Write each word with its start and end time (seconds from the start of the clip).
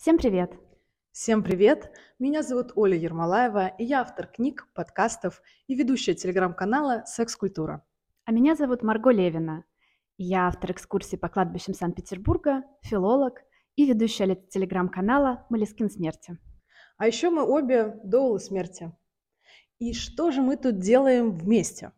Всем 0.00 0.16
привет! 0.16 0.52
Всем 1.10 1.42
привет! 1.42 1.90
Меня 2.20 2.44
зовут 2.44 2.70
Оля 2.76 2.96
Ермолаева, 2.96 3.66
и 3.66 3.84
я 3.84 4.02
автор 4.02 4.28
книг, 4.28 4.68
подкастов 4.72 5.42
и 5.66 5.74
ведущая 5.74 6.14
телеграм-канала 6.14 7.02
«Секс-культура». 7.04 7.84
А 8.24 8.30
меня 8.30 8.54
зовут 8.54 8.84
Марго 8.84 9.10
Левина. 9.10 9.64
Я 10.16 10.46
автор 10.46 10.70
экскурсий 10.70 11.18
по 11.18 11.28
кладбищам 11.28 11.74
Санкт-Петербурга, 11.74 12.62
филолог 12.80 13.40
и 13.74 13.86
ведущая 13.86 14.36
телеграм-канала 14.36 15.46
«Малискин 15.50 15.90
смерти». 15.90 16.38
А 16.96 17.08
еще 17.08 17.30
мы 17.30 17.42
обе 17.42 17.98
доулы 18.04 18.38
смерти. 18.38 18.96
И 19.80 19.94
что 19.94 20.30
же 20.30 20.42
мы 20.42 20.56
тут 20.56 20.78
делаем 20.78 21.32
вместе? 21.32 21.90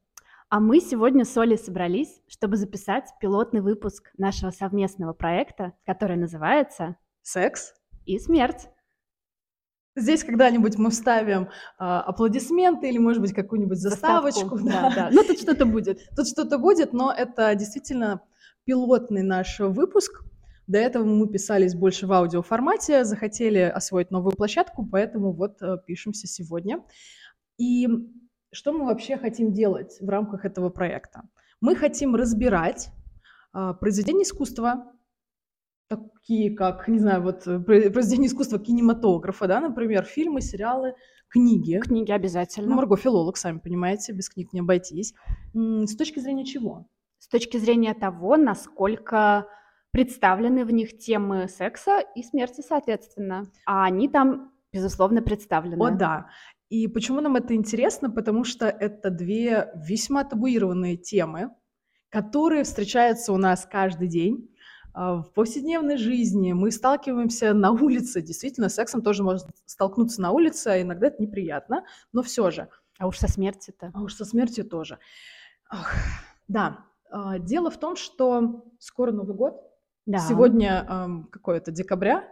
А 0.48 0.58
мы 0.58 0.80
сегодня 0.80 1.26
с 1.26 1.36
Олей 1.36 1.58
собрались, 1.58 2.22
чтобы 2.28 2.56
записать 2.56 3.10
пилотный 3.20 3.60
выпуск 3.60 4.10
нашего 4.16 4.52
совместного 4.52 5.12
проекта, 5.12 5.74
который 5.84 6.16
называется 6.16 6.96
«Секс 7.20 7.74
и 8.14 8.18
смерть». 8.18 8.68
Здесь 9.96 10.22
когда-нибудь 10.22 10.78
мы 10.78 10.90
вставим 10.90 11.48
а, 11.76 12.00
аплодисменты 12.02 12.88
или, 12.88 12.98
может 12.98 13.20
быть, 13.20 13.32
какую-нибудь 13.32 13.78
заставочку. 13.78 14.56
Заставку, 14.56 14.94
да, 14.94 14.94
да. 14.94 15.10
Ну, 15.12 15.24
тут 15.24 15.40
что-то 15.40 15.66
будет. 15.66 15.98
Тут 16.16 16.28
что-то 16.28 16.58
будет, 16.58 16.92
но 16.92 17.12
это 17.12 17.54
действительно 17.56 18.22
пилотный 18.64 19.22
наш 19.22 19.58
выпуск. 19.58 20.22
До 20.68 20.78
этого 20.78 21.04
мы 21.04 21.28
писались 21.28 21.74
больше 21.74 22.06
в 22.06 22.12
аудиоформате, 22.12 23.04
захотели 23.04 23.58
освоить 23.58 24.12
новую 24.12 24.36
площадку, 24.36 24.86
поэтому 24.86 25.32
вот 25.32 25.60
э, 25.60 25.78
пишемся 25.84 26.28
сегодня. 26.28 26.84
И 27.58 27.88
что 28.52 28.72
мы 28.72 28.86
вообще 28.86 29.16
хотим 29.16 29.52
делать 29.52 29.98
в 30.00 30.08
рамках 30.08 30.44
этого 30.44 30.70
проекта? 30.70 31.22
Мы 31.60 31.74
хотим 31.74 32.14
разбирать 32.14 32.90
а, 33.52 33.74
произведения 33.74 34.22
искусства, 34.22 34.92
такие 35.90 36.54
как, 36.54 36.86
не 36.88 36.98
знаю, 36.98 37.22
вот 37.22 37.46
э, 37.46 37.58
произведения 37.58 38.28
искусства 38.28 38.58
кинематографа, 38.58 39.46
да, 39.46 39.60
например, 39.60 40.04
фильмы, 40.04 40.40
сериалы, 40.40 40.94
книги. 41.28 41.80
Книги 41.80 42.12
обязательно. 42.12 42.68
Ну, 42.68 42.76
Марго 42.76 42.96
филолог, 42.96 43.36
сами 43.36 43.58
понимаете, 43.58 44.12
без 44.12 44.30
книг 44.30 44.52
не 44.52 44.60
обойтись. 44.60 45.14
С 45.52 45.96
точки 45.96 46.20
зрения 46.20 46.44
чего? 46.44 46.86
С 47.18 47.28
точки 47.28 47.56
зрения 47.56 47.94
того, 47.94 48.36
насколько 48.36 49.46
представлены 49.90 50.64
в 50.64 50.72
них 50.72 50.98
темы 50.98 51.48
секса 51.48 52.00
и 52.14 52.22
смерти, 52.22 52.62
соответственно. 52.66 53.50
А 53.66 53.84
они 53.84 54.08
там, 54.08 54.52
безусловно, 54.72 55.20
представлены. 55.22 55.82
О, 55.82 55.90
да. 55.90 56.28
И 56.68 56.86
почему 56.86 57.20
нам 57.20 57.34
это 57.34 57.54
интересно? 57.54 58.10
Потому 58.10 58.44
что 58.44 58.66
это 58.66 59.10
две 59.10 59.72
весьма 59.74 60.22
табуированные 60.22 60.96
темы, 60.96 61.50
которые 62.10 62.62
встречаются 62.62 63.32
у 63.32 63.36
нас 63.36 63.66
каждый 63.68 64.06
день 64.06 64.49
в 64.94 65.30
повседневной 65.34 65.96
жизни. 65.96 66.52
Мы 66.52 66.70
сталкиваемся 66.70 67.54
на 67.54 67.70
улице. 67.70 68.22
Действительно, 68.22 68.68
с 68.68 68.74
сексом 68.74 69.02
тоже 69.02 69.22
можно 69.22 69.48
столкнуться 69.66 70.20
на 70.20 70.30
улице, 70.30 70.68
а 70.68 70.82
иногда 70.82 71.08
это 71.08 71.22
неприятно, 71.22 71.84
но 72.12 72.22
все 72.22 72.50
же. 72.50 72.68
А 72.98 73.06
уж 73.06 73.18
со 73.18 73.28
смертью-то. 73.28 73.92
А 73.94 74.02
уж 74.02 74.14
со 74.14 74.24
смертью 74.24 74.64
тоже. 74.64 74.98
Ах, 75.70 75.94
да. 76.48 76.84
А, 77.10 77.38
дело 77.38 77.70
в 77.70 77.78
том, 77.78 77.96
что 77.96 78.64
скоро 78.78 79.12
Новый 79.12 79.34
год. 79.34 79.54
Да. 80.06 80.18
Сегодня 80.18 80.86
эм, 80.88 81.24
какое-то 81.30 81.70
декабря, 81.70 82.24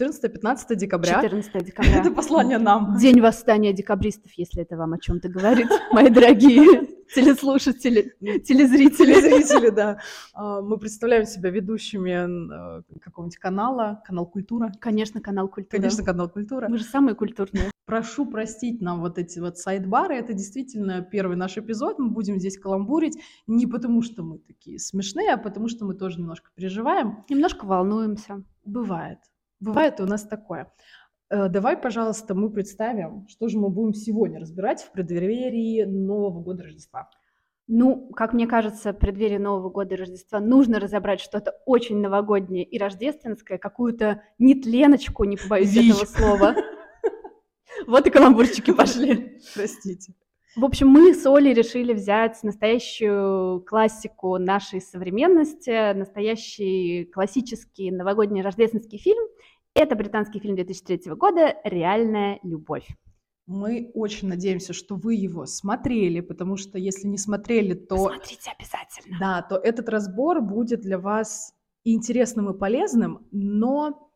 14-15 0.00 0.74
декабря. 0.76 1.22
14 1.22 1.64
декабря. 1.64 1.92
Это 2.00 2.10
послание 2.10 2.58
нам. 2.58 2.96
День 2.98 3.20
восстания 3.20 3.72
декабристов, 3.72 4.32
если 4.36 4.62
это 4.62 4.76
вам 4.76 4.94
о 4.94 4.98
чем-то 4.98 5.28
говорит, 5.28 5.68
мои 5.92 6.08
дорогие 6.08 6.88
телеслушатели, 7.14 8.14
телезрители. 8.20 9.14
Телезрители, 9.14 9.70
да. 9.70 10.00
А, 10.34 10.60
мы 10.60 10.78
представляем 10.78 11.24
себя 11.26 11.50
ведущими 11.50 12.78
э, 12.78 12.82
какого-нибудь 13.00 13.38
канала, 13.38 14.02
канал 14.04 14.26
«Культура». 14.26 14.72
Конечно, 14.80 15.20
канал 15.20 15.48
«Культура». 15.48 15.78
Конечно, 15.78 16.04
канал 16.04 16.28
«Культура». 16.28 16.68
Мы 16.68 16.78
же 16.78 16.84
самые 16.84 17.14
культурные. 17.14 17.70
Прошу 17.84 18.26
простить 18.26 18.80
нам 18.80 19.00
вот 19.00 19.18
эти 19.18 19.38
вот 19.38 19.58
сайт-бары. 19.58 20.14
Это 20.14 20.32
действительно 20.32 21.02
первый 21.02 21.36
наш 21.36 21.58
эпизод. 21.58 21.98
Мы 21.98 22.10
будем 22.10 22.38
здесь 22.38 22.58
каламбурить 22.58 23.18
не 23.46 23.66
потому, 23.66 24.02
что 24.02 24.22
мы 24.22 24.38
такие 24.38 24.78
смешные, 24.78 25.32
а 25.32 25.36
потому, 25.36 25.68
что 25.68 25.84
мы 25.84 25.94
тоже 25.94 26.20
немножко 26.20 26.50
переживаем. 26.54 27.24
Немножко 27.28 27.64
волнуемся. 27.66 28.44
Бывает. 28.64 29.18
Бывает 29.60 30.00
у 30.00 30.06
нас 30.06 30.22
такое. 30.22 30.72
Э, 31.32 31.48
давай, 31.48 31.78
пожалуйста, 31.78 32.34
мы 32.34 32.50
представим, 32.50 33.26
что 33.26 33.48
же 33.48 33.58
мы 33.58 33.70
будем 33.70 33.94
сегодня 33.94 34.38
разбирать 34.38 34.82
в 34.82 34.92
преддверии 34.92 35.84
Нового 35.84 36.42
года 36.42 36.64
Рождества. 36.64 37.08
Ну, 37.66 38.10
как 38.10 38.34
мне 38.34 38.46
кажется, 38.46 38.92
в 38.92 38.98
преддверии 38.98 39.38
Нового 39.38 39.70
года 39.70 39.94
и 39.94 39.98
Рождества 39.98 40.40
нужно 40.40 40.78
разобрать 40.78 41.20
что-то 41.20 41.54
очень 41.64 42.00
новогоднее 42.00 42.64
и 42.64 42.76
рождественское, 42.76 43.56
какую-то 43.56 44.22
нетленочку, 44.38 45.24
не 45.24 45.38
побоюсь 45.38 45.72
Ви. 45.72 45.90
этого 45.90 46.04
слова. 46.04 46.54
Вот 47.86 48.06
и 48.06 48.10
каламбурчики 48.10 48.70
пошли. 48.70 49.40
Простите. 49.54 50.12
В 50.54 50.64
общем, 50.64 50.88
мы 50.88 51.14
с 51.14 51.26
Олей 51.26 51.54
решили 51.54 51.94
взять 51.94 52.40
настоящую 52.42 53.62
классику 53.62 54.36
нашей 54.36 54.82
современности, 54.82 55.94
настоящий 55.94 57.06
классический 57.06 57.90
новогодний 57.90 58.42
рождественский 58.42 58.98
фильм– 58.98 59.24
это 59.74 59.96
британский 59.96 60.40
фильм 60.40 60.54
2003 60.56 61.14
года 61.14 61.56
«Реальная 61.64 62.38
любовь». 62.42 62.88
Мы 63.46 63.90
очень 63.94 64.28
надеемся, 64.28 64.72
что 64.72 64.94
вы 64.94 65.14
его 65.14 65.46
смотрели, 65.46 66.20
потому 66.20 66.56
что 66.56 66.78
если 66.78 67.08
не 67.08 67.18
смотрели, 67.18 67.74
то... 67.74 67.96
Смотрите 67.96 68.52
обязательно. 68.56 69.18
Да, 69.18 69.42
то 69.42 69.56
этот 69.56 69.88
разбор 69.88 70.40
будет 70.40 70.80
для 70.80 70.98
вас 70.98 71.52
интересным 71.84 72.50
и 72.50 72.58
полезным, 72.58 73.26
но 73.32 74.12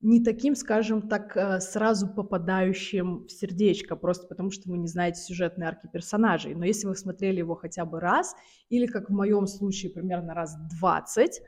не 0.00 0.22
таким, 0.22 0.54
скажем 0.54 1.08
так, 1.08 1.36
э, 1.36 1.60
сразу 1.60 2.08
попадающим 2.08 3.24
в 3.26 3.30
сердечко, 3.30 3.96
просто 3.96 4.26
потому 4.26 4.50
что 4.50 4.68
вы 4.68 4.78
не 4.78 4.88
знаете 4.88 5.20
сюжетные 5.20 5.68
арки 5.68 5.88
персонажей. 5.92 6.54
Но 6.54 6.64
если 6.64 6.86
вы 6.86 6.96
смотрели 6.96 7.38
его 7.38 7.54
хотя 7.54 7.84
бы 7.84 8.00
раз, 8.00 8.34
или, 8.68 8.86
как 8.86 9.10
в 9.10 9.12
моем 9.12 9.46
случае, 9.46 9.92
примерно 9.92 10.34
раз 10.34 10.56
20, 10.80 11.40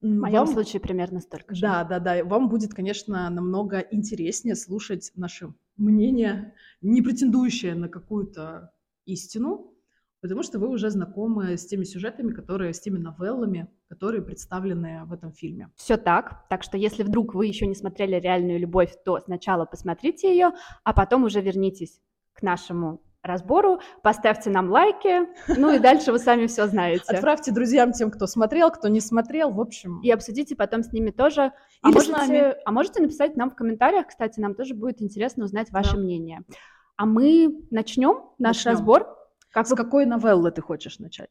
в 0.00 0.06
моем 0.06 0.44
вам, 0.44 0.52
случае 0.54 0.80
примерно 0.80 1.20
столько 1.20 1.54
же. 1.54 1.62
Да, 1.62 1.84
да, 1.84 1.98
да. 1.98 2.24
Вам 2.24 2.48
будет, 2.48 2.72
конечно, 2.72 3.28
намного 3.30 3.78
интереснее 3.78 4.54
слушать 4.54 5.10
наше 5.16 5.52
мнение, 5.76 6.54
не 6.80 7.02
претендующее 7.02 7.74
на 7.74 7.88
какую-то 7.88 8.72
истину, 9.06 9.74
потому 10.20 10.42
что 10.42 10.58
вы 10.58 10.68
уже 10.68 10.90
знакомы 10.90 11.56
с 11.56 11.66
теми 11.66 11.84
сюжетами, 11.84 12.32
которые, 12.32 12.74
с 12.74 12.80
теми 12.80 12.98
новеллами, 12.98 13.68
которые 13.88 14.22
представлены 14.22 15.04
в 15.04 15.12
этом 15.12 15.32
фильме. 15.32 15.70
Все 15.76 15.96
так. 15.96 16.46
Так 16.48 16.62
что 16.62 16.76
если 16.76 17.02
вдруг 17.02 17.34
вы 17.34 17.46
еще 17.46 17.66
не 17.66 17.74
смотрели 17.74 18.16
«Реальную 18.16 18.58
любовь», 18.58 18.94
то 19.04 19.18
сначала 19.20 19.64
посмотрите 19.64 20.30
ее, 20.30 20.52
а 20.84 20.92
потом 20.92 21.24
уже 21.24 21.40
вернитесь 21.40 22.00
к 22.32 22.42
нашему 22.42 23.00
разбору, 23.28 23.80
поставьте 24.02 24.50
нам 24.50 24.70
лайки, 24.70 25.28
ну 25.56 25.72
и 25.72 25.78
дальше 25.78 26.10
вы 26.10 26.18
сами 26.18 26.46
все 26.46 26.66
знаете. 26.66 27.04
Отправьте 27.06 27.52
друзьям 27.52 27.92
тем, 27.92 28.10
кто 28.10 28.26
смотрел, 28.26 28.70
кто 28.70 28.88
не 28.88 29.00
смотрел, 29.00 29.52
в 29.52 29.60
общем. 29.60 30.00
И 30.02 30.10
обсудите 30.10 30.56
потом 30.56 30.82
с 30.82 30.92
ними 30.92 31.10
тоже. 31.10 31.52
А 31.82 31.90
можете, 31.90 32.56
а 32.64 32.72
можете 32.72 33.02
написать 33.02 33.36
нам 33.36 33.50
в 33.50 33.54
комментариях, 33.54 34.08
кстати, 34.08 34.40
нам 34.40 34.54
тоже 34.54 34.74
будет 34.74 35.00
интересно 35.00 35.44
узнать 35.44 35.70
ваше 35.70 35.94
да. 35.94 36.02
мнение. 36.02 36.42
А 36.96 37.06
мы 37.06 37.62
начнем 37.70 38.24
наш 38.38 38.56
начнем. 38.56 38.72
разбор. 38.72 39.16
Как 39.52 39.66
с 39.66 39.70
вы... 39.70 39.76
какой 39.76 40.04
новеллы 40.04 40.50
ты 40.50 40.60
хочешь 40.60 40.98
начать? 40.98 41.30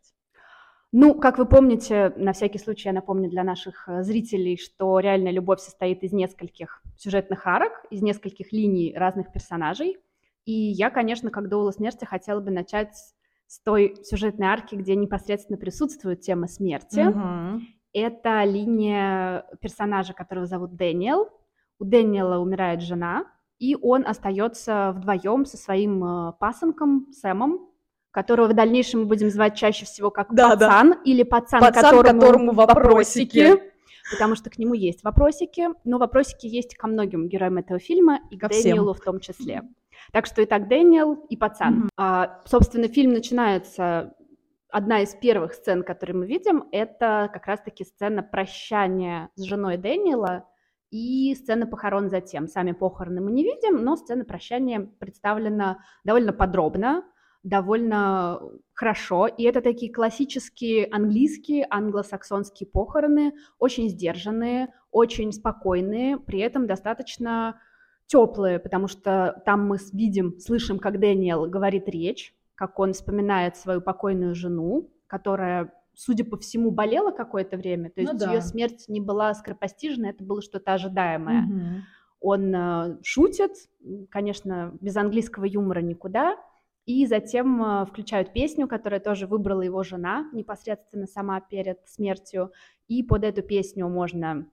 Ну, 0.94 1.14
как 1.14 1.38
вы 1.38 1.46
помните, 1.46 2.14
на 2.16 2.32
всякий 2.32 2.60
случай 2.60 2.88
я 2.88 2.94
напомню 2.94 3.30
для 3.30 3.44
наших 3.44 3.90
э, 3.90 4.04
зрителей, 4.04 4.56
что 4.56 5.00
реальная 5.00 5.34
любовь 5.34 5.60
состоит 5.60 6.02
из 6.04 6.14
нескольких 6.14 6.82
сюжетных 6.96 7.46
арок, 7.46 7.74
из 7.90 8.02
нескольких 8.02 8.54
линий 8.54 8.96
разных 8.96 9.32
персонажей. 9.34 9.98
И 10.48 10.54
я, 10.54 10.90
конечно, 10.90 11.30
как 11.30 11.50
Доула 11.50 11.72
смерти, 11.72 12.06
хотела 12.06 12.40
бы 12.40 12.52
начать 12.52 12.96
с 13.48 13.60
той 13.64 13.98
сюжетной 14.04 14.48
арки, 14.48 14.76
где 14.76 14.96
непосредственно 14.96 15.60
присутствует 15.60 16.22
тема 16.22 16.48
смерти. 16.48 17.02
Угу. 17.02 17.64
Это 17.92 18.46
линия 18.46 19.46
персонажа, 19.60 20.14
которого 20.14 20.46
зовут 20.46 20.78
Дэниел. 20.78 21.28
У 21.80 21.84
Дэниела 21.84 22.38
умирает 22.40 22.82
жена, 22.82 23.26
и 23.60 23.76
он 23.76 24.08
остается 24.08 24.94
вдвоем 24.96 25.46
со 25.46 25.58
своим 25.58 26.04
э, 26.04 26.34
пасынком 26.40 27.12
Сэмом, 27.12 27.68
которого 28.12 28.48
в 28.48 28.54
дальнейшем 28.54 29.02
мы 29.02 29.08
будем 29.08 29.30
звать 29.30 29.58
чаще 29.58 29.86
всего 29.86 30.12
как 30.12 30.34
да, 30.34 30.52
пацан 30.52 30.92
да. 30.92 31.00
или 31.04 31.24
пацан, 31.24 31.60
пацан 31.60 31.84
которому, 31.84 32.22
которому 32.22 32.52
вопросики. 32.54 33.40
вопросики. 33.40 33.74
Потому 34.12 34.36
что 34.36 34.50
к 34.50 34.58
нему 34.58 34.74
есть 34.74 35.04
вопросики, 35.04 35.68
но 35.84 35.98
вопросики 35.98 36.48
есть 36.48 36.76
ко 36.76 36.88
многим 36.88 37.28
героям 37.28 37.58
этого 37.58 37.80
фильма 37.80 38.22
и 38.32 38.38
ко 38.38 38.48
к 38.48 38.52
Дэниелу 38.52 38.94
в 38.94 39.02
том 39.02 39.20
числе. 39.20 39.64
Так 40.12 40.26
что 40.26 40.42
и 40.42 40.46
так 40.46 40.68
Дэниел, 40.68 41.14
и 41.14 41.38
пацан. 41.38 41.84
Mm-hmm. 41.84 41.90
А, 41.98 42.42
собственно, 42.46 42.88
фильм 42.88 43.14
начинается 43.14 44.14
одна 44.70 45.02
из 45.02 45.16
первых 45.16 45.54
сцен, 45.54 45.84
которые 45.84 46.16
мы 46.16 46.28
видим, 46.28 46.66
это 46.72 47.30
как 47.32 47.46
раз-таки 47.48 47.86
сцена 47.86 48.22
прощания 48.22 49.30
с 49.36 49.44
женой 49.44 49.78
Дэниела 49.78 50.44
и 50.92 51.34
сцена 51.36 51.66
похорон 51.68 52.10
затем. 52.10 52.48
Сами 52.48 52.74
похороны 52.74 53.22
мы 53.22 53.32
не 53.32 53.44
видим, 53.44 53.84
но 53.84 53.96
сцена 53.96 54.26
прощания 54.26 54.82
представлена 55.00 55.80
довольно 56.04 56.34
подробно. 56.34 57.04
довольно 57.48 58.42
хорошо. 58.74 59.28
И 59.28 59.44
это 59.44 59.62
такие 59.62 59.92
классические 59.92 60.88
английские, 60.92 61.66
англосаксонские 61.70 62.68
похороны, 62.68 63.34
очень 63.58 63.90
сдержанные, 63.90 64.68
очень 64.92 65.32
спокойные, 65.32 66.18
при 66.18 66.40
этом 66.40 66.68
достаточно 66.68 67.60
теплые, 68.08 68.58
потому 68.60 68.88
что 68.88 69.42
там 69.46 69.68
мы 69.68 69.78
видим, 69.94 70.40
слышим, 70.40 70.80
как 70.80 71.00
Дэниел 71.00 71.46
говорит 71.48 71.88
речь, 71.88 72.34
как 72.56 72.80
он 72.80 72.94
вспоминает 72.94 73.56
свою 73.56 73.82
покойную 73.82 74.34
жену, 74.34 74.90
которая, 75.06 75.74
судя 75.94 76.26
по 76.26 76.38
всему, 76.38 76.72
болела 76.72 77.12
какое-то 77.12 77.58
время, 77.58 77.90
то 77.90 78.02
ну 78.02 78.02
есть 78.02 78.14
ну, 78.14 78.20
да. 78.20 78.34
ее 78.34 78.42
смерть 78.42 78.86
не 78.88 79.00
была 79.00 79.34
скоропостижна, 79.34 80.08
это 80.08 80.24
было 80.24 80.42
что-то 80.42 80.74
ожидаемое. 80.74 81.44
Угу. 81.44 81.82
Он 82.20 82.56
э, 82.56 82.98
шутит, 83.04 83.52
конечно, 84.10 84.76
без 84.82 84.96
английского 84.98 85.46
юмора 85.46 85.82
никуда, 85.82 86.38
и 86.86 87.06
затем 87.06 87.62
э, 87.62 87.86
включают 87.86 88.34
песню, 88.34 88.68
которую 88.68 89.02
тоже 89.02 89.28
выбрала 89.28 89.62
его 89.62 89.84
жена 89.84 90.28
непосредственно 90.32 91.06
сама 91.06 91.42
перед 91.42 91.88
смертью, 91.88 92.52
и 92.88 93.04
под 93.04 93.24
эту 93.24 93.44
песню 93.44 93.88
можно 93.88 94.48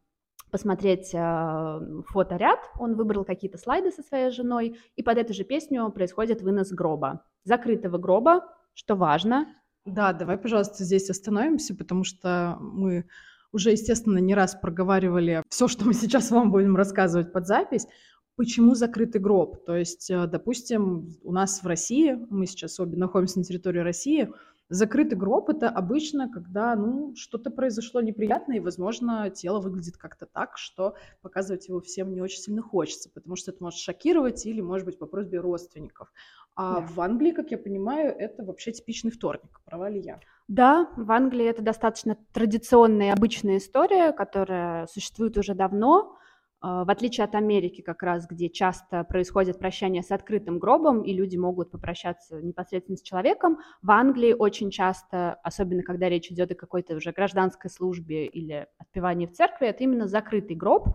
посмотреть 0.55 1.11
э, 1.13 1.81
фоторяд, 2.07 2.61
он 2.79 2.95
выбрал 2.95 3.25
какие-то 3.25 3.59
слайды 3.59 3.91
со 3.91 4.05
своей 4.05 4.31
женой, 4.31 4.79
и 4.95 5.03
под 5.03 5.19
эту 5.19 5.35
же 5.35 5.43
песню 5.43 5.91
происходит 5.91 6.43
вынос 6.43 6.71
гроба, 6.71 7.25
закрытого 7.43 7.99
гроба, 7.99 8.45
что 8.73 8.95
важно. 8.95 9.49
Да, 9.85 10.13
давай, 10.13 10.39
пожалуйста, 10.39 10.85
здесь 10.85 11.11
остановимся, 11.11 11.75
потому 11.75 12.05
что 12.05 12.57
мы 12.61 13.07
уже, 13.51 13.73
естественно, 13.73 14.19
не 14.19 14.33
раз 14.33 14.55
проговаривали 14.55 15.43
все, 15.49 15.67
что 15.67 15.87
мы 15.87 15.93
сейчас 15.93 16.31
вам 16.31 16.53
будем 16.53 16.77
рассказывать 16.77 17.33
под 17.33 17.49
запись. 17.49 17.89
Почему 18.37 18.77
закрытый 18.77 19.21
гроб? 19.21 19.65
То 19.65 19.77
есть, 19.77 20.09
э, 20.09 20.29
допустим, 20.29 21.17
у 21.25 21.33
нас 21.33 21.65
в 21.65 21.67
России, 21.67 22.17
мы 22.31 22.47
сейчас 22.47 22.79
обе 22.79 22.97
находимся 22.97 23.41
на 23.41 23.45
территории 23.45 23.81
России, 23.81 24.31
Закрытый 24.71 25.19
гроб– 25.19 25.49
это 25.51 25.69
обычно, 25.69 26.31
когда, 26.31 26.75
ну, 26.75 27.15
что-то 27.17 27.51
произошло 27.51 28.01
неприятное, 28.01 28.57
и, 28.57 28.61
возможно, 28.61 29.29
тело 29.29 29.61
выглядит 29.61 29.99
как-то 29.99 30.25
так, 30.27 30.57
что 30.57 30.95
показывать 31.21 31.69
его 31.69 31.81
всем 31.81 32.15
не 32.15 32.23
очень 32.23 32.41
сильно 32.41 32.63
хочется, 32.63 33.11
потому 33.11 33.37
что 33.37 33.51
это 33.51 33.63
может 33.63 33.79
шокировать 33.79 34.47
или, 34.47 34.63
может 34.63 34.87
быть, 34.87 34.99
по 34.99 35.07
просьбе 35.07 35.41
родственников. 35.41 36.11
А 36.57 36.81
да. 36.81 36.87
в 36.87 37.01
Англии, 37.01 37.33
как 37.33 37.51
я 37.51 37.59
понимаю, 37.59 38.15
это 38.17 38.43
вообще 38.43 38.73
типичный 38.73 39.11
вторник. 39.11 39.61
Права 39.65 39.91
ли 39.91 40.01
я? 40.01 40.21
Да, 40.49 40.89
в 40.97 41.11
Англии 41.11 41.47
это 41.47 41.63
достаточно 41.63 42.17
традиционная 42.33 43.09
и 43.09 43.13
обычная 43.13 43.59
история, 43.59 44.13
которая 44.13 44.87
существует 44.87 45.37
уже 45.37 45.55
давно. 45.55 46.17
А, 46.67 46.83
в 46.87 46.91
отличие 46.91 47.25
от 47.25 47.35
Америки 47.35 47.83
как 47.83 48.03
раз, 48.03 48.27
где 48.27 48.49
часто 48.49 49.05
происходит 49.05 49.59
прощание 49.59 50.03
с 50.03 50.11
открытым 50.11 50.59
гробом, 50.59 51.03
и 51.03 51.13
люди 51.13 51.37
могут 51.37 51.71
попрощаться 51.71 52.41
непосредственно 52.41 52.97
с 52.97 53.03
человеком, 53.03 53.59
в 53.83 53.91
Англии 53.91 54.33
очень 54.33 54.71
часто, 54.71 55.35
особенно 55.43 55.83
когда 55.83 56.09
речь 56.09 56.33
идет 56.33 56.53
о 56.53 56.55
какой-то 56.55 56.97
уже 56.97 57.13
гражданской 57.13 57.69
службе 57.69 58.25
или 58.25 58.67
отпевании 58.79 59.27
в 59.27 59.33
церкви, 59.33 59.67
это 59.67 59.85
именно 59.85 60.09
закрытый 60.09 60.57
гроб. 60.57 60.89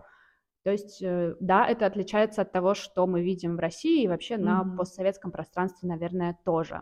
То 0.64 0.72
есть, 0.72 1.00
э, 1.02 1.36
да, 1.38 1.68
это 1.68 1.86
отличается 1.86 2.42
от 2.42 2.50
того, 2.50 2.74
что 2.74 3.06
мы 3.06 3.22
видим 3.22 3.54
в 3.54 3.60
России 3.60 4.02
и 4.02 4.08
вообще 4.08 4.34
mm-hmm. 4.34 4.38
на 4.38 4.76
постсоветском 4.76 5.30
пространстве, 5.30 5.88
наверное, 5.88 6.36
тоже. 6.44 6.80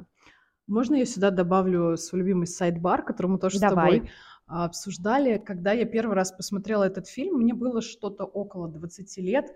Можно 0.66 0.96
я 0.96 1.04
сюда 1.04 1.30
добавлю 1.30 1.98
свой 1.98 2.20
любимый 2.20 2.46
сайт-бар, 2.46 3.02
который 3.02 3.26
мы 3.26 3.38
тоже 3.38 3.60
Давай. 3.60 3.70
с 3.70 3.96
тобой 3.96 4.10
обсуждали. 4.48 5.38
Когда 5.38 5.72
я 5.72 5.84
первый 5.84 6.14
раз 6.14 6.32
посмотрела 6.32 6.84
этот 6.84 7.06
фильм, 7.06 7.36
мне 7.36 7.54
было 7.54 7.82
что-то 7.82 8.24
около 8.24 8.68
20 8.68 9.18
лет. 9.18 9.54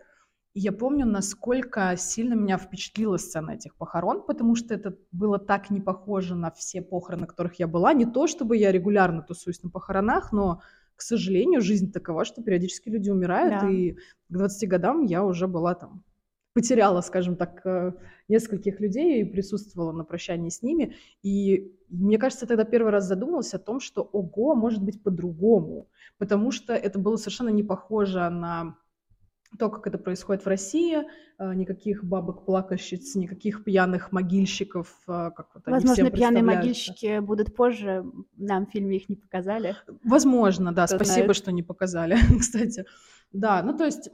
И 0.54 0.60
я 0.60 0.72
помню, 0.72 1.06
насколько 1.06 1.94
сильно 1.96 2.34
меня 2.34 2.58
впечатлила 2.58 3.16
сцена 3.16 3.52
этих 3.52 3.74
похорон, 3.74 4.22
потому 4.26 4.54
что 4.54 4.74
это 4.74 4.96
было 5.10 5.38
так 5.38 5.70
не 5.70 5.80
похоже 5.80 6.34
на 6.34 6.50
все 6.50 6.82
похороны, 6.82 7.22
на 7.22 7.26
которых 7.26 7.54
я 7.58 7.66
была. 7.66 7.94
Не 7.94 8.04
то, 8.04 8.26
чтобы 8.26 8.58
я 8.58 8.70
регулярно 8.70 9.22
тусуюсь 9.22 9.62
на 9.62 9.70
похоронах, 9.70 10.30
но, 10.30 10.60
к 10.94 11.00
сожалению, 11.00 11.62
жизнь 11.62 11.90
такова, 11.90 12.26
что 12.26 12.42
периодически 12.42 12.90
люди 12.90 13.08
умирают, 13.08 13.62
да. 13.62 13.70
и 13.70 13.92
к 13.92 13.98
20 14.28 14.68
годам 14.68 15.04
я 15.04 15.24
уже 15.24 15.48
была 15.48 15.74
там 15.74 16.04
потеряла, 16.54 17.00
скажем 17.00 17.36
так, 17.36 17.64
э, 17.64 17.92
нескольких 18.28 18.80
людей 18.80 19.22
и 19.22 19.24
присутствовала 19.24 19.92
на 19.92 20.04
прощании 20.04 20.50
с 20.50 20.62
ними. 20.62 20.96
И 21.22 21.72
мне 21.88 22.18
кажется, 22.18 22.46
тогда 22.46 22.64
первый 22.64 22.92
раз 22.92 23.04
задумалась 23.04 23.54
о 23.54 23.58
том, 23.58 23.80
что 23.80 24.02
ого, 24.02 24.54
может 24.54 24.82
быть 24.82 25.02
по-другому, 25.02 25.88
потому 26.18 26.50
что 26.50 26.74
это 26.74 26.98
было 26.98 27.16
совершенно 27.16 27.50
не 27.50 27.62
похоже 27.62 28.28
на 28.30 28.76
то, 29.58 29.68
как 29.68 29.86
это 29.86 29.98
происходит 29.98 30.44
в 30.44 30.48
России, 30.48 31.02
э, 31.38 31.54
никаких 31.54 32.04
бабок-плакальщиц, 32.04 33.14
никаких 33.16 33.64
пьяных 33.64 34.12
могильщиков, 34.12 34.88
э, 35.08 35.30
как 35.36 35.50
вот 35.54 35.62
они 35.66 35.74
Возможно, 35.74 36.10
пьяные 36.10 36.42
могильщики 36.42 37.18
будут 37.20 37.54
позже, 37.54 38.04
нам 38.36 38.66
в 38.66 38.70
фильме 38.70 38.96
их 38.96 39.08
не 39.08 39.16
показали. 39.16 39.76
Возможно, 40.04 40.72
да, 40.72 40.86
Кто 40.86 40.96
спасибо, 40.96 41.24
знает. 41.26 41.36
что 41.36 41.52
не 41.52 41.62
показали, 41.62 42.16
кстати. 42.40 42.84
Да, 43.32 43.62
ну 43.62 43.76
то 43.76 43.84
есть 43.84 44.10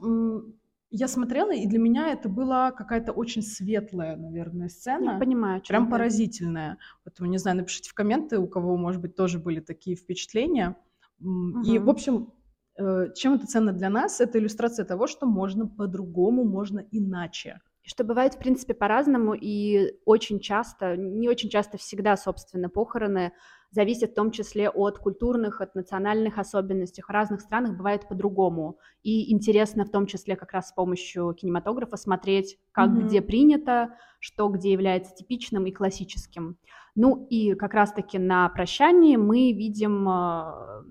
я 0.91 1.07
смотрела, 1.07 1.53
и 1.53 1.67
для 1.67 1.79
меня 1.79 2.11
это 2.11 2.29
была 2.29 2.71
какая-то 2.71 3.11
очень 3.11 3.41
светлая, 3.41 4.15
наверное, 4.15 4.69
сцена. 4.69 5.13
Я 5.13 5.19
понимаю. 5.19 5.61
Прям 5.67 5.85
ты. 5.85 5.91
поразительная. 5.91 6.77
Поэтому, 7.03 7.29
не 7.29 7.37
знаю, 7.37 7.57
напишите 7.57 7.89
в 7.89 7.93
комменты, 7.93 8.39
у 8.39 8.47
кого, 8.47 8.75
может 8.75 9.01
быть, 9.01 9.15
тоже 9.15 9.39
были 9.39 9.59
такие 9.59 9.95
впечатления. 9.95 10.75
Угу. 11.19 11.61
И, 11.61 11.77
в 11.77 11.89
общем, 11.89 12.33
э, 12.77 13.13
чем 13.15 13.35
это 13.35 13.45
ценно 13.45 13.71
для 13.71 13.89
нас? 13.89 14.19
Это 14.19 14.39
иллюстрация 14.39 14.85
того, 14.85 15.05
что 15.05 15.27
можно 15.27 15.67
по-другому, 15.67 16.43
можно 16.43 16.85
иначе 16.91 17.61
что 17.89 18.03
бывает, 18.03 18.35
в 18.35 18.37
принципе, 18.37 18.75
по-разному, 18.75 19.33
и 19.33 19.95
очень 20.05 20.39
часто, 20.39 20.95
не 20.95 21.27
очень 21.27 21.49
часто, 21.49 21.79
всегда, 21.79 22.17
собственно, 22.17 22.69
похороны 22.69 23.33
зависят 23.71 24.11
в 24.11 24.15
том 24.15 24.31
числе 24.31 24.69
от 24.69 24.97
культурных, 24.97 25.61
от 25.61 25.75
национальных 25.75 26.37
особенностей. 26.37 27.01
В 27.01 27.09
разных 27.09 27.41
странах 27.41 27.77
бывает 27.77 28.07
по-другому. 28.07 28.79
И 29.03 29.31
интересно 29.31 29.85
в 29.85 29.91
том 29.91 30.05
числе 30.05 30.35
как 30.35 30.51
раз 30.53 30.69
с 30.69 30.73
помощью 30.73 31.33
кинематографа 31.33 31.97
смотреть, 31.97 32.57
как 32.71 32.89
mm-hmm. 32.89 33.07
где 33.07 33.21
принято, 33.21 33.95
что 34.19 34.49
где 34.49 34.71
является 34.71 35.13
типичным 35.13 35.65
и 35.65 35.71
классическим. 35.71 36.57
Ну 36.95 37.27
и 37.29 37.53
как 37.53 37.73
раз-таки 37.73 38.17
на 38.17 38.49
прощании 38.49 39.15
мы 39.15 39.51
видим 39.51 40.09
э, 40.09 40.83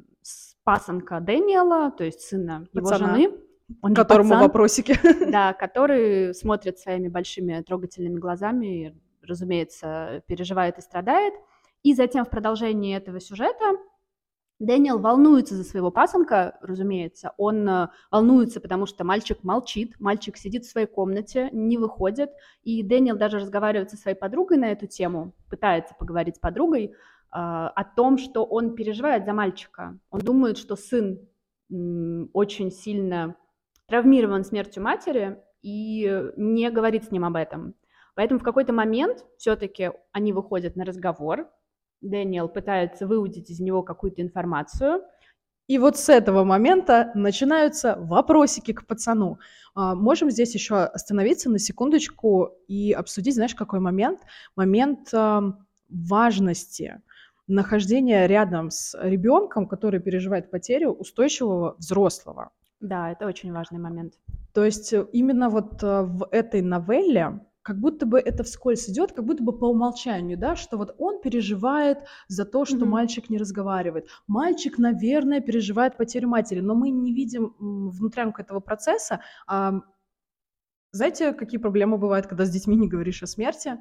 пасынка 0.65 1.21
Дэниела, 1.21 1.91
то 1.91 2.05
есть 2.05 2.21
сына 2.21 2.67
Пацана. 2.73 2.97
его 2.97 3.17
жены, 3.17 3.39
он 3.83 3.95
которому 3.95 4.31
пацан, 4.31 4.43
вопросики. 4.43 4.99
Да, 5.31 5.53
который 5.53 6.35
смотрит 6.35 6.79
своими 6.79 7.09
большими 7.09 7.61
трогательными 7.63 8.19
глазами 8.19 8.67
и, 8.67 8.95
разумеется, 9.23 10.23
переживает 10.27 10.79
и 10.79 10.81
страдает. 10.81 11.35
И 11.83 11.95
затем 11.95 12.25
в 12.25 12.31
продолжении 12.31 12.97
этого 12.97 13.21
сюжета 13.21 13.77
Дэниел 14.59 14.99
волнуется 14.99 15.55
за 15.55 15.63
своего 15.63 15.93
пасынка, 15.93 16.59
разумеется. 16.61 17.33
Он 17.37 17.69
э, 17.69 17.89
волнуется, 18.11 18.61
потому 18.61 18.87
что 18.87 19.05
мальчик 19.05 19.45
молчит, 19.45 19.95
мальчик 20.01 20.37
сидит 20.37 20.65
в 20.65 20.71
своей 20.71 20.89
комнате, 20.89 21.49
не 21.53 21.79
выходит. 21.79 22.31
И 22.65 22.83
Дэниел 22.83 23.17
даже 23.17 23.39
разговаривает 23.39 23.91
со 23.91 23.97
своей 23.97 24.17
подругой 24.17 24.59
на 24.59 24.73
эту 24.73 24.89
тему, 24.89 25.33
пытается 25.49 25.95
поговорить 25.95 26.37
с 26.37 26.41
подругой 26.41 26.87
э, 26.87 26.91
о 27.31 27.85
том, 27.85 28.19
что 28.19 28.45
он 28.45 28.75
переживает 28.75 29.25
за 29.27 29.33
мальчика. 29.33 29.97
Он 30.11 30.21
думает, 30.21 30.59
что 30.59 30.75
сын 30.75 31.21
э, 31.71 31.75
очень 32.33 32.73
сильно 32.73 33.37
травмирован 33.87 34.45
смертью 34.45 34.83
матери 34.83 35.39
и 35.63 36.33
не 36.37 36.69
говорит 36.71 37.05
с 37.05 37.11
ним 37.13 37.25
об 37.25 37.37
этом. 37.37 37.75
Поэтому 38.17 38.41
в 38.41 38.43
какой-то 38.43 38.73
момент 38.73 39.25
все-таки 39.37 39.93
они 40.11 40.33
выходят 40.33 40.75
на 40.75 40.85
разговор, 40.85 41.49
Дэниел 42.01 42.49
пытается 42.49 43.07
выудить 43.07 43.51
из 43.51 43.61
него 43.61 43.83
какую-то 43.83 44.23
информацию. 44.23 45.03
И 45.67 45.79
вот 45.79 45.99
с 45.99 46.09
этого 46.09 46.45
момента 46.45 47.11
начинаются 47.15 47.97
вопросики 47.99 48.73
к 48.73 48.87
пацану. 48.87 49.39
А, 49.75 49.95
можем 49.95 50.31
здесь 50.31 50.55
еще 50.55 50.77
остановиться 50.77 51.51
на 51.51 51.59
секундочку 51.59 52.55
и 52.69 52.93
обсудить, 52.93 53.35
знаешь, 53.35 53.55
какой 53.55 53.81
момент? 53.81 54.21
Момент 54.57 55.13
важности 55.89 57.03
нахождения 57.49 58.27
рядом 58.27 58.71
с 58.71 58.97
ребенком, 59.01 59.67
который 59.67 60.01
переживает 60.01 60.51
потерю 60.51 60.93
устойчивого 60.93 61.77
взрослого. 61.79 62.51
Да, 62.81 63.11
это 63.11 63.27
очень 63.27 63.53
важный 63.53 63.79
момент. 63.79 64.15
То 64.53 64.65
есть 64.65 64.95
именно 65.13 65.49
вот 65.49 65.83
э, 65.83 66.03
в 66.03 66.29
этой 66.31 66.63
новелле 66.63 67.41
как 67.63 67.79
будто 67.79 68.07
бы 68.07 68.19
это 68.19 68.45
вскользь 68.45 68.89
идет, 68.89 69.13
как 69.13 69.25
будто 69.25 69.43
бы 69.43 69.57
по 69.57 69.67
умолчанию, 69.67 70.39
да, 70.39 70.57
что 70.57 70.77
вот 70.77 70.95
он 70.99 71.21
переживает 71.21 71.99
за 72.27 72.45
то, 72.45 72.65
что 72.65 72.79
mm-hmm. 72.79 72.85
мальчик 72.87 73.31
не 73.31 73.39
разговаривает. 73.39 74.09
Мальчик, 74.27 74.79
наверное, 74.79 75.41
переживает 75.41 75.97
потерю 75.97 76.29
матери, 76.29 76.61
но 76.61 76.75
мы 76.75 76.91
не 76.91 77.13
видим 77.13 77.55
внутрянку 77.59 78.41
этого 78.41 78.61
процесса. 78.61 79.21
А, 79.47 79.81
знаете, 80.93 81.33
какие 81.35 81.61
проблемы 81.61 81.99
бывают, 81.99 82.27
когда 82.27 82.45
с 82.45 82.51
детьми 82.51 82.77
не 82.77 82.89
говоришь 82.89 83.23
о 83.23 83.27
смерти? 83.27 83.79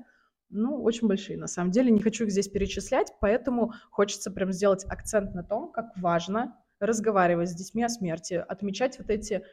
Ну, 0.49 0.81
очень 0.81 1.07
большие, 1.07 1.37
на 1.37 1.47
самом 1.47 1.71
деле. 1.71 1.91
Не 1.91 2.01
хочу 2.01 2.25
их 2.25 2.31
здесь 2.31 2.47
перечислять, 2.47 3.13
поэтому 3.19 3.73
хочется 3.89 4.31
прям 4.31 4.51
сделать 4.51 4.85
акцент 4.89 5.33
на 5.33 5.43
том, 5.43 5.71
как 5.71 5.97
важно 5.97 6.57
разговаривать 6.79 7.49
с 7.49 7.55
детьми 7.55 7.83
о 7.83 7.89
смерти, 7.89 8.33
отмечать 8.47 8.97
вот 8.99 9.09
эти 9.09 9.43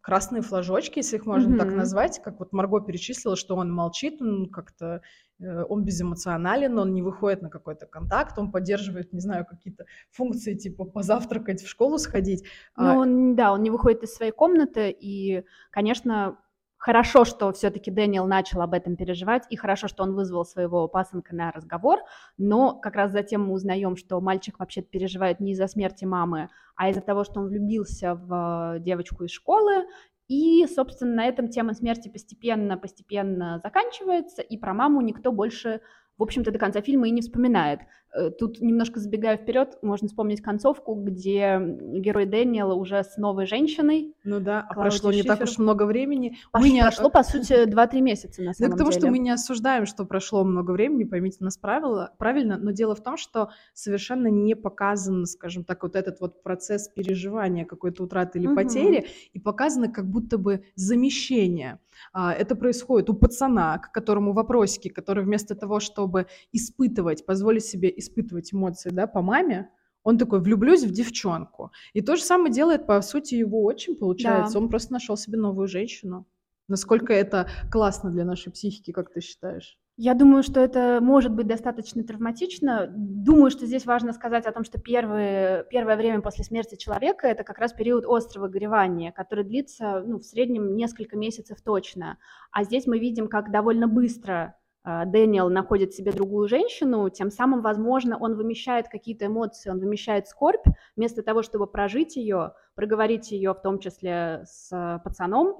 красные 0.00 0.42
флажочки, 0.42 0.98
если 0.98 1.16
их 1.16 1.26
можно 1.26 1.54
mm-hmm. 1.54 1.58
так 1.58 1.72
назвать, 1.72 2.22
как 2.22 2.38
вот 2.40 2.52
Марго 2.52 2.80
перечислила, 2.80 3.36
что 3.36 3.56
он 3.56 3.72
молчит, 3.72 4.20
он 4.20 4.50
как-то 4.50 5.02
э, 5.38 5.62
он 5.68 5.84
безэмоционален, 5.84 6.78
он 6.78 6.92
не 6.92 7.02
выходит 7.02 7.42
на 7.42 7.50
какой-то 7.50 7.86
контакт, 7.86 8.38
он 8.38 8.50
поддерживает, 8.50 9.12
не 9.12 9.20
знаю, 9.20 9.46
какие-то 9.46 9.84
функции 10.10 10.54
типа 10.54 10.84
позавтракать, 10.84 11.62
в 11.62 11.68
школу 11.68 11.98
сходить. 11.98 12.44
Ну, 12.76 12.84
а... 12.84 12.94
он, 12.94 13.36
да, 13.36 13.52
он 13.52 13.62
не 13.62 13.70
выходит 13.70 14.02
из 14.02 14.14
своей 14.14 14.32
комнаты, 14.32 14.90
и, 14.90 15.44
конечно, 15.70 16.38
Хорошо, 16.86 17.24
что 17.24 17.52
все-таки 17.52 17.90
Дэниел 17.90 18.28
начал 18.28 18.62
об 18.62 18.72
этом 18.72 18.94
переживать, 18.94 19.42
и 19.50 19.56
хорошо, 19.56 19.88
что 19.88 20.04
он 20.04 20.14
вызвал 20.14 20.44
своего 20.44 20.86
пасынка 20.86 21.34
на 21.34 21.50
разговор, 21.50 21.98
но 22.38 22.76
как 22.76 22.94
раз 22.94 23.10
затем 23.10 23.44
мы 23.44 23.54
узнаем, 23.54 23.96
что 23.96 24.20
мальчик 24.20 24.60
вообще 24.60 24.82
переживает 24.82 25.40
не 25.40 25.50
из-за 25.50 25.66
смерти 25.66 26.04
мамы, 26.04 26.48
а 26.76 26.88
из-за 26.88 27.00
того, 27.00 27.24
что 27.24 27.40
он 27.40 27.48
влюбился 27.48 28.14
в 28.14 28.78
девочку 28.78 29.24
из 29.24 29.32
школы, 29.32 29.84
и, 30.28 30.64
собственно, 30.68 31.16
на 31.16 31.26
этом 31.26 31.48
тема 31.48 31.74
смерти 31.74 32.08
постепенно-постепенно 32.08 33.60
заканчивается, 33.64 34.42
и 34.42 34.56
про 34.56 34.72
маму 34.72 35.00
никто 35.00 35.32
больше 35.32 35.80
в 36.18 36.22
общем-то, 36.22 36.50
до 36.50 36.58
конца 36.58 36.80
фильма 36.80 37.08
и 37.08 37.10
не 37.10 37.20
вспоминает. 37.20 37.80
Э, 38.16 38.30
тут 38.30 38.60
немножко 38.60 38.98
забегая 38.98 39.36
вперед, 39.36 39.76
можно 39.82 40.08
вспомнить 40.08 40.40
концовку, 40.40 40.94
где 40.94 41.60
герой 41.60 42.24
Дэниела 42.26 42.74
уже 42.74 43.02
с 43.04 43.16
новой 43.16 43.46
женщиной. 43.46 44.14
Ну 44.24 44.40
да, 44.40 44.66
а 44.68 44.74
прошло 44.74 45.12
Шифер. 45.12 45.24
не 45.24 45.28
так 45.28 45.42
уж 45.42 45.58
много 45.58 45.84
времени. 45.84 46.38
Пош... 46.52 46.62
Мы 46.62 46.70
не... 46.70 46.80
Прошло, 46.80 47.10
по 47.10 47.22
сути, 47.22 47.66
2-3 47.68 48.00
месяца 48.00 48.42
на 48.42 48.54
самом 48.54 48.70
да, 48.70 48.74
потому 48.74 48.90
деле. 48.90 49.00
что 49.00 49.10
мы 49.10 49.18
не 49.18 49.30
осуждаем, 49.30 49.86
что 49.86 50.04
прошло 50.04 50.44
много 50.44 50.70
времени, 50.70 51.04
поймите 51.04 51.38
нас 51.40 51.58
правило, 51.58 52.14
правильно, 52.18 52.56
но 52.56 52.70
дело 52.70 52.94
в 52.94 53.02
том, 53.02 53.16
что 53.16 53.50
совершенно 53.74 54.28
не 54.28 54.54
показан, 54.54 55.26
скажем 55.26 55.64
так, 55.64 55.82
вот 55.82 55.94
этот 55.94 56.20
вот 56.20 56.42
процесс 56.42 56.88
переживания 56.88 57.66
какой-то 57.66 58.04
утраты 58.04 58.38
или 58.38 58.46
угу. 58.46 58.56
потери, 58.56 59.06
и 59.32 59.38
показано 59.38 59.90
как 59.90 60.08
будто 60.08 60.38
бы 60.38 60.64
замещение. 60.74 61.80
А, 62.12 62.32
это 62.32 62.56
происходит 62.56 63.10
у 63.10 63.14
пацана, 63.14 63.78
к 63.78 63.92
которому 63.92 64.32
вопросики, 64.32 64.88
который 64.88 65.24
вместо 65.24 65.54
того, 65.54 65.80
чтобы 65.80 66.26
испытывать, 66.52 67.24
позволить 67.26 67.64
себе 67.64 67.92
испытывать 67.94 68.05
эмоции 68.08 68.90
да, 68.90 69.06
по 69.06 69.22
маме, 69.22 69.70
он 70.02 70.18
такой, 70.18 70.40
влюблюсь 70.40 70.84
в 70.84 70.92
девчонку. 70.92 71.72
И 71.92 72.00
то 72.00 72.16
же 72.16 72.22
самое 72.22 72.52
делает, 72.52 72.86
по 72.86 73.00
сути, 73.02 73.34
его 73.34 73.64
очень, 73.64 73.96
получается. 73.96 74.54
Да. 74.54 74.60
Он 74.60 74.68
просто 74.68 74.92
нашел 74.92 75.16
себе 75.16 75.36
новую 75.36 75.66
женщину. 75.66 76.26
Насколько 76.68 77.12
это 77.12 77.48
классно 77.70 78.10
для 78.10 78.24
нашей 78.24 78.52
психики, 78.52 78.92
как 78.92 79.12
ты 79.12 79.20
считаешь? 79.20 79.78
Я 79.98 80.12
думаю, 80.12 80.42
что 80.42 80.60
это 80.60 80.98
может 81.00 81.32
быть 81.32 81.46
достаточно 81.46 82.04
травматично. 82.04 82.86
Думаю, 82.94 83.50
что 83.50 83.64
здесь 83.64 83.86
важно 83.86 84.12
сказать 84.12 84.44
о 84.44 84.52
том, 84.52 84.62
что 84.62 84.78
первые, 84.78 85.64
первое 85.70 85.96
время 85.96 86.20
после 86.20 86.44
смерти 86.44 86.76
человека 86.76 87.26
это 87.26 87.44
как 87.44 87.58
раз 87.58 87.72
период 87.72 88.04
острого 88.06 88.46
горевания, 88.46 89.10
который 89.10 89.44
длится 89.44 90.02
ну, 90.06 90.18
в 90.18 90.24
среднем 90.24 90.76
несколько 90.76 91.16
месяцев 91.16 91.62
точно. 91.62 92.18
А 92.52 92.64
здесь 92.64 92.86
мы 92.86 92.98
видим, 92.98 93.26
как 93.26 93.50
довольно 93.50 93.88
быстро 93.88 94.54
Дэниел 94.86 95.50
находит 95.50 95.94
себе 95.94 96.12
другую 96.12 96.46
женщину, 96.48 97.08
тем 97.10 97.30
самым, 97.30 97.60
возможно, 97.60 98.16
он 98.16 98.36
вымещает 98.36 98.88
какие-то 98.88 99.26
эмоции, 99.26 99.68
он 99.68 99.80
вымещает 99.80 100.28
скорбь, 100.28 100.64
вместо 100.96 101.22
того, 101.22 101.42
чтобы 101.42 101.66
прожить 101.66 102.16
ее, 102.16 102.52
проговорить 102.76 103.32
ее 103.32 103.52
в 103.52 103.60
том 103.60 103.80
числе 103.80 104.44
с 104.44 105.00
пацаном, 105.04 105.56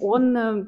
он 0.00 0.36
э, 0.36 0.66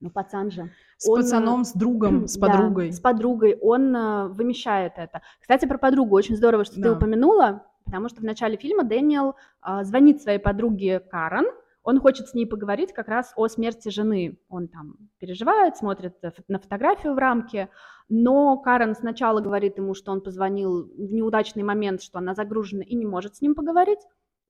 ну, 0.00 0.10
пацан 0.10 0.50
же. 0.50 0.70
С 0.98 1.08
он, 1.08 1.20
пацаном, 1.20 1.64
с 1.64 1.72
другом, 1.72 2.26
с 2.28 2.38
подругой. 2.38 2.88
Да, 2.88 2.96
с 2.96 3.00
подругой. 3.00 3.58
Он 3.60 4.32
вымещает 4.32 4.94
это. 4.96 5.22
Кстати, 5.40 5.66
про 5.66 5.78
подругу. 5.78 6.14
Очень 6.14 6.36
здорово, 6.36 6.64
что 6.64 6.76
да. 6.76 6.82
ты 6.82 6.96
упомянула, 6.96 7.66
потому 7.84 8.08
что 8.08 8.20
в 8.20 8.24
начале 8.24 8.56
фильма 8.56 8.84
Дэниел 8.84 9.36
uh, 9.66 9.84
звонит 9.84 10.20
своей 10.20 10.38
подруге 10.38 11.00
Карен. 11.00 11.46
Он 11.86 12.00
хочет 12.00 12.28
с 12.28 12.34
ней 12.34 12.46
поговорить 12.46 12.92
как 12.92 13.06
раз 13.06 13.32
о 13.36 13.46
смерти 13.46 13.90
жены. 13.90 14.40
Он 14.48 14.66
там 14.66 14.96
переживает, 15.20 15.76
смотрит 15.76 16.16
на 16.48 16.58
фотографию 16.58 17.14
в 17.14 17.18
рамке, 17.18 17.68
но 18.08 18.58
Карен 18.58 18.96
сначала 18.96 19.40
говорит 19.40 19.78
ему, 19.78 19.94
что 19.94 20.10
он 20.10 20.20
позвонил 20.20 20.82
в 20.82 21.12
неудачный 21.12 21.62
момент, 21.62 22.02
что 22.02 22.18
она 22.18 22.34
загружена 22.34 22.82
и 22.82 22.96
не 22.96 23.06
может 23.06 23.36
с 23.36 23.40
ним 23.40 23.54
поговорить. 23.54 24.00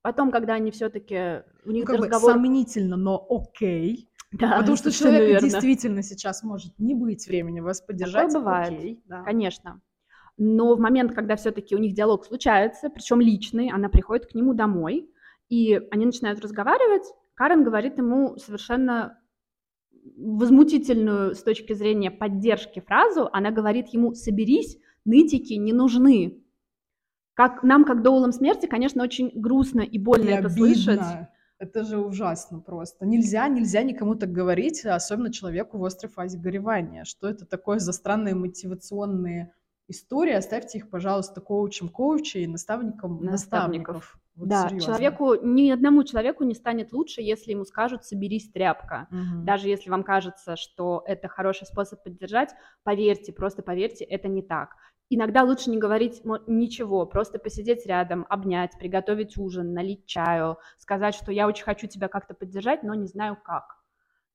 Потом, 0.00 0.30
когда 0.30 0.54
они 0.54 0.70
все-таки 0.70 1.42
у 1.66 1.72
них 1.72 1.86
ну, 1.86 1.92
как 1.92 2.06
разговор... 2.06 2.32
бы 2.32 2.40
сомнительно, 2.40 2.96
но 2.96 3.26
окей. 3.28 4.08
Да, 4.32 4.58
Потому 4.60 4.78
что 4.78 4.90
человек 4.90 5.28
верно. 5.28 5.46
действительно 5.46 6.02
сейчас 6.02 6.42
может 6.42 6.78
не 6.78 6.94
быть 6.94 7.26
времени 7.26 7.60
вас 7.60 7.82
поддержать. 7.82 8.28
Такое 8.28 8.40
бывает, 8.40 8.78
окей, 8.78 9.02
да. 9.04 9.22
конечно. 9.24 9.82
Но 10.38 10.74
в 10.74 10.80
момент, 10.80 11.14
когда 11.14 11.36
все-таки 11.36 11.76
у 11.76 11.78
них 11.78 11.92
диалог 11.92 12.24
случается, 12.24 12.88
причем 12.88 13.20
личный, 13.20 13.70
она 13.70 13.90
приходит 13.90 14.24
к 14.24 14.34
нему 14.34 14.54
домой, 14.54 15.10
и 15.50 15.74
они 15.90 16.06
начинают 16.06 16.40
разговаривать, 16.40 17.04
Карен 17.36 17.64
говорит 17.64 17.98
ему 17.98 18.36
совершенно 18.38 19.20
возмутительную 20.16 21.34
с 21.34 21.42
точки 21.42 21.74
зрения 21.74 22.10
поддержки 22.10 22.80
фразу, 22.80 23.28
она 23.32 23.50
говорит 23.50 23.88
ему 23.88 24.14
«соберись, 24.14 24.78
нытики 25.04 25.52
не 25.54 25.72
нужны». 25.72 26.42
Как, 27.34 27.62
нам, 27.62 27.84
как 27.84 28.02
доулам 28.02 28.32
смерти, 28.32 28.64
конечно, 28.64 29.02
очень 29.02 29.30
грустно 29.34 29.82
и 29.82 29.98
больно 29.98 30.30
и 30.30 30.32
это 30.32 30.48
обидно. 30.48 30.74
слышать. 30.74 31.00
Это 31.58 31.84
же 31.84 31.98
ужасно 31.98 32.60
просто. 32.60 33.04
Нельзя, 33.04 33.46
нельзя 33.48 33.82
никому 33.82 34.14
так 34.14 34.32
говорить, 34.32 34.84
особенно 34.86 35.30
человеку 35.30 35.76
в 35.76 35.84
острой 35.84 36.10
фазе 36.10 36.38
горевания. 36.38 37.04
Что 37.04 37.28
это 37.28 37.44
такое 37.44 37.78
за 37.78 37.92
странные 37.92 38.34
мотивационные 38.34 39.52
истории? 39.88 40.32
Оставьте 40.32 40.78
их, 40.78 40.88
пожалуйста, 40.88 41.42
коучем 41.42 41.90
коучей 41.90 42.44
и 42.44 42.46
наставникам 42.46 43.22
наставников. 43.22 43.96
наставников. 43.96 44.18
Вот 44.36 44.48
да, 44.48 44.68
серьезно. 44.68 44.80
человеку, 44.80 45.34
ни 45.42 45.70
одному 45.70 46.04
человеку 46.04 46.44
не 46.44 46.54
станет 46.54 46.92
лучше, 46.92 47.22
если 47.22 47.52
ему 47.52 47.64
скажут 47.64 48.04
«соберись, 48.04 48.50
тряпка». 48.52 49.08
Угу. 49.10 49.44
Даже 49.44 49.68
если 49.68 49.88
вам 49.88 50.04
кажется, 50.04 50.56
что 50.56 51.02
это 51.06 51.26
хороший 51.28 51.66
способ 51.66 52.02
поддержать, 52.02 52.50
поверьте, 52.82 53.32
просто 53.32 53.62
поверьте, 53.62 54.04
это 54.04 54.28
не 54.28 54.42
так. 54.42 54.76
Иногда 55.08 55.42
лучше 55.42 55.70
не 55.70 55.78
говорить 55.78 56.22
ничего, 56.46 57.06
просто 57.06 57.38
посидеть 57.38 57.86
рядом, 57.86 58.26
обнять, 58.28 58.76
приготовить 58.78 59.38
ужин, 59.38 59.72
налить 59.72 60.04
чаю, 60.04 60.58
сказать, 60.78 61.14
что 61.14 61.32
я 61.32 61.46
очень 61.46 61.64
хочу 61.64 61.86
тебя 61.86 62.08
как-то 62.08 62.34
поддержать, 62.34 62.82
но 62.82 62.94
не 62.94 63.06
знаю 63.06 63.38
как. 63.42 63.76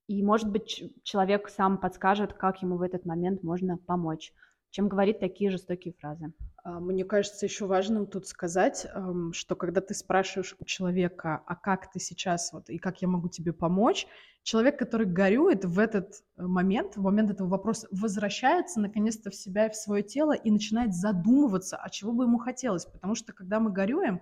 И, 0.07 0.23
может 0.23 0.49
быть, 0.49 0.83
человек 1.03 1.49
сам 1.49 1.77
подскажет, 1.77 2.33
как 2.33 2.61
ему 2.61 2.77
в 2.77 2.81
этот 2.81 3.05
момент 3.05 3.43
можно 3.43 3.77
помочь, 3.77 4.33
чем 4.71 4.87
говорить 4.87 5.19
такие 5.19 5.51
жестокие 5.51 5.93
фразы. 5.93 6.33
А, 6.63 6.79
мне 6.79 7.05
кажется, 7.05 7.45
еще 7.45 7.65
важным 7.65 8.07
тут 8.07 8.27
сказать, 8.27 8.87
что 9.33 9.55
когда 9.55 9.81
ты 9.81 9.93
спрашиваешь 9.93 10.55
у 10.59 10.65
человека, 10.65 11.43
а 11.45 11.55
как 11.55 11.91
ты 11.91 11.99
сейчас, 11.99 12.51
вот, 12.53 12.69
и 12.69 12.77
как 12.77 13.01
я 13.01 13.07
могу 13.07 13.29
тебе 13.29 13.53
помочь, 13.53 14.07
человек, 14.43 14.79
который 14.79 15.05
горюет 15.05 15.65
в 15.65 15.77
этот 15.79 16.13
э, 16.37 16.43
момент, 16.43 16.95
в 16.95 17.01
момент 17.01 17.31
этого 17.31 17.47
вопроса, 17.47 17.87
возвращается 17.91 18.79
наконец-то 18.79 19.29
в 19.29 19.35
себя 19.35 19.67
и 19.67 19.71
в 19.71 19.75
свое 19.75 20.03
тело 20.03 20.33
и 20.33 20.49
начинает 20.49 20.93
задумываться, 20.93 21.77
а 21.77 21.89
чего 21.89 22.11
бы 22.11 22.23
ему 22.23 22.37
хотелось. 22.37 22.85
Потому 22.85 23.15
что 23.15 23.33
когда 23.33 23.59
мы 23.59 23.71
горюем, 23.71 24.21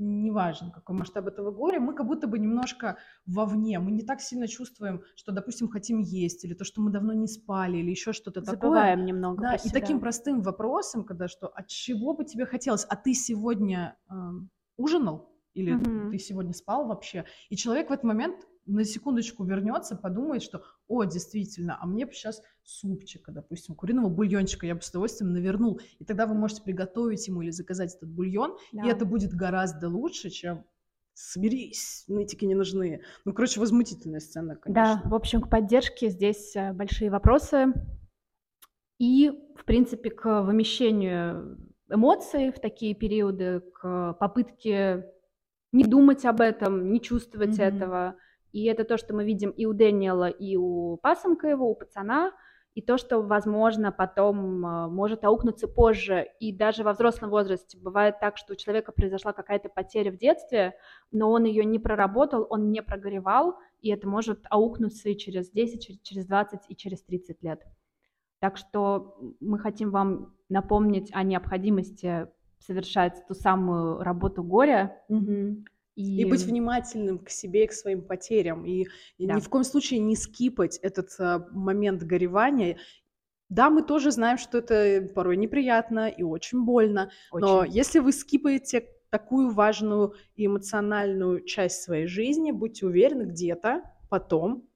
неважно, 0.00 0.70
какой 0.70 0.96
масштаб 0.96 1.26
этого 1.26 1.50
горя, 1.50 1.78
мы 1.78 1.94
как 1.94 2.06
будто 2.06 2.26
бы 2.26 2.38
немножко 2.38 2.98
вовне, 3.26 3.78
мы 3.78 3.92
не 3.92 4.02
так 4.02 4.20
сильно 4.20 4.48
чувствуем, 4.48 5.02
что, 5.14 5.32
допустим, 5.32 5.68
хотим 5.68 5.98
есть, 5.98 6.44
или 6.44 6.54
то, 6.54 6.64
что 6.64 6.80
мы 6.80 6.90
давно 6.90 7.12
не 7.12 7.28
спали, 7.28 7.78
или 7.78 7.90
еще 7.90 8.12
что-то 8.12 8.40
такое. 8.40 8.56
Забываем 8.56 9.04
немного 9.04 9.42
Да, 9.42 9.54
и 9.54 9.58
себя. 9.58 9.80
таким 9.80 10.00
простым 10.00 10.42
вопросом, 10.42 11.04
когда 11.04 11.28
что, 11.28 11.48
от 11.48 11.68
чего 11.68 12.14
бы 12.14 12.24
тебе 12.24 12.46
хотелось, 12.46 12.84
а 12.84 12.96
ты 12.96 13.14
сегодня 13.14 13.96
э, 14.08 14.14
ужинал? 14.76 15.30
Или 15.54 15.74
угу. 15.74 16.10
ты 16.10 16.18
сегодня 16.18 16.52
спал 16.52 16.86
вообще? 16.86 17.24
И 17.48 17.56
человек 17.56 17.90
в 17.90 17.92
этот 17.92 18.04
момент 18.04 18.46
на 18.70 18.84
секундочку 18.84 19.44
вернется, 19.44 19.96
подумает, 19.96 20.42
что, 20.42 20.62
о, 20.88 21.04
действительно, 21.04 21.76
а 21.80 21.86
мне 21.86 22.06
бы 22.06 22.12
сейчас 22.12 22.42
супчика, 22.62 23.32
допустим, 23.32 23.74
куриного 23.74 24.08
бульончика 24.08 24.66
я 24.66 24.74
бы 24.74 24.82
с 24.82 24.90
удовольствием 24.90 25.32
навернул. 25.32 25.80
И 25.98 26.04
тогда 26.04 26.26
вы 26.26 26.34
можете 26.34 26.62
приготовить 26.62 27.26
ему 27.26 27.42
или 27.42 27.50
заказать 27.50 27.94
этот 27.94 28.08
бульон, 28.08 28.56
да. 28.72 28.84
и 28.84 28.88
это 28.88 29.04
будет 29.04 29.32
гораздо 29.32 29.88
лучше, 29.88 30.30
чем 30.30 30.64
соберись, 31.12 32.04
нытики 32.08 32.44
не 32.44 32.54
нужны. 32.54 33.02
Ну, 33.24 33.32
короче, 33.32 33.60
возмутительная 33.60 34.20
сцена, 34.20 34.56
конечно. 34.56 35.02
Да, 35.02 35.08
в 35.08 35.14
общем, 35.14 35.42
к 35.42 35.50
поддержке 35.50 36.08
здесь 36.08 36.54
э, 36.56 36.72
большие 36.72 37.10
вопросы. 37.10 37.74
И, 38.98 39.30
в 39.56 39.64
принципе, 39.64 40.10
к 40.10 40.42
вымещению 40.42 41.58
эмоций 41.88 42.52
в 42.52 42.60
такие 42.60 42.94
периоды, 42.94 43.60
к 43.74 44.14
попытке 44.14 45.06
не 45.72 45.84
думать 45.84 46.24
об 46.24 46.40
этом, 46.40 46.92
не 46.92 47.00
чувствовать 47.00 47.58
mm-hmm. 47.58 47.76
этого– 47.76 48.16
и 48.52 48.64
это 48.64 48.84
то, 48.84 48.96
что 48.96 49.14
мы 49.14 49.24
видим 49.24 49.50
и 49.50 49.66
у 49.66 49.72
Дэниела, 49.72 50.28
и 50.28 50.56
у 50.56 50.96
пасынка 50.98 51.48
его, 51.48 51.70
у 51.70 51.74
пацана, 51.74 52.32
и 52.74 52.82
то, 52.82 52.98
что, 52.98 53.20
возможно, 53.20 53.90
потом 53.90 54.64
а, 54.64 54.88
может 54.88 55.24
аукнуться 55.24 55.66
позже, 55.66 56.28
и 56.38 56.52
даже 56.52 56.84
во 56.84 56.92
взрослом 56.92 57.30
возрасте. 57.30 57.78
Бывает 57.78 58.20
так, 58.20 58.36
что 58.36 58.52
у 58.52 58.56
человека 58.56 58.92
произошла 58.92 59.32
какая-то 59.32 59.68
потеря 59.68 60.12
в 60.12 60.16
детстве, 60.16 60.74
но 61.10 61.30
он 61.30 61.44
ее 61.44 61.64
не 61.64 61.78
проработал, 61.78 62.46
он 62.48 62.70
не 62.70 62.82
прогоревал, 62.82 63.58
и 63.80 63.90
это 63.90 64.08
может 64.08 64.44
аукнуться 64.50 65.08
и 65.08 65.16
через 65.16 65.50
10, 65.50 66.02
через 66.02 66.26
20 66.26 66.60
и 66.68 66.76
через 66.76 67.02
30 67.02 67.42
лет. 67.42 67.62
Так 68.38 68.56
что 68.56 69.18
мы 69.40 69.58
хотим 69.58 69.90
вам 69.90 70.34
напомнить 70.48 71.10
о 71.12 71.24
необходимости 71.24 72.28
совершать 72.60 73.26
ту 73.26 73.34
самую 73.34 74.00
работу 74.02 74.42
горя, 74.44 75.02
угу 75.08 75.64
И... 75.94 76.22
и 76.22 76.24
быть 76.24 76.42
внимательным 76.42 77.18
к 77.18 77.30
себе 77.30 77.64
и 77.64 77.66
к 77.66 77.72
своим 77.72 78.02
потерям. 78.02 78.64
И, 78.64 78.86
да. 79.18 79.34
ни 79.34 79.40
в 79.40 79.48
коем 79.48 79.64
случае 79.64 80.00
не 80.00 80.16
скипать 80.16 80.78
этот 80.78 81.08
а, 81.18 81.46
момент 81.50 82.02
горевания. 82.02 82.78
Да, 83.48 83.68
мы 83.68 83.82
тоже 83.82 84.12
знаем, 84.12 84.38
что 84.38 84.58
это 84.58 85.08
порой 85.14 85.36
неприятно 85.36 86.08
и 86.08 86.22
очень 86.22 86.64
больно. 86.64 87.10
Очень. 87.32 87.46
Но 87.46 87.64
если 87.64 87.98
вы 87.98 88.12
скипаете 88.12 88.86
такую 89.10 89.50
важную 89.50 90.14
эмоциональную 90.36 91.44
часть 91.44 91.82
своей 91.82 92.06
жизни, 92.06 92.52
будьте 92.52 92.86
уверены, 92.86 93.24
где-то 93.24 93.82
потом 94.08 94.68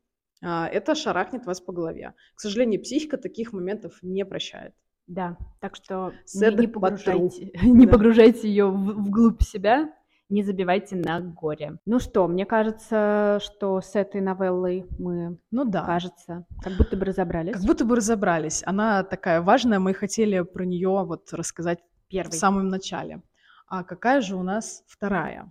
а, 0.43 0.69
это 0.69 0.95
шарахнет 0.95 1.47
вас 1.47 1.61
по 1.61 1.73
голове. 1.73 2.15
К 2.35 2.41
сожалению, 2.41 2.83
психика 2.83 3.17
таких 3.17 3.53
моментов 3.53 3.99
не 4.03 4.25
прощает. 4.25 4.75
Да, 5.07 5.37
так 5.61 5.77
что 5.77 6.13
не, 6.35 6.57
не 6.57 6.67
погружайте, 6.67 7.51
не 7.63 7.87
да. 7.87 7.93
погружайте 7.93 8.49
ее 8.49 8.67
в, 8.67 9.05
вглубь 9.05 9.43
себя, 9.43 9.93
не 10.29 10.43
забивайте 10.43 10.97
на 10.97 11.21
горе. 11.21 11.79
Ну 11.87 11.99
что, 11.99 12.27
мне 12.27 12.47
кажется, 12.47 13.39
что 13.43 13.81
с 13.81 13.95
этой 13.95 14.21
новеллой 14.21 14.87
мы, 14.99 15.39
ну 15.51 15.65
да, 15.65 15.85
кажется, 15.85 16.47
как 16.63 16.75
будто 16.77 16.97
бы 16.97 17.05
разобрались. 17.05 17.55
Как 17.55 17.63
будто 17.63 17.85
бы 17.85 17.97
разобрались. 17.97 18.63
Она 18.67 19.03
такая 19.03 19.43
важная, 19.43 19.79
мы 19.79 19.95
хотели 19.95 20.41
про 20.41 20.65
нее 20.65 21.05
вот 21.05 21.33
рассказать 21.33 21.81
Первый. 22.09 22.31
в 22.31 22.35
самом 22.35 22.69
начале. 22.69 23.23
А 23.67 23.85
какая 23.85 24.21
же 24.21 24.37
у 24.37 24.43
нас 24.43 24.85
вторая? 24.87 25.51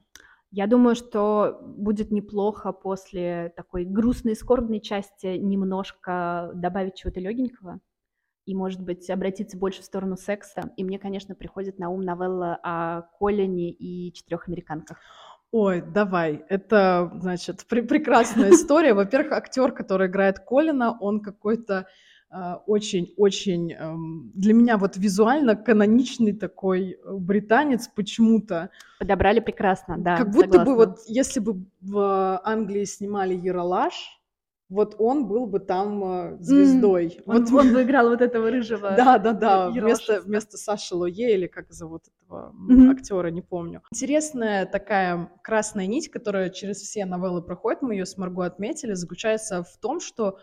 Я 0.51 0.67
думаю, 0.67 0.95
что 0.95 1.59
будет 1.63 2.11
неплохо 2.11 2.73
после 2.73 3.51
такой 3.55 3.85
грустной, 3.85 4.35
скорбной 4.35 4.81
части 4.81 5.37
немножко 5.37 6.51
добавить 6.53 6.95
чего-то 6.95 7.19
легенького 7.19 7.79
и, 8.45 8.55
может 8.55 8.81
быть, 8.81 9.09
обратиться 9.09 9.57
больше 9.57 9.81
в 9.81 9.85
сторону 9.85 10.17
секса. 10.17 10.71
И 10.77 10.83
мне, 10.83 10.99
конечно, 10.99 11.35
приходит 11.35 11.79
на 11.79 11.89
ум 11.89 12.01
новелла 12.01 12.59
о 12.63 13.03
Колине 13.19 13.71
и 13.71 14.11
четырех 14.13 14.47
американках. 14.47 14.97
Ой, 15.51 15.81
давай. 15.81 16.43
Это, 16.49 17.11
значит, 17.21 17.65
пр- 17.67 17.85
прекрасная 17.85 18.51
история. 18.51 18.93
Во-первых, 18.95 19.33
актер, 19.33 19.71
который 19.71 20.07
играет 20.07 20.39
Колина, 20.39 20.97
он 20.99 21.21
какой-то 21.21 21.87
очень-очень 22.65 23.73
а, 23.73 23.91
эм, 23.91 24.31
для 24.33 24.53
меня 24.53 24.77
вот 24.77 24.97
визуально 24.97 25.55
каноничный 25.55 26.33
такой 26.33 26.93
э, 26.93 27.13
британец 27.13 27.87
почему-то. 27.87 28.71
Подобрали 28.97 29.39
прекрасно, 29.39 29.97
да. 29.99 30.17
Как 30.17 30.31
будто 30.31 30.45
согласна. 30.45 30.65
бы 30.65 30.75
вот 30.75 30.97
если 31.05 31.39
бы 31.39 31.63
в 31.81 32.41
Англии 32.43 32.85
снимали 32.85 33.35
Яралаш, 33.35 33.93
вот 34.73 34.95
он 34.97 35.27
был 35.27 35.45
бы 35.45 35.59
там 35.59 36.03
э, 36.03 36.37
звездой. 36.39 37.05
Mm, 37.05 37.23
вот 37.25 37.51
он, 37.51 37.67
он 37.67 37.73
бы 37.73 37.83
играл 37.83 38.09
вот 38.09 38.21
этого 38.21 38.49
рыжего. 38.49 38.93
Да, 38.97 39.17
да, 39.17 39.33
да. 39.33 39.69
Вместо, 39.69 40.21
вместо 40.21 40.57
Саши 40.57 40.95
Лое 40.95 41.29
или 41.35 41.47
как 41.47 41.71
зовут 41.71 42.03
этого 42.07 42.53
mm-hmm. 42.69 42.91
актера, 42.91 43.27
не 43.27 43.41
помню. 43.41 43.81
Интересная 43.91 44.65
такая 44.65 45.31
красная 45.43 45.85
нить, 45.85 46.09
которая 46.09 46.49
через 46.49 46.77
все 46.77 47.05
новеллы 47.05 47.41
проходит, 47.41 47.81
мы 47.81 47.93
ее 47.93 48.05
с 48.05 48.17
Марго 48.17 48.45
отметили, 48.45 48.93
заключается 48.93 49.63
в 49.63 49.77
том, 49.77 49.99
что 49.99 50.39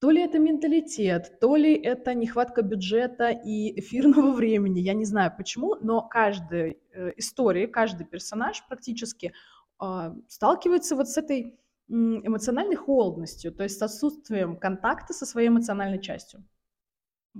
то 0.00 0.10
ли 0.10 0.22
это 0.22 0.38
менталитет, 0.38 1.38
то 1.40 1.56
ли 1.56 1.74
это 1.74 2.14
нехватка 2.14 2.62
бюджета 2.62 3.30
и 3.30 3.78
эфирного 3.80 4.32
времени, 4.36 4.80
я 4.80 4.94
не 4.94 5.04
знаю 5.04 5.32
почему, 5.36 5.76
но 5.80 6.02
каждой 6.02 6.78
э, 6.92 7.12
истории, 7.16 7.66
каждый 7.66 8.06
персонаж 8.06 8.64
практически 8.68 9.32
э, 9.80 10.14
сталкивается 10.28 10.96
вот 10.96 11.08
с 11.08 11.16
этой 11.16 11.58
эмоциональной 11.88 12.76
холодностью, 12.76 13.52
то 13.52 13.62
есть 13.62 13.78
с 13.78 13.82
отсутствием 13.82 14.56
контакта 14.56 15.12
со 15.12 15.26
своей 15.26 15.48
эмоциональной 15.48 16.00
частью. 16.00 16.44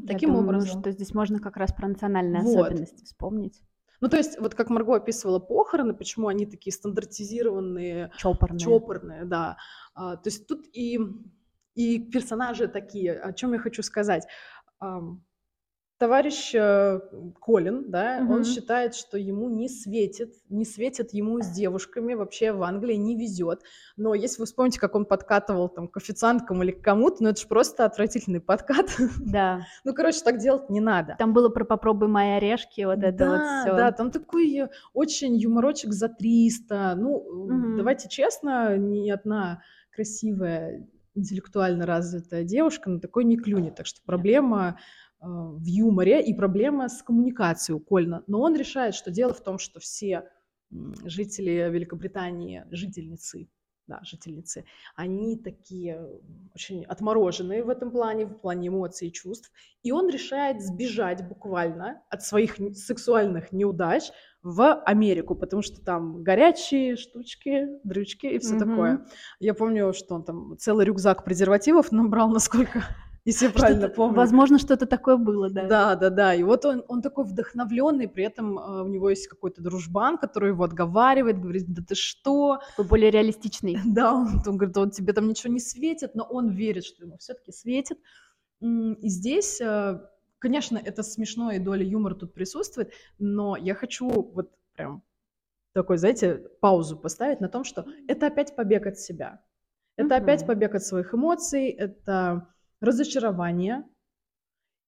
Таким 0.07 0.31
Я 0.31 0.37
думаю, 0.37 0.59
образом. 0.59 0.81
что 0.81 0.91
здесь 0.91 1.15
можно 1.15 1.39
как 1.39 1.57
раз 1.57 1.73
про 1.73 1.89
национальные 1.89 2.43
вот. 2.43 2.67
особенности 2.67 3.05
вспомнить. 3.05 3.63
Ну, 4.01 4.09
то 4.09 4.17
есть, 4.17 4.39
вот 4.39 4.55
как 4.55 4.71
Марго 4.71 4.95
описывала 4.95 5.41
похороны, 5.41 5.93
почему 5.93 6.29
они 6.29 6.47
такие 6.47 6.73
стандартизированные, 6.73 8.13
чопорные, 8.17 8.59
чопорные 8.59 9.25
да. 9.25 9.57
А, 9.95 10.17
то 10.17 10.29
есть 10.29 10.47
тут 10.47 10.67
и, 10.73 11.01
и 11.75 11.99
персонажи 11.99 12.69
такие. 12.69 13.15
О 13.15 13.33
чем 13.33 13.55
я 13.55 13.59
хочу 13.59 13.83
сказать? 13.83 14.27
Товарищ 15.99 16.55
э, 16.55 17.01
Колин, 17.41 17.91
да, 17.91 18.21
угу. 18.23 18.35
он 18.35 18.45
считает, 18.45 18.95
что 18.95 19.19
ему 19.19 19.49
не 19.51 19.69
светит, 19.69 20.35
не 20.49 20.65
светит 20.65 21.13
ему 21.13 21.41
с 21.41 21.49
девушками, 21.49 22.15
вообще 22.15 22.53
в 22.53 22.63
Англии 22.63 22.95
не 22.95 23.17
везет. 23.17 23.63
Но 23.97 24.15
если 24.15 24.41
вы 24.41 24.47
вспомните, 24.47 24.79
как 24.79 24.95
он 24.95 25.05
подкатывал 25.05 25.69
там 25.69 25.89
к 25.89 25.97
официанткам 25.97 26.63
или 26.63 26.71
к 26.71 26.83
кому-то, 26.83 27.23
ну 27.23 27.31
это 27.31 27.41
же 27.41 27.49
просто 27.49 27.85
отвратительный 27.85 28.41
подкат. 28.41 28.87
Да. 29.19 29.63
ну, 29.85 29.93
короче, 29.93 30.21
так 30.21 30.39
делать 30.39 30.71
не 30.71 30.81
надо. 30.81 31.17
Там 31.19 31.33
было 31.33 31.49
про 31.49 31.65
«попробуй 31.65 32.09
мои 32.09 32.31
орешки», 32.31 32.83
вот 32.83 33.03
это 33.03 33.19
да, 33.19 33.31
вот 33.31 33.61
все. 33.61 33.77
Да, 33.77 33.93
там 33.93 34.11
такой 34.11 34.69
очень 34.95 35.37
юморочек 35.37 35.93
за 35.93 36.09
300. 36.09 36.95
Ну, 36.97 37.11
угу. 37.17 37.77
давайте 37.77 38.09
честно, 38.09 38.77
ни 38.77 39.11
одна 39.11 39.63
красивая 39.91 40.87
интеллектуально 41.19 41.85
развитая 41.85 42.45
девушка 42.45 42.89
на 42.89 43.01
такой 43.01 43.25
не 43.25 43.37
клюнет. 43.37 43.75
Так 43.75 43.87
что 43.87 44.01
проблема 44.05 44.79
в 45.21 45.65
юморе 45.65 46.23
и 46.23 46.35
проблема 46.35 46.89
с 46.89 47.03
коммуникацией 47.03 47.77
у 47.77 47.81
Кольна. 47.81 48.23
Но 48.27 48.41
он 48.41 48.55
решает, 48.55 48.95
что 48.95 49.11
дело 49.11 49.33
в 49.33 49.43
том, 49.43 49.59
что 49.59 49.81
все 49.81 50.31
жители 51.05 51.69
Великобритании, 51.71 52.65
жительницы, 52.71 53.49
да, 53.87 54.01
жительницы, 54.05 54.65
они 54.95 55.37
такие 55.39 56.07
очень 56.55 56.85
отмороженные 56.85 57.65
в 57.65 57.71
этом 57.71 57.91
плане, 57.91 58.27
в 58.27 58.35
плане 58.35 58.69
эмоций 58.69 59.09
и 59.09 59.13
чувств. 59.13 59.51
И 59.83 59.93
он 59.93 60.11
решает 60.11 60.63
сбежать 60.63 61.27
буквально 61.27 62.03
от 62.11 62.23
своих 62.23 62.57
сексуальных 62.75 63.51
неудач 63.51 64.11
в 64.43 64.83
Америку, 64.83 65.35
потому 65.35 65.63
что 65.63 65.83
там 65.83 66.23
горячие 66.23 66.97
штучки, 66.97 67.67
дрючки 67.83 68.27
и 68.27 68.39
все 68.39 68.57
mm-hmm. 68.57 68.59
такое. 68.59 69.07
Я 69.41 69.55
помню, 69.55 69.93
что 69.95 70.15
он 70.15 70.25
там 70.25 70.57
целый 70.59 70.85
рюкзак 70.85 71.25
презервативов 71.25 71.91
набрал, 71.91 72.29
насколько 72.29 72.85
если 73.25 73.47
я 73.47 73.53
правильно 73.53 73.89
помню. 73.89 74.17
Возможно, 74.17 74.59
что-то 74.59 74.87
такое 74.87 75.17
было, 75.17 75.51
да. 75.51 75.67
Да, 75.67 75.97
да, 75.97 76.11
да. 76.11 76.35
И 76.35 76.43
вот 76.43 76.65
он, 76.65 76.85
он 76.89 77.03
такой 77.03 77.25
вдохновленный, 77.25 78.09
при 78.09 78.25
этом 78.25 78.59
э, 78.59 78.83
у 78.83 78.89
него 78.89 79.11
есть 79.11 79.29
какой-то 79.29 79.63
дружбан, 79.63 80.19
который 80.19 80.51
его 80.51 80.65
отговаривает, 80.65 81.41
говорит, 81.41 81.65
да 81.69 81.83
ты 81.87 81.95
что? 81.95 82.61
Такой 82.71 82.87
более 82.87 83.11
реалистичный. 83.11 83.79
Да, 83.99 84.15
он, 84.15 84.41
он 84.47 84.57
говорит, 84.57 84.77
он 84.77 84.91
тебе 84.91 85.13
там 85.13 85.29
ничего 85.29 85.53
не 85.53 85.61
светит, 85.61 86.15
но 86.15 86.25
он 86.25 86.51
верит, 86.51 86.85
что 86.85 87.05
ему 87.05 87.19
все-таки 87.19 87.53
светит. 87.53 87.99
И 88.61 89.09
здесь, 89.09 89.61
э, 89.61 90.01
конечно, 90.39 90.81
это 90.83 91.03
смешно, 91.03 91.51
и 91.51 91.59
доля 91.59 91.85
юмора 91.85 92.15
тут 92.15 92.35
присутствует, 92.35 92.93
но 93.19 93.57
я 93.57 93.75
хочу 93.75 94.09
вот 94.09 94.51
прям 94.75 95.03
такой, 95.73 95.99
знаете, 95.99 96.43
паузу 96.61 96.97
поставить 96.97 97.41
на 97.41 97.49
том, 97.49 97.65
что 97.65 97.87
это 98.07 98.27
опять 98.27 98.57
побег 98.57 98.87
от 98.87 98.99
себя. 98.99 99.41
Это 99.97 100.15
mm-hmm. 100.15 100.23
опять 100.23 100.47
побег 100.47 100.75
от 100.75 100.83
своих 100.83 101.15
эмоций, 101.15 101.69
это 101.69 102.49
разочарование, 102.81 103.85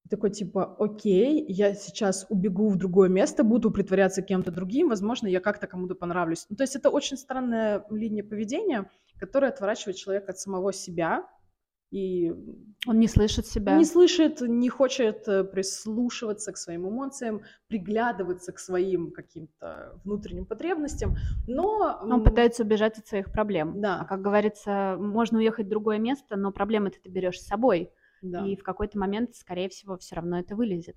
такой 0.08 0.30
типа, 0.30 0.76
окей, 0.78 1.44
я 1.48 1.74
сейчас 1.74 2.26
убегу 2.28 2.68
в 2.68 2.76
другое 2.76 3.08
место, 3.08 3.44
буду 3.44 3.70
притворяться 3.70 4.22
кем-то 4.22 4.50
другим, 4.50 4.88
возможно, 4.88 5.28
я 5.28 5.40
как-то 5.40 5.66
кому-то 5.66 5.94
понравлюсь. 5.94 6.46
Ну, 6.48 6.56
то 6.56 6.64
есть 6.64 6.76
это 6.76 6.90
очень 6.90 7.16
странная 7.16 7.84
линия 7.90 8.24
поведения, 8.24 8.90
которая 9.18 9.52
отворачивает 9.52 9.96
человека 9.96 10.32
от 10.32 10.38
самого 10.38 10.72
себя, 10.72 11.26
и 11.90 12.32
он 12.86 12.98
не 12.98 13.08
слышит 13.08 13.46
себя. 13.46 13.76
Не 13.76 13.84
слышит, 13.84 14.40
не 14.40 14.68
хочет 14.68 15.28
э, 15.28 15.44
прислушиваться 15.44 16.52
к 16.52 16.56
своим 16.56 16.88
эмоциям, 16.88 17.42
приглядываться 17.68 18.52
к 18.52 18.58
своим 18.58 19.10
каким-то 19.10 20.00
внутренним 20.04 20.46
потребностям, 20.46 21.16
но... 21.46 21.98
Он 22.02 22.22
пытается 22.22 22.62
убежать 22.62 22.98
от 22.98 23.06
своих 23.06 23.30
проблем. 23.32 23.80
Да. 23.80 24.00
А 24.00 24.04
как 24.04 24.22
говорится, 24.22 24.96
можно 24.98 25.38
уехать 25.38 25.66
в 25.66 25.70
другое 25.70 25.98
место, 25.98 26.36
но 26.36 26.52
проблемы 26.52 26.90
ты 26.90 27.10
берешь 27.10 27.40
с 27.40 27.46
собой. 27.46 27.90
Да. 28.22 28.46
И 28.46 28.56
в 28.56 28.62
какой-то 28.62 28.98
момент, 28.98 29.34
скорее 29.34 29.68
всего, 29.68 29.96
все 29.98 30.16
равно 30.16 30.38
это 30.38 30.54
вылезет. 30.54 30.96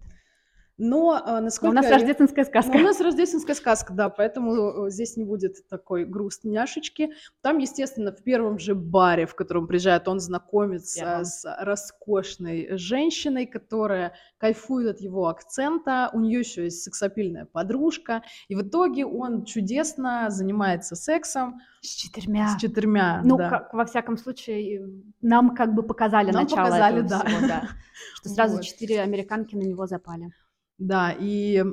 Но 0.78 1.22
насколько... 1.42 1.76
Но 1.76 1.82
у 1.82 1.84
нас 1.84 1.92
рождественская 1.92 2.46
сказка. 2.46 2.72
Но 2.74 2.80
у 2.80 2.84
нас 2.84 3.00
рождественская 3.00 3.56
сказка, 3.56 3.94
да, 3.94 4.10
поэтому 4.10 4.88
э, 4.88 4.90
здесь 4.90 5.18
не 5.18 5.24
будет 5.24 5.68
такой 5.70 6.04
грустняшечки. 6.04 7.12
Там, 7.42 7.60
естественно, 7.60 8.12
в 8.12 8.24
первом 8.24 8.58
же 8.58 8.74
баре, 8.74 9.28
в 9.28 9.36
котором 9.36 9.68
приезжает, 9.68 10.08
он 10.08 10.20
знакомится 10.20 11.04
yeah. 11.04 11.24
с 11.24 11.46
роскошной 11.60 12.76
женщиной, 12.78 13.46
которая 13.46 14.14
кайфует 14.38 14.96
от 14.96 15.02
его 15.02 15.28
акцента. 15.28 16.10
У 16.12 16.20
нее 16.20 16.40
еще 16.40 16.64
есть 16.64 16.82
сексапильная 16.82 17.46
подружка. 17.46 18.24
И 18.48 18.56
в 18.56 18.64
итоге 18.64 19.06
он 19.06 19.46
чудесно 19.46 20.26
занимается 20.30 20.96
сексом. 20.96 21.62
С 21.82 21.90
четырьмя. 21.90 22.48
С 22.48 22.62
четырьмя, 22.62 23.22
Ну, 23.24 23.38
да. 23.38 23.50
как, 23.50 23.74
во 23.74 23.86
всяком 23.86 24.18
случае, 24.18 24.90
нам 25.22 25.54
как 25.54 25.76
бы 25.76 25.84
показали 25.84 26.32
нам 26.32 26.44
начало 26.44 26.66
показали, 26.66 27.06
этого 27.06 27.10
да. 27.10 27.26
всего, 27.26 27.48
да. 27.48 27.68
Что 28.16 28.30
сразу 28.30 28.64
четыре 28.64 29.02
американки 29.02 29.56
на 29.56 29.62
него 29.62 29.86
запали. 29.86 30.34
Да, 30.84 31.16
и 31.18 31.64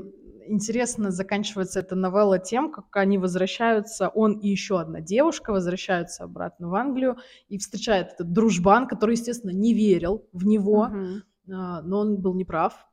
интересно 0.47 1.11
заканчивается 1.11 1.81
эта 1.81 1.97
новелла 1.97 2.39
тем, 2.39 2.71
как 2.71 2.97
они 2.97 3.19
возвращаются, 3.19 4.09
он 4.09 4.39
и 4.39 4.49
еще 4.49 4.79
одна 4.79 5.01
девушка 5.01 5.51
возвращаются 5.53 6.25
обратно 6.25 6.69
в 6.69 6.75
Англию 6.77 7.17
и 7.49 7.59
встречает 7.59 8.13
этот 8.13 8.33
дружбан, 8.33 8.87
который, 8.87 9.17
естественно, 9.17 9.51
не 9.51 9.75
верил 9.75 10.29
в 10.33 10.47
него, 10.47 10.87
uh-huh. 10.87 11.81
но 11.83 11.99
он 11.99 12.21
был 12.21 12.35
неправ. 12.35 12.87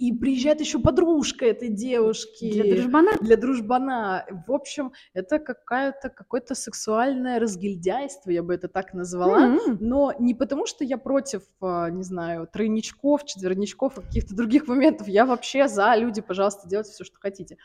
И 0.00 0.14
приезжает 0.14 0.60
еще 0.60 0.78
подружка 0.78 1.44
этой 1.44 1.68
девушки. 1.68 2.50
Для 2.50 2.74
дружбана? 2.74 3.10
Для 3.20 3.36
дружбана. 3.36 4.24
В 4.46 4.52
общем, 4.52 4.92
это 5.12 5.38
какая-то, 5.38 6.08
какое-то 6.08 6.54
сексуальное 6.54 7.38
разгильдяйство, 7.38 8.30
я 8.30 8.42
бы 8.42 8.54
это 8.54 8.68
так 8.68 8.94
назвала. 8.94 9.56
Mm-hmm. 9.56 9.76
Но 9.80 10.14
не 10.18 10.34
потому, 10.34 10.64
что 10.64 10.84
я 10.84 10.96
против, 10.96 11.42
а, 11.60 11.90
не 11.90 12.02
знаю, 12.02 12.48
тройничков, 12.50 13.26
четверничков 13.26 13.98
и 13.98 14.00
каких-то 14.00 14.34
других 14.34 14.66
моментов. 14.68 15.06
Я 15.06 15.26
вообще 15.26 15.68
за 15.68 15.94
люди, 15.96 16.22
пожалуйста, 16.22 16.66
делайте 16.66 16.92
все, 16.92 17.04
что 17.04 17.18
хотите. 17.18 17.58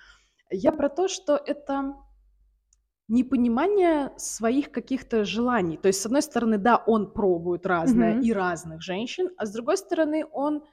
Я 0.52 0.74
про 0.74 0.89
то, 0.89 1.08
что 1.08 1.38
это 1.38 1.95
непонимание 3.08 4.12
своих 4.17 4.71
каких-то 4.71 5.24
желаний. 5.24 5.78
То 5.78 5.88
есть, 5.88 6.02
с 6.02 6.06
одной 6.06 6.21
стороны, 6.21 6.58
да, 6.58 6.76
он 6.76 7.13
пробует 7.13 7.65
разное 7.65 8.15
mm-hmm. 8.15 8.24
и 8.24 8.34
разных 8.34 8.82
женщин, 8.82 9.30
а 9.38 9.45
с 9.45 9.54
другой 9.54 9.78
стороны, 9.78 10.26
он 10.34 10.63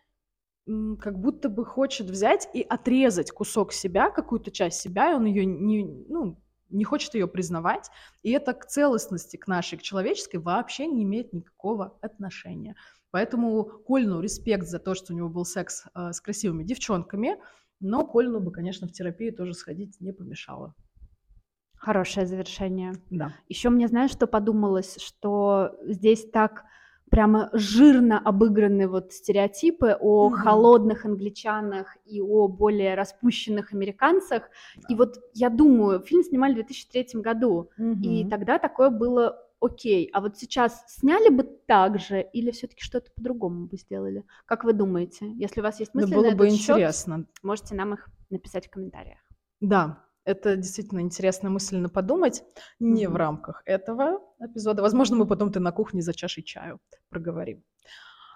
как 0.66 1.18
будто 1.18 1.48
бы 1.48 1.64
хочет 1.64 2.08
взять 2.08 2.48
и 2.54 2.62
отрезать 2.62 3.30
кусок 3.30 3.72
себя, 3.72 4.10
какую-то 4.10 4.50
часть 4.50 4.80
себя, 4.80 5.12
и 5.12 5.14
он 5.14 5.24
ее 5.24 5.44
не, 5.44 5.84
ну, 6.08 6.40
не 6.70 6.84
хочет 6.84 7.14
ее 7.14 7.26
признавать, 7.26 7.90
и 8.22 8.30
это 8.30 8.52
к 8.52 8.66
целостности, 8.66 9.36
к 9.36 9.46
нашей, 9.46 9.78
к 9.78 9.82
человеческой 9.82 10.36
вообще 10.36 10.86
не 10.86 11.02
имеет 11.02 11.32
никакого 11.32 11.98
отношения. 12.00 12.76
Поэтому 13.10 13.64
Кольну 13.64 14.20
респект 14.20 14.66
за 14.66 14.78
то, 14.78 14.94
что 14.94 15.12
у 15.12 15.16
него 15.16 15.28
был 15.28 15.44
секс 15.44 15.84
э, 15.94 16.12
с 16.12 16.20
красивыми 16.20 16.64
девчонками, 16.64 17.36
но 17.80 18.06
Кольну 18.06 18.40
бы, 18.40 18.52
конечно, 18.52 18.88
в 18.88 18.92
терапию 18.92 19.34
тоже 19.34 19.54
сходить 19.54 20.00
не 20.00 20.12
помешало. 20.12 20.74
Хорошее 21.74 22.26
завершение. 22.26 22.94
Да. 23.10 23.34
Еще 23.48 23.68
мне, 23.68 23.88
знаешь, 23.88 24.12
что 24.12 24.28
подумалось, 24.28 24.96
что 24.98 25.76
здесь 25.84 26.30
так 26.30 26.64
прямо 27.12 27.50
жирно 27.52 28.18
обыграны 28.18 28.88
вот 28.88 29.12
стереотипы 29.12 29.94
о 30.00 30.30
mm-hmm. 30.30 30.34
холодных 30.34 31.04
англичанах 31.04 31.98
и 32.06 32.22
о 32.22 32.48
более 32.48 32.94
распущенных 32.94 33.74
американцах. 33.74 34.44
Да. 34.76 34.82
И 34.88 34.96
вот 34.96 35.18
я 35.34 35.50
думаю, 35.50 36.00
фильм 36.00 36.24
снимали 36.24 36.52
в 36.52 36.66
2003 36.66 37.20
году, 37.20 37.70
mm-hmm. 37.78 38.00
и 38.02 38.28
тогда 38.30 38.58
такое 38.58 38.88
было 38.88 39.38
окей. 39.60 40.08
А 40.14 40.22
вот 40.22 40.38
сейчас 40.38 40.84
сняли 40.88 41.28
бы 41.28 41.42
так 41.42 42.00
же 42.00 42.22
или 42.32 42.50
все-таки 42.50 42.82
что-то 42.82 43.10
по-другому 43.12 43.66
бы 43.66 43.76
сделали? 43.76 44.24
Как 44.46 44.64
вы 44.64 44.72
думаете? 44.72 45.30
Если 45.32 45.60
у 45.60 45.62
вас 45.62 45.80
есть 45.80 45.92
мысли 45.92 46.08
да 46.08 46.16
было 46.16 46.30
на 46.30 46.36
бы 46.36 46.46
этот 46.46 46.60
интересно. 46.60 47.18
Счет, 47.18 47.26
можете 47.42 47.74
нам 47.74 47.92
их 47.92 48.08
написать 48.30 48.68
в 48.68 48.70
комментариях. 48.70 49.18
Да, 49.60 50.02
это 50.24 50.56
действительно 50.56 51.00
интересная 51.00 51.50
мысль 51.50 51.76
на 51.76 51.88
подумать. 51.88 52.44
Не 52.78 53.04
mm-hmm. 53.04 53.08
в 53.08 53.16
рамках 53.16 53.62
этого 53.66 54.20
эпизода. 54.40 54.82
Возможно, 54.82 55.16
мы 55.16 55.26
потом 55.26 55.52
ты 55.52 55.60
на 55.60 55.72
кухне 55.72 56.02
за 56.02 56.14
чашей 56.14 56.42
чаю 56.42 56.80
проговорим. 57.08 57.62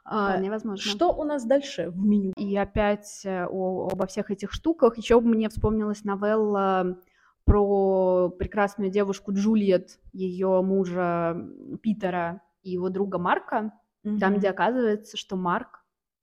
А, 0.04 0.38
невозможно. 0.38 0.80
Что 0.80 1.12
у 1.12 1.24
нас 1.24 1.44
дальше 1.44 1.90
в 1.90 1.98
меню? 1.98 2.32
И 2.36 2.56
опять 2.56 3.22
э, 3.24 3.46
о, 3.46 3.88
обо 3.92 4.06
всех 4.06 4.30
этих 4.30 4.52
штуках. 4.52 4.96
Еще 4.98 5.20
мне 5.20 5.48
вспомнилась 5.48 6.04
новелла 6.04 6.98
про 7.44 8.28
прекрасную 8.30 8.90
девушку 8.90 9.32
Джульет, 9.32 9.98
ее 10.12 10.62
мужа 10.62 11.36
Питера 11.82 12.42
и 12.62 12.70
его 12.70 12.88
друга 12.88 13.18
Марка, 13.18 13.72
mm-hmm. 14.04 14.18
там, 14.18 14.36
где 14.36 14.50
оказывается, 14.50 15.16
что 15.16 15.36
Марк 15.36 15.75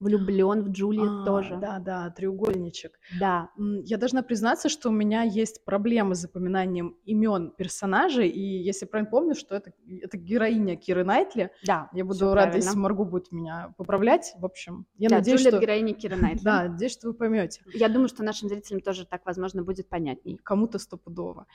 влюблен 0.04 0.63
в 0.63 0.70
Джулиет 0.70 1.22
а, 1.22 1.26
тоже. 1.26 1.58
Да, 1.58 1.80
да, 1.80 2.10
треугольничек. 2.10 3.00
Да. 3.20 3.50
Я 3.58 3.98
должна 3.98 4.22
признаться, 4.22 4.70
что 4.70 4.89
у 4.89 4.92
меня 4.92 5.24
есть 5.24 5.63
проблемы 5.63 6.16
с 6.16 6.20
запоминанием 6.20 6.98
имен 7.06 7.52
персонажей, 7.52 8.28
и 8.28 8.39
если 8.39 8.86
правильно 8.86 9.10
помню, 9.10 9.36
что 9.36 9.56
это, 9.56 9.72
это 10.02 10.18
героиня 10.18 10.76
Киры 10.76 11.04
Найтли. 11.04 11.52
Да. 11.66 11.89
Я 11.94 12.06
буду 12.06 12.26
рада, 12.26 12.34
правильно. 12.34 12.56
если 12.58 12.78
Маргу 12.78 13.06
будет 13.06 13.32
меня 13.32 13.74
поправлять. 13.78 14.34
В 14.38 14.46
общем, 14.46 14.86
я 14.98 15.10
да, 15.10 15.18
надеюсь, 15.18 15.39
Джулиет 15.39 15.56
что... 15.56 15.62
героиня 15.62 15.94
Киры 15.94 16.16
Найтли. 16.22 16.44
Да, 16.44 16.68
надеюсь, 16.68 16.92
что 16.92 17.08
вы 17.08 17.13
поймете. 17.13 17.62
Я 17.74 17.88
думаю, 17.88 18.10
что 18.10 18.24
нашим 18.24 18.50
зрителям 18.50 18.82
тоже 18.82 19.06
так, 19.06 19.26
возможно, 19.26 19.63
будет 19.63 19.88
понятней. 19.89 20.38
Кому-то 20.44 20.80
стопудово. 20.80 21.48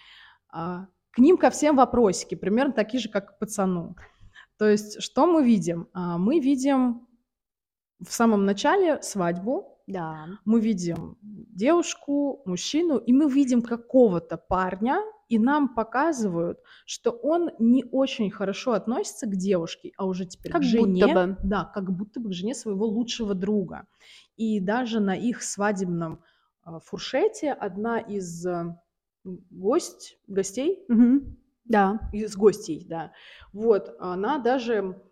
А, 0.50 0.86
к 1.10 1.18
ним 1.18 1.36
ко 1.36 1.50
всем 1.50 1.76
вопросики, 1.76 2.34
примерно 2.34 2.72
такие 2.72 3.00
же, 3.00 3.08
как 3.08 3.36
к 3.36 3.38
пацану. 3.38 3.96
То 4.58 4.68
есть, 4.68 5.02
что 5.02 5.26
мы 5.26 5.44
видим? 5.44 5.88
А, 5.92 6.18
мы 6.18 6.40
видим 6.40 7.07
в 8.00 8.12
самом 8.12 8.44
начале 8.44 9.00
свадьбу. 9.02 9.78
Да. 9.86 10.26
Мы 10.44 10.60
видим 10.60 11.16
девушку, 11.22 12.42
мужчину, 12.44 12.98
и 12.98 13.12
мы 13.12 13.30
видим 13.30 13.62
какого-то 13.62 14.36
парня, 14.36 15.00
и 15.28 15.38
нам 15.38 15.74
показывают, 15.74 16.58
что 16.86 17.10
он 17.10 17.50
не 17.58 17.84
очень 17.90 18.30
хорошо 18.30 18.72
относится 18.72 19.26
к 19.26 19.36
девушке, 19.36 19.92
а 19.96 20.06
уже 20.06 20.26
теперь 20.26 20.52
как 20.52 20.62
к 20.62 20.64
жене. 20.64 21.06
Будто 21.06 21.26
бы. 21.26 21.36
Да, 21.42 21.64
как 21.64 21.90
будто 21.90 22.20
бы 22.20 22.30
к 22.30 22.32
жене 22.32 22.54
своего 22.54 22.86
лучшего 22.86 23.34
друга. 23.34 23.86
И 24.36 24.60
даже 24.60 25.00
на 25.00 25.16
их 25.16 25.42
свадебном 25.42 26.22
а, 26.62 26.80
фуршете 26.80 27.52
одна 27.52 27.98
из 27.98 28.46
а, 28.46 28.80
гость, 29.24 30.18
гостей, 30.26 30.84
угу. 30.88 31.36
да. 31.64 32.10
из 32.12 32.36
гостей, 32.36 32.86
да, 32.88 33.12
вот, 33.52 33.96
она 33.98 34.38
даже 34.38 35.02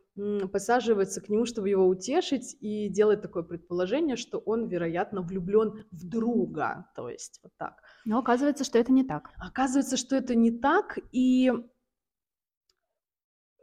посаживается 0.50 1.20
к 1.20 1.28
нему, 1.28 1.44
чтобы 1.44 1.68
его 1.68 1.86
утешить, 1.86 2.56
и 2.60 2.88
делает 2.88 3.22
такое 3.22 3.42
предположение, 3.42 4.16
что 4.16 4.38
он, 4.38 4.66
вероятно, 4.68 5.22
влюблен 5.22 5.84
в 5.90 6.08
друга. 6.08 6.86
То 6.94 7.08
есть 7.08 7.40
вот 7.42 7.52
так. 7.58 7.82
Но 8.04 8.18
оказывается, 8.18 8.64
что 8.64 8.78
это 8.78 8.92
не 8.92 9.04
так. 9.04 9.30
Оказывается, 9.38 9.96
что 9.96 10.16
это 10.16 10.34
не 10.34 10.50
так, 10.50 10.98
и 11.12 11.52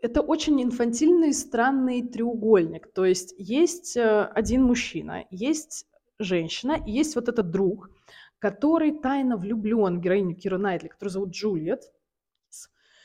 это 0.01 0.21
очень 0.21 0.61
инфантильный, 0.61 1.33
странный 1.33 2.07
треугольник. 2.07 2.91
То 2.93 3.05
есть 3.05 3.33
есть 3.37 3.95
э, 3.95 4.25
один 4.25 4.63
мужчина, 4.63 5.25
есть 5.31 5.87
женщина, 6.19 6.77
и 6.85 6.91
есть 6.91 7.15
вот 7.15 7.29
этот 7.29 7.49
друг, 7.51 7.89
который 8.37 8.99
тайно 8.99 9.37
влюблен 9.37 9.97
в 9.97 10.01
героиню 10.01 10.35
Кира 10.35 10.57
Найтли, 10.57 10.89
которую 10.89 11.11
зовут 11.13 11.29
Джульет. 11.31 11.83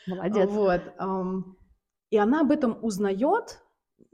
Молодец. 0.07 0.51
Вот. 0.51 0.83
И 2.11 2.17
она 2.17 2.41
об 2.41 2.51
этом 2.51 2.79
узнает 2.83 3.61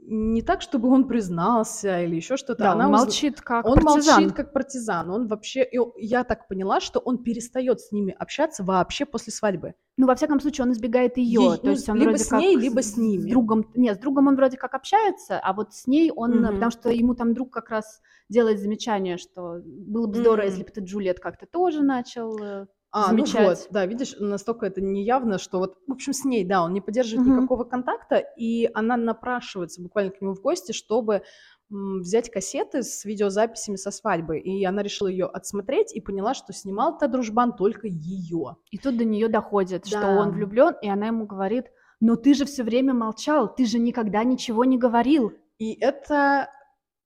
не 0.07 0.41
так, 0.41 0.61
чтобы 0.61 0.89
он 0.89 1.07
признался 1.07 2.01
или 2.01 2.15
еще 2.15 2.37
что-то. 2.37 2.63
Да, 2.63 2.71
она 2.73 2.85
он 2.85 2.91
молчит 2.91 3.41
как 3.41 3.65
он 3.65 3.79
партизан. 3.79 4.15
молчит 4.15 4.35
как 4.35 4.53
партизан. 4.53 5.09
Он 5.09 5.27
вообще, 5.27 5.67
я 5.97 6.23
так 6.23 6.47
поняла, 6.47 6.79
что 6.79 6.99
он 6.99 7.23
перестает 7.23 7.81
с 7.81 7.91
ними 7.91 8.15
общаться 8.17 8.63
вообще 8.63 9.05
после 9.05 9.33
свадьбы. 9.33 9.73
Ну, 9.97 10.07
во 10.07 10.15
всяком 10.15 10.39
случае, 10.39 10.65
он 10.65 10.73
избегает 10.73 11.17
ее. 11.17 11.41
Ей, 11.41 11.57
то 11.57 11.65
ну, 11.65 11.71
есть 11.71 11.89
он 11.89 11.97
либо 11.97 12.09
вроде 12.09 12.23
с 12.23 12.27
как 12.27 12.39
ней, 12.39 12.55
либо 12.55 12.81
с 12.81 12.97
ними. 12.97 13.21
С 13.21 13.31
другом, 13.31 13.65
нет, 13.75 13.97
с 13.97 13.99
другом 13.99 14.27
он 14.27 14.35
вроде 14.35 14.57
как 14.57 14.73
общается, 14.73 15.39
а 15.39 15.53
вот 15.53 15.73
с 15.73 15.87
ней 15.87 16.11
он, 16.11 16.33
mm-hmm. 16.33 16.53
потому 16.53 16.71
что 16.71 16.89
ему 16.89 17.15
там 17.15 17.33
друг 17.33 17.51
как 17.51 17.69
раз 17.69 18.01
делает 18.29 18.59
замечание, 18.59 19.17
что 19.17 19.61
было 19.65 20.07
бы 20.07 20.17
здорово, 20.17 20.45
mm-hmm. 20.45 20.49
если 20.49 20.63
бы 20.63 20.69
ты 20.69 20.81
Джульет 20.81 21.19
как-то 21.19 21.45
тоже 21.45 21.81
начал 21.81 22.37
э, 22.43 22.67
а, 22.97 23.09
замечать. 23.09 23.41
ну 23.41 23.47
вот, 23.49 23.67
да, 23.71 23.85
видишь, 23.85 24.15
настолько 24.19 24.65
это 24.65 24.79
неявно, 24.79 25.37
что 25.37 25.59
вот, 25.59 25.75
в 25.85 25.91
общем, 25.91 26.13
с 26.13 26.23
ней, 26.23 26.45
да, 26.45 26.63
он 26.63 26.71
не 26.71 26.79
поддерживает 26.79 27.27
угу. 27.27 27.35
никакого 27.35 27.65
контакта, 27.65 28.23
и 28.37 28.69
она 28.73 28.95
напрашивается 28.95 29.81
буквально 29.81 30.11
к 30.11 30.21
нему 30.21 30.33
в 30.33 30.41
гости, 30.41 30.71
чтобы 30.71 31.23
взять 31.69 32.31
кассеты 32.31 32.83
с 32.83 33.03
видеозаписями 33.03 33.75
со 33.75 33.91
свадьбы, 33.91 34.39
и 34.39 34.63
она 34.63 34.81
решила 34.81 35.09
ее 35.09 35.25
отсмотреть 35.25 35.93
и 35.93 35.99
поняла, 35.99 36.33
что 36.33 36.53
снимал-то 36.53 37.09
дружбан 37.09 37.57
только 37.57 37.87
ее. 37.87 38.55
И 38.71 38.77
тут 38.77 38.95
до 38.95 39.03
нее 39.03 39.27
доходит, 39.27 39.83
да. 39.91 39.99
что 39.99 40.07
он 40.11 40.31
влюблен, 40.31 40.75
и 40.81 40.87
она 40.87 41.07
ему 41.07 41.25
говорит, 41.25 41.65
но 41.99 42.15
ты 42.15 42.33
же 42.33 42.45
все 42.45 42.63
время 42.63 42.93
молчал, 42.93 43.53
ты 43.53 43.65
же 43.65 43.77
никогда 43.77 44.23
ничего 44.23 44.63
не 44.63 44.77
говорил. 44.77 45.33
И 45.57 45.73
это 45.73 46.49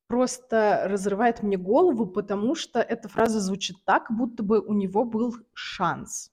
просто 0.09 0.85
разрывает 0.85 1.43
мне 1.43 1.55
голову, 1.55 2.07
потому 2.07 2.55
что 2.55 2.79
эта 2.79 3.07
фраза 3.07 3.39
звучит 3.39 3.77
так, 3.85 4.07
будто 4.09 4.41
бы 4.41 4.59
у 4.59 4.73
него 4.73 5.05
был 5.05 5.35
шанс. 5.53 6.31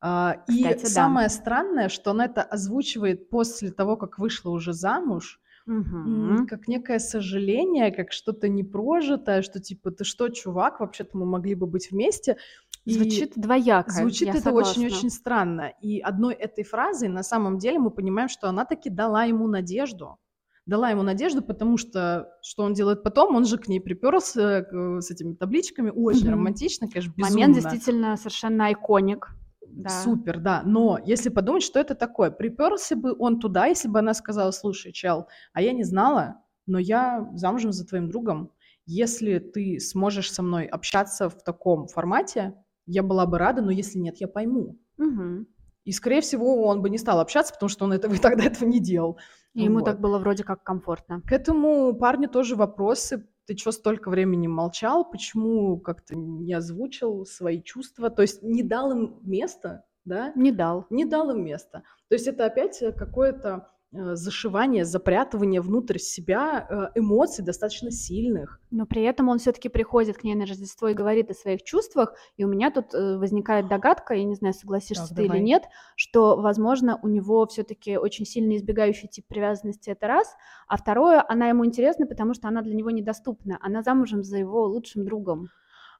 А, 0.00 0.34
Кстати, 0.48 0.80
и 0.80 0.82
да. 0.82 0.88
самое 0.88 1.28
странное, 1.28 1.88
что 1.88 2.10
она 2.10 2.24
это 2.24 2.42
озвучивает 2.42 3.30
после 3.30 3.70
того, 3.70 3.96
как 3.96 4.18
вышла 4.18 4.50
уже 4.50 4.72
замуж, 4.72 5.40
угу. 5.66 6.46
как 6.48 6.66
некое 6.66 6.98
сожаление, 6.98 7.92
как 7.92 8.10
что-то 8.10 8.48
непрожитое, 8.48 9.42
что 9.42 9.60
типа 9.60 9.92
ты 9.92 10.02
что, 10.02 10.28
чувак, 10.28 10.80
вообще-то 10.80 11.16
мы 11.16 11.26
могли 11.26 11.54
бы 11.54 11.68
быть 11.68 11.92
вместе. 11.92 12.38
Звучит 12.84 13.36
и 13.36 13.40
двояко. 13.40 13.92
Звучит 13.92 14.34
это 14.34 14.50
очень-очень 14.50 15.10
странно. 15.10 15.72
И 15.80 16.00
одной 16.00 16.34
этой 16.34 16.64
фразой 16.64 17.08
на 17.08 17.22
самом 17.22 17.58
деле 17.58 17.78
мы 17.78 17.90
понимаем, 17.90 18.28
что 18.28 18.48
она 18.48 18.64
таки 18.64 18.90
дала 18.90 19.24
ему 19.24 19.46
надежду 19.46 20.18
дала 20.66 20.90
ему 20.90 21.02
надежду, 21.02 21.42
потому 21.42 21.76
что 21.78 22.28
что 22.42 22.64
он 22.64 22.74
делает 22.74 23.02
потом, 23.02 23.34
он 23.36 23.44
же 23.44 23.56
к 23.56 23.68
ней 23.68 23.80
приперся 23.80 24.66
с 25.00 25.10
этими 25.10 25.34
табличками, 25.34 25.90
очень 25.90 26.26
mm-hmm. 26.26 26.32
романтично, 26.32 26.88
конечно, 26.88 27.12
безумно. 27.16 27.34
Момент 27.34 27.54
действительно 27.54 28.16
совершенно 28.16 28.72
иконик. 28.72 29.28
Да. 29.68 29.90
Супер, 29.90 30.38
да. 30.38 30.62
Но 30.64 30.98
если 31.04 31.28
подумать, 31.28 31.62
что 31.62 31.78
это 31.78 31.94
такое, 31.94 32.30
приперся 32.30 32.96
бы 32.96 33.14
он 33.18 33.40
туда, 33.40 33.66
если 33.66 33.88
бы 33.88 33.98
она 33.98 34.14
сказала, 34.14 34.50
слушай, 34.50 34.92
чел, 34.92 35.28
а 35.52 35.60
я 35.60 35.72
не 35.72 35.84
знала, 35.84 36.42
но 36.66 36.78
я 36.78 37.28
замужем 37.34 37.72
за 37.72 37.86
твоим 37.86 38.08
другом. 38.08 38.52
Если 38.86 39.38
ты 39.38 39.78
сможешь 39.80 40.32
со 40.32 40.42
мной 40.42 40.66
общаться 40.66 41.28
в 41.28 41.42
таком 41.42 41.88
формате, 41.88 42.54
я 42.86 43.02
была 43.02 43.26
бы 43.26 43.38
рада, 43.38 43.60
но 43.60 43.70
если 43.70 43.98
нет, 43.98 44.16
я 44.18 44.28
пойму. 44.28 44.78
Угу. 44.98 45.46
И, 45.86 45.92
скорее 45.92 46.20
всего, 46.20 46.66
он 46.66 46.82
бы 46.82 46.90
не 46.90 46.98
стал 46.98 47.20
общаться, 47.20 47.54
потому 47.54 47.70
что 47.70 47.84
он 47.86 47.92
этого 47.92 48.12
и 48.12 48.18
тогда 48.18 48.44
этого 48.44 48.68
не 48.68 48.80
делал. 48.80 49.18
И 49.54 49.62
ему 49.62 49.78
вот. 49.78 49.86
так 49.86 50.00
было 50.00 50.18
вроде 50.18 50.44
как 50.44 50.62
комфортно. 50.62 51.22
К 51.22 51.32
этому 51.32 51.94
парню 51.94 52.28
тоже 52.28 52.56
вопросы 52.56 53.26
ты 53.46 53.56
что 53.56 53.70
столько 53.70 54.10
времени 54.10 54.48
молчал, 54.48 55.08
почему 55.08 55.78
как-то 55.78 56.16
не 56.16 56.52
озвучил 56.52 57.24
свои 57.24 57.62
чувства, 57.62 58.10
то 58.10 58.22
есть 58.22 58.42
не 58.42 58.64
дал 58.64 58.90
им 58.90 59.20
места, 59.22 59.84
да? 60.04 60.32
Не 60.34 60.50
дал. 60.50 60.86
Не 60.90 61.04
дал 61.04 61.30
им 61.30 61.44
места. 61.44 61.84
То 62.08 62.16
есть 62.16 62.26
это 62.26 62.44
опять 62.44 62.82
какое-то 62.98 63.68
Э, 63.68 63.75
зашивание, 63.92 64.84
запрятывание 64.84 65.60
внутрь 65.60 65.98
себя 65.98 66.66
э, 66.68 66.98
эмоций 66.98 67.44
достаточно 67.44 67.90
сильных. 67.90 68.60
Но 68.70 68.84
при 68.84 69.02
этом 69.02 69.28
он 69.28 69.38
все-таки 69.38 69.68
приходит 69.68 70.18
к 70.18 70.24
ней 70.24 70.34
на 70.34 70.44
Рождество 70.44 70.88
и 70.88 70.94
говорит 70.94 71.30
о 71.30 71.34
своих 71.34 71.62
чувствах, 71.62 72.14
и 72.36 72.44
у 72.44 72.48
меня 72.48 72.70
тут 72.70 72.94
э, 72.94 73.16
возникает 73.16 73.68
догадка, 73.68 74.14
я 74.14 74.24
не 74.24 74.34
знаю, 74.34 74.54
согласишься 74.54 75.08
так, 75.08 75.16
ты 75.16 75.22
давай. 75.24 75.38
или 75.38 75.44
нет, 75.44 75.64
что, 75.94 76.36
возможно, 76.36 76.98
у 77.02 77.08
него 77.08 77.46
все-таки 77.46 77.96
очень 77.96 78.26
сильно 78.26 78.56
избегающий 78.56 79.08
тип 79.08 79.26
привязанности, 79.28 79.90
это 79.90 80.06
раз, 80.08 80.34
а 80.66 80.76
второе, 80.76 81.24
она 81.26 81.48
ему 81.48 81.64
интересна, 81.64 82.06
потому 82.06 82.34
что 82.34 82.48
она 82.48 82.62
для 82.62 82.74
него 82.74 82.90
недоступна, 82.90 83.58
она 83.62 83.82
замужем 83.82 84.24
за 84.24 84.38
его 84.38 84.66
лучшим 84.66 85.04
другом. 85.04 85.48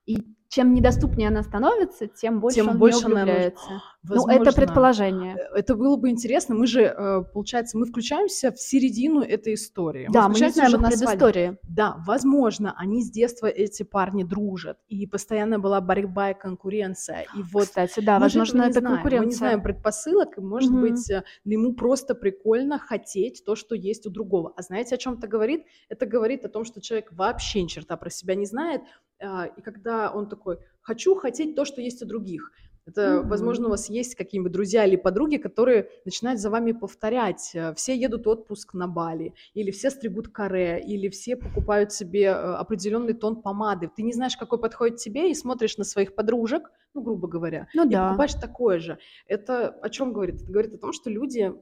И 0.07 0.19
чем 0.49 0.75
недоступнее 0.75 1.29
она 1.29 1.43
становится, 1.43 2.07
тем 2.07 2.41
больше 2.41 2.57
тем 2.57 2.69
он 2.69 2.79
больше 2.79 3.07
нее 3.07 3.15
влюбляется. 3.15 3.83
Ну, 4.09 4.29
это 4.29 4.53
предположение. 4.53 5.37
Э, 5.37 5.59
это 5.59 5.75
было 5.75 5.97
бы 5.97 6.11
интересно. 6.11 6.55
Мы 6.55 6.67
же, 6.67 6.83
э, 6.83 7.23
получается, 7.33 7.79
мы 7.79 7.87
включаемся 7.87 8.53
в 8.53 8.61
середину 8.61 9.23
этой 9.23 9.55
истории. 9.55 10.09
Да, 10.13 10.29
мы, 10.29 10.35
мы 10.35 10.41
не 10.41 10.51
знаем 10.51 10.75
уже 10.75 10.79
предыстории. 10.79 11.59
Да, 11.63 11.97
возможно, 12.07 12.75
они 12.77 13.03
с 13.03 13.11
детства, 13.11 13.47
эти 13.47 13.83
парни, 13.83 14.23
дружат. 14.23 14.79
И 14.89 15.07
постоянно 15.07 15.59
была 15.59 15.81
борьба 15.81 16.31
и 16.31 16.35
конкуренция. 16.35 17.27
И 17.35 17.43
вот 17.53 17.65
Кстати, 17.65 18.01
да, 18.01 18.19
возможно, 18.19 18.63
это 18.63 18.81
знаем. 18.81 18.97
конкуренция. 18.97 19.21
Мы 19.21 19.27
не 19.27 19.35
знаем 19.35 19.63
предпосылок, 19.63 20.39
и, 20.39 20.41
может 20.41 20.71
угу. 20.71 20.81
быть, 20.81 21.11
э, 21.11 21.25
ему 21.45 21.75
просто 21.75 22.15
прикольно 22.15 22.79
хотеть 22.79 23.43
то, 23.45 23.57
что 23.57 23.75
есть 23.75 24.07
у 24.07 24.11
другого. 24.11 24.53
А 24.57 24.63
знаете, 24.63 24.95
о 24.95 24.99
чем 24.99 25.15
это 25.15 25.27
говорит? 25.27 25.65
Это 25.89 26.07
говорит 26.07 26.45
о 26.45 26.49
том, 26.49 26.65
что 26.65 26.81
человек 26.81 27.13
вообще 27.13 27.63
ни 27.63 27.67
черта 27.67 27.97
про 27.97 28.11
себя 28.11 28.35
не 28.35 28.47
знает, 28.47 28.83
и 29.19 29.63
когда 29.63 30.13
он 30.13 30.29
такой, 30.29 30.36
хочу 30.81 31.15
хотеть 31.15 31.55
то, 31.55 31.65
что 31.65 31.81
есть 31.81 32.03
у 32.03 32.07
других. 32.07 32.53
Это, 32.87 33.01
mm-hmm. 33.01 33.29
возможно, 33.29 33.67
у 33.67 33.71
вас 33.71 33.91
есть 33.91 34.15
какие-нибудь 34.15 34.53
друзья 34.53 34.85
или 34.85 34.95
подруги, 34.95 35.39
которые 35.39 35.91
начинают 36.05 36.41
за 36.41 36.51
вами 36.51 36.71
повторять. 36.71 37.51
Э, 37.53 37.75
все 37.75 37.97
едут 37.97 38.27
в 38.27 38.29
отпуск 38.29 38.75
на 38.75 38.87
Бали, 38.87 39.35
или 39.55 39.73
все 39.73 39.91
стригут 39.91 40.29
каре, 40.29 40.81
или 40.81 41.09
все 41.09 41.37
покупают 41.37 41.93
себе 41.93 42.27
э, 42.27 42.33
определенный 42.33 43.15
тон 43.15 43.43
помады. 43.43 43.91
Ты 43.95 44.05
не 44.05 44.13
знаешь, 44.13 44.37
какой 44.37 44.61
подходит 44.61 44.99
тебе, 44.99 45.33
и 45.33 45.35
смотришь 45.35 45.79
на 45.79 45.85
своих 45.85 46.15
подружек, 46.15 46.71
ну, 46.95 47.03
грубо 47.03 47.27
говоря, 47.27 47.67
ну, 47.75 47.87
и 47.87 47.91
да. 47.91 48.09
покупаешь 48.09 48.35
такое 48.35 48.79
же. 48.79 48.99
Это 49.27 49.69
о 49.69 49.91
чем 49.91 50.13
говорит? 50.13 50.43
Это 50.43 50.53
говорит 50.53 50.75
о 50.75 50.79
том, 50.79 50.93
что 50.93 51.11
люди 51.11 51.53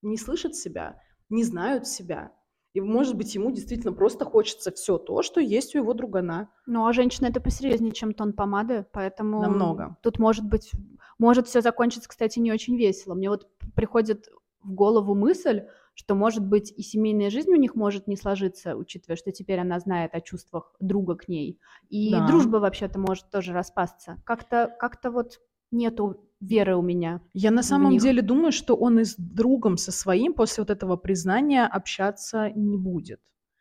не 0.00 0.16
слышат 0.16 0.56
себя, 0.56 0.98
не 1.28 1.44
знают 1.44 1.86
себя, 1.86 2.32
и, 2.74 2.80
может 2.80 3.16
быть, 3.16 3.34
ему 3.34 3.50
действительно 3.50 3.92
просто 3.92 4.24
хочется 4.24 4.72
все 4.72 4.96
то, 4.96 5.22
что 5.22 5.40
есть 5.40 5.74
у 5.74 5.78
его 5.78 5.92
другана. 5.92 6.48
Ну, 6.66 6.86
а 6.86 6.92
женщина 6.92 7.26
это 7.26 7.40
посерьезнее, 7.40 7.92
чем 7.92 8.14
тон 8.14 8.32
помады, 8.32 8.86
поэтому... 8.92 9.42
Намного. 9.42 9.96
Тут 10.02 10.18
может 10.18 10.44
быть... 10.44 10.72
Может 11.18 11.46
все 11.46 11.60
закончиться, 11.60 12.08
кстати, 12.08 12.38
не 12.38 12.50
очень 12.50 12.76
весело. 12.76 13.14
Мне 13.14 13.28
вот 13.28 13.46
приходит 13.76 14.28
в 14.62 14.72
голову 14.72 15.14
мысль, 15.14 15.64
что, 15.94 16.14
может 16.14 16.44
быть, 16.44 16.72
и 16.72 16.82
семейная 16.82 17.28
жизнь 17.28 17.50
у 17.52 17.56
них 17.56 17.74
может 17.74 18.06
не 18.06 18.16
сложиться, 18.16 18.74
учитывая, 18.76 19.16
что 19.16 19.30
теперь 19.30 19.60
она 19.60 19.78
знает 19.78 20.14
о 20.14 20.22
чувствах 20.22 20.74
друга 20.80 21.14
к 21.16 21.28
ней. 21.28 21.60
И 21.90 22.10
да. 22.10 22.26
дружба 22.26 22.56
вообще-то 22.56 22.98
может 22.98 23.30
тоже 23.30 23.52
распасться. 23.52 24.22
Как-то 24.24 24.74
как 24.80 24.98
вот 25.04 25.40
нету 25.70 26.24
веры 26.42 26.76
у 26.76 26.82
меня. 26.82 27.20
Я 27.32 27.50
на 27.50 27.62
самом 27.62 27.98
деле 27.98 28.22
думаю, 28.22 28.52
что 28.52 28.74
он 28.76 28.98
и 28.98 29.04
с 29.04 29.14
другом 29.16 29.76
со 29.76 29.92
своим 29.92 30.34
после 30.34 30.62
вот 30.62 30.70
этого 30.70 30.96
признания 30.96 31.66
общаться 31.66 32.50
не 32.54 32.76
будет. 32.76 33.20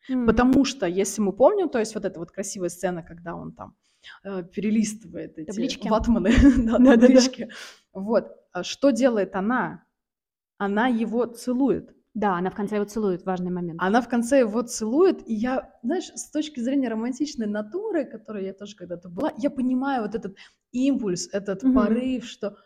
Mm-hmm. 0.10 0.26
Потому 0.26 0.66
что, 0.66 0.88
если 0.88 1.22
мы 1.22 1.32
помним, 1.32 1.70
то 1.70 1.80
есть 1.80 1.96
вот 1.96 2.06
эта 2.06 2.20
вот 2.20 2.32
красивая 2.32 2.70
сцена, 2.70 3.04
когда 3.04 3.36
он 3.36 3.54
там 3.54 3.76
э, 4.24 4.44
перелистывает 4.44 5.38
эти 5.38 5.48
таблички. 5.48 5.88
ватманы, 5.88 6.32
да, 6.58 6.78
таблички. 6.98 7.50
Вот. 7.94 8.32
А 8.52 8.64
что 8.64 8.90
делает 8.90 9.36
она? 9.36 9.86
Она 10.58 10.88
его 10.88 11.26
целует. 11.26 11.96
Да, 12.14 12.36
она 12.36 12.50
в 12.50 12.56
конце 12.56 12.76
его 12.76 12.86
целует, 12.86 13.26
важный 13.26 13.52
момент. 13.52 13.80
Она 13.82 14.02
в 14.02 14.10
конце 14.10 14.40
его 14.40 14.64
целует, 14.64 15.26
и 15.30 15.34
я, 15.34 15.72
знаешь, 15.82 16.12
с 16.14 16.30
точки 16.30 16.60
зрения 16.60 16.90
романтичной 16.90 17.48
натуры, 17.48 18.04
которой 18.06 18.46
я 18.46 18.54
тоже 18.54 18.76
когда-то 18.76 19.08
была, 19.08 19.32
я 19.38 19.50
понимаю 19.50 20.02
вот 20.02 20.14
этот 20.14 20.36
импульс, 20.72 21.30
этот 21.32 21.64
угу. 21.64 21.74
порыв, 21.74 22.26
что... 22.26 22.58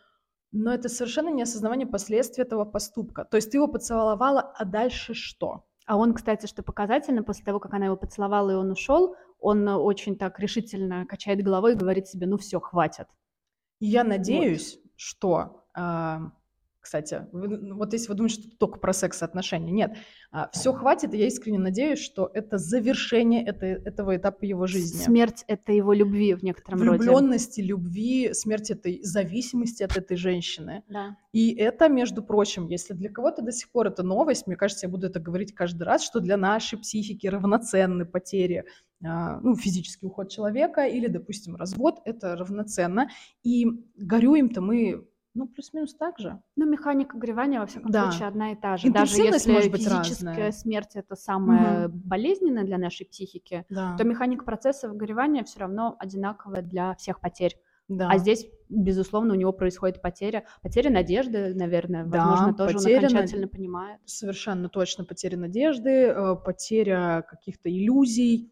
Но 0.52 0.72
это 0.72 0.88
совершенно 0.88 1.28
не 1.28 1.42
осознавание 1.42 1.86
последствий 1.86 2.42
этого 2.42 2.64
поступка. 2.64 3.24
То 3.24 3.36
есть 3.36 3.50
ты 3.50 3.58
его 3.58 3.68
поцеловала, 3.68 4.40
а 4.40 4.64
дальше 4.64 5.14
что? 5.14 5.64
А 5.86 5.96
он, 5.96 6.14
кстати, 6.14 6.46
что 6.46 6.62
показательно, 6.62 7.22
после 7.22 7.44
того, 7.44 7.60
как 7.60 7.74
она 7.74 7.86
его 7.86 7.96
поцеловала 7.96 8.50
и 8.50 8.54
он 8.54 8.70
ушел, 8.70 9.16
он 9.38 9.68
очень 9.68 10.16
так 10.16 10.38
решительно 10.40 11.06
качает 11.06 11.42
головой 11.42 11.72
и 11.72 11.76
говорит 11.76 12.08
себе, 12.08 12.26
ну 12.26 12.38
все, 12.38 12.58
хватит. 12.58 13.06
Я 13.78 14.02
надеюсь, 14.04 14.76
вот. 14.76 14.92
что 14.96 15.64
э, 15.76 16.18
кстати. 16.86 17.26
Вы, 17.32 17.48
ну, 17.48 17.76
вот 17.76 17.92
если 17.92 18.08
вы 18.08 18.14
думаете, 18.14 18.36
что 18.36 18.48
это 18.48 18.58
только 18.58 18.78
про 18.78 18.92
секс-отношения. 18.92 19.72
Нет. 19.72 19.96
А, 20.30 20.48
все 20.52 20.72
хватит, 20.72 21.12
и 21.14 21.18
я 21.18 21.26
искренне 21.26 21.58
надеюсь, 21.58 21.98
что 21.98 22.30
это 22.32 22.58
завершение 22.58 23.44
это, 23.44 23.66
этого 23.66 24.16
этапа 24.16 24.44
его 24.44 24.68
жизни. 24.68 25.02
Смерть— 25.02 25.44
это 25.48 25.72
его 25.72 25.92
любви 25.92 26.34
в 26.34 26.44
некотором 26.44 26.80
роде. 26.80 26.98
Влюбленности, 26.98 27.60
любви, 27.60 28.32
смерть 28.34 28.70
этой 28.70 29.02
зависимости 29.02 29.82
от 29.82 29.96
этой 29.96 30.16
женщины. 30.16 30.84
Да. 30.88 31.16
И 31.32 31.52
это, 31.56 31.88
между 31.88 32.22
прочим, 32.22 32.68
если 32.68 32.94
для 32.94 33.10
кого-то 33.10 33.42
до 33.42 33.50
сих 33.50 33.68
пор 33.72 33.88
это 33.88 34.04
новость, 34.04 34.46
мне 34.46 34.54
кажется, 34.54 34.86
я 34.86 34.90
буду 34.90 35.08
это 35.08 35.18
говорить 35.18 35.56
каждый 35.56 35.82
раз, 35.82 36.04
что 36.04 36.20
для 36.20 36.36
нашей 36.36 36.78
психики 36.78 37.26
равноценны 37.26 38.04
потери 38.04 38.64
а, 39.04 39.40
ну, 39.40 39.56
физический 39.56 40.06
уход 40.06 40.30
человека 40.30 40.86
или, 40.86 41.08
допустим, 41.08 41.56
развод, 41.56 42.00
это 42.04 42.36
равноценно. 42.36 43.08
И 43.42 43.66
горюем-то 43.96 44.60
мы 44.60 45.04
ну, 45.36 45.46
плюс-минус 45.46 45.94
так 45.94 46.18
же. 46.18 46.40
Ну, 46.56 46.66
механика 46.66 47.16
горевания, 47.16 47.60
во 47.60 47.66
всяком 47.66 47.90
да. 47.90 48.10
случае, 48.10 48.28
одна 48.28 48.52
и 48.52 48.56
та 48.56 48.76
же. 48.76 48.90
Даже 48.90 49.22
если 49.22 49.52
может 49.52 49.70
быть 49.70 49.84
физическая 49.84 50.30
разная. 50.30 50.52
смерть 50.52 50.90
это 50.94 51.14
самое 51.14 51.86
угу. 51.86 51.96
болезненное 52.04 52.64
для 52.64 52.78
нашей 52.78 53.06
психики, 53.06 53.64
да. 53.68 53.96
то 53.96 54.04
механика 54.04 54.44
процесса 54.44 54.88
горевания 54.88 55.44
все 55.44 55.60
равно 55.60 55.94
одинаковая 55.98 56.62
для 56.62 56.94
всех 56.94 57.20
потерь. 57.20 57.56
Да. 57.88 58.08
А 58.10 58.18
здесь, 58.18 58.48
безусловно, 58.68 59.34
у 59.34 59.36
него 59.36 59.52
происходит 59.52 60.02
потеря. 60.02 60.44
Потеря 60.62 60.90
надежды, 60.90 61.54
наверное, 61.54 62.04
да, 62.04 62.26
возможно, 62.26 62.54
тоже 62.54 62.78
он 62.78 62.96
окончательно 62.96 63.42
на... 63.42 63.48
понимает. 63.48 64.00
Совершенно 64.06 64.68
точно 64.68 65.04
потеря 65.04 65.36
надежды, 65.36 65.90
э, 65.90 66.36
потеря 66.44 67.24
каких-то 67.28 67.70
иллюзий. 67.70 68.50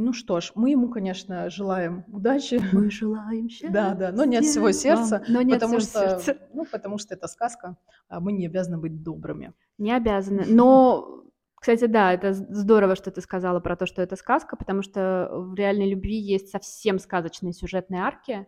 Ну 0.00 0.14
что 0.14 0.40
ж, 0.40 0.52
мы 0.54 0.70
ему, 0.70 0.88
конечно, 0.88 1.50
желаем 1.50 2.04
удачи. 2.08 2.58
Мы 2.72 2.90
желаем 2.90 3.50
счастья. 3.50 3.68
Да, 3.70 3.94
да, 3.94 4.12
но 4.12 4.24
не 4.24 4.38
от 4.38 4.46
всего 4.46 4.72
сердца, 4.72 5.22
но 5.28 5.42
не 5.42 5.52
потому 5.52 5.76
от 5.76 5.82
всего 5.82 6.00
что, 6.02 6.20
сердца. 6.20 6.48
ну, 6.54 6.64
потому 6.64 6.96
что 6.96 7.14
это 7.14 7.28
сказка, 7.28 7.76
а 8.08 8.18
мы 8.18 8.32
не 8.32 8.46
обязаны 8.46 8.78
быть 8.78 9.02
добрыми. 9.02 9.52
Не 9.76 9.92
обязаны, 9.92 10.46
но, 10.46 11.24
кстати, 11.54 11.84
да, 11.84 12.14
это 12.14 12.32
здорово, 12.32 12.96
что 12.96 13.10
ты 13.10 13.20
сказала 13.20 13.60
про 13.60 13.76
то, 13.76 13.84
что 13.84 14.00
это 14.00 14.16
сказка, 14.16 14.56
потому 14.56 14.80
что 14.80 15.28
в 15.30 15.54
реальной 15.54 15.90
любви 15.90 16.18
есть 16.18 16.48
совсем 16.48 16.98
сказочные 16.98 17.52
сюжетные 17.52 18.00
арки, 18.00 18.46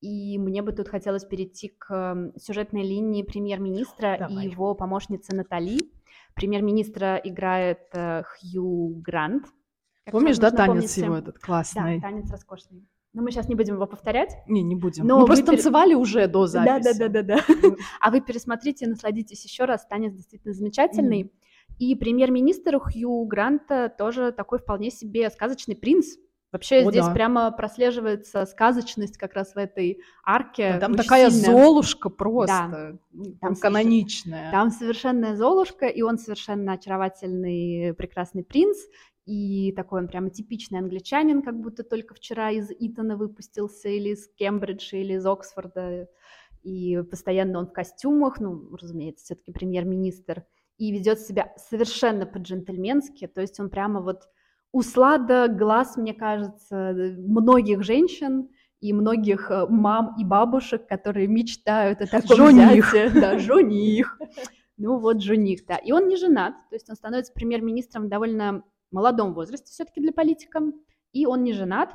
и 0.00 0.38
мне 0.38 0.62
бы 0.62 0.70
тут 0.70 0.88
хотелось 0.88 1.24
перейти 1.24 1.70
к 1.76 2.32
сюжетной 2.36 2.84
линии 2.84 3.24
премьер-министра 3.24 4.28
и 4.30 4.34
его 4.34 4.76
помощницы 4.76 5.34
Натали. 5.34 5.78
Премьер-министра 6.34 7.16
играет 7.16 7.88
э, 7.92 8.22
Хью 8.22 9.00
Грант, 9.02 9.46
Помнишь, 10.10 10.38
да, 10.38 10.50
танец 10.50 10.68
помните? 10.74 11.00
его 11.00 11.16
этот 11.16 11.38
классный? 11.38 12.00
Да, 12.00 12.08
танец 12.08 12.30
роскошный. 12.30 12.86
Но 13.14 13.22
мы 13.22 13.30
сейчас 13.30 13.48
не 13.48 13.54
будем 13.54 13.74
его 13.74 13.86
повторять. 13.86 14.36
Не, 14.48 14.62
не 14.62 14.74
будем. 14.74 15.06
Но 15.06 15.20
мы 15.20 15.26
просто 15.26 15.44
пере... 15.44 15.56
танцевали 15.56 15.94
уже 15.94 16.26
до 16.26 16.46
записи. 16.46 16.98
Да, 16.98 17.08
да, 17.08 17.22
да, 17.22 17.22
да, 17.22 17.36
да. 17.36 17.76
А 18.00 18.10
вы 18.10 18.20
пересмотрите, 18.20 18.88
насладитесь 18.88 19.44
еще 19.44 19.64
раз. 19.64 19.86
Танец 19.86 20.12
действительно 20.14 20.52
замечательный. 20.52 21.22
Mm. 21.22 21.30
И 21.78 21.94
премьер-министр 21.94 22.78
Хью 22.80 23.24
Гранта 23.24 23.92
тоже 23.96 24.32
такой 24.32 24.58
вполне 24.58 24.90
себе 24.90 25.30
сказочный 25.30 25.76
принц. 25.76 26.06
Вообще 26.54 26.86
О, 26.86 26.90
здесь 26.90 27.06
да. 27.06 27.12
прямо 27.12 27.50
прослеживается 27.50 28.46
сказочность 28.46 29.16
как 29.16 29.34
раз 29.34 29.54
в 29.54 29.58
этой 29.58 29.98
арке. 30.24 30.74
Да, 30.74 30.80
там 30.80 30.94
такая 30.94 31.28
сильная. 31.28 31.50
золушка 31.50 32.10
просто, 32.10 32.98
да. 33.10 33.30
там 33.40 33.56
каноничная. 33.56 34.52
Там 34.52 34.70
совершенная 34.70 35.34
золушка, 35.34 35.86
и 35.86 36.02
он 36.02 36.16
совершенно 36.16 36.74
очаровательный, 36.74 37.92
прекрасный 37.94 38.44
принц. 38.44 38.76
И 39.26 39.72
такой 39.72 40.02
он 40.02 40.08
прямо 40.08 40.30
типичный 40.30 40.78
англичанин, 40.78 41.42
как 41.42 41.58
будто 41.58 41.82
только 41.82 42.14
вчера 42.14 42.50
из 42.50 42.70
Итона 42.70 43.16
выпустился, 43.16 43.88
или 43.88 44.10
из 44.10 44.28
Кембриджа, 44.36 44.98
или 44.98 45.14
из 45.14 45.26
Оксфорда. 45.26 46.08
И 46.62 47.02
постоянно 47.10 47.58
он 47.58 47.66
в 47.66 47.72
костюмах, 47.72 48.40
ну, 48.40 48.74
разумеется, 48.76 49.24
все-таки 49.24 49.52
премьер-министр, 49.52 50.44
и 50.76 50.92
ведет 50.92 51.20
себя 51.20 51.52
совершенно 51.56 52.26
по-джентльменски, 52.26 53.26
то 53.28 53.40
есть 53.40 53.60
он 53.60 53.70
прямо 53.70 54.00
вот 54.00 54.28
услада 54.72 55.46
глаз, 55.48 55.96
мне 55.96 56.14
кажется, 56.14 56.92
многих 57.16 57.82
женщин, 57.82 58.48
и 58.80 58.92
многих 58.92 59.50
э, 59.50 59.66
мам 59.66 60.14
и 60.18 60.24
бабушек, 60.24 60.86
которые 60.86 61.26
мечтают 61.26 62.02
о 62.02 62.06
таком 62.06 62.36
жених. 62.36 62.92
взятии. 62.92 63.18
Да, 63.18 63.38
жених. 63.38 64.18
Ну 64.76 64.98
вот 64.98 65.22
жених, 65.22 65.64
да. 65.66 65.76
И 65.76 65.92
он 65.92 66.08
не 66.08 66.16
женат, 66.16 66.54
то 66.68 66.74
есть 66.74 66.90
он 66.90 66.96
становится 66.96 67.32
премьер-министром 67.32 68.10
довольно 68.10 68.62
молодом 68.94 69.34
возрасте 69.34 69.70
все-таки 69.70 70.00
для 70.00 70.12
политика, 70.12 70.62
и 71.12 71.26
он 71.26 71.42
не 71.42 71.52
женат, 71.52 71.92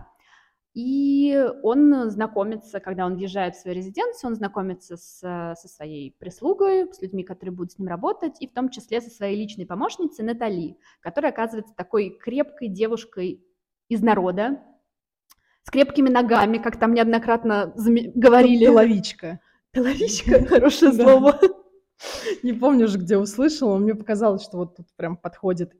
и 0.75 1.45
он 1.63 2.09
знакомится, 2.12 2.79
когда 2.79 3.05
он 3.05 3.15
въезжает 3.15 3.55
в 3.55 3.62
свою 3.62 3.75
резиденцию, 3.75 4.29
он 4.29 4.35
знакомится 4.35 4.97
с, 4.97 5.19
со 5.19 5.67
своей 5.67 6.15
прислугой, 6.19 6.93
с 6.93 7.01
людьми, 7.01 7.23
которые 7.23 7.55
будут 7.55 7.73
с 7.73 7.79
ним 7.79 7.88
работать, 7.88 8.39
и 8.39 8.47
в 8.47 8.53
том 8.53 8.69
числе 8.69 9.01
со 9.01 9.09
своей 9.09 9.35
личной 9.35 9.65
помощницей 9.65 10.23
Натали, 10.23 10.77
которая 11.01 11.31
оказывается 11.31 11.73
такой 11.75 12.12
крепкой 12.12 12.67
девушкой 12.67 13.43
из 13.88 14.01
народа, 14.01 14.62
с 15.63 15.71
крепкими 15.71 16.09
ногами, 16.09 16.59
как 16.59 16.77
там 16.77 16.93
неоднократно 16.93 17.73
говорили. 18.15 18.67
Половичка. 18.67 19.39
Половичка, 19.73 20.45
хорошее 20.47 20.93
слово. 20.93 21.39
Не 22.43 22.53
помню 22.53 22.88
же, 22.88 22.97
где 22.97 23.17
услышала, 23.17 23.77
мне 23.77 23.95
показалось, 23.95 24.43
что 24.43 24.57
вот 24.57 24.77
тут 24.77 24.88
прям 24.95 25.17
подходит 25.17 25.73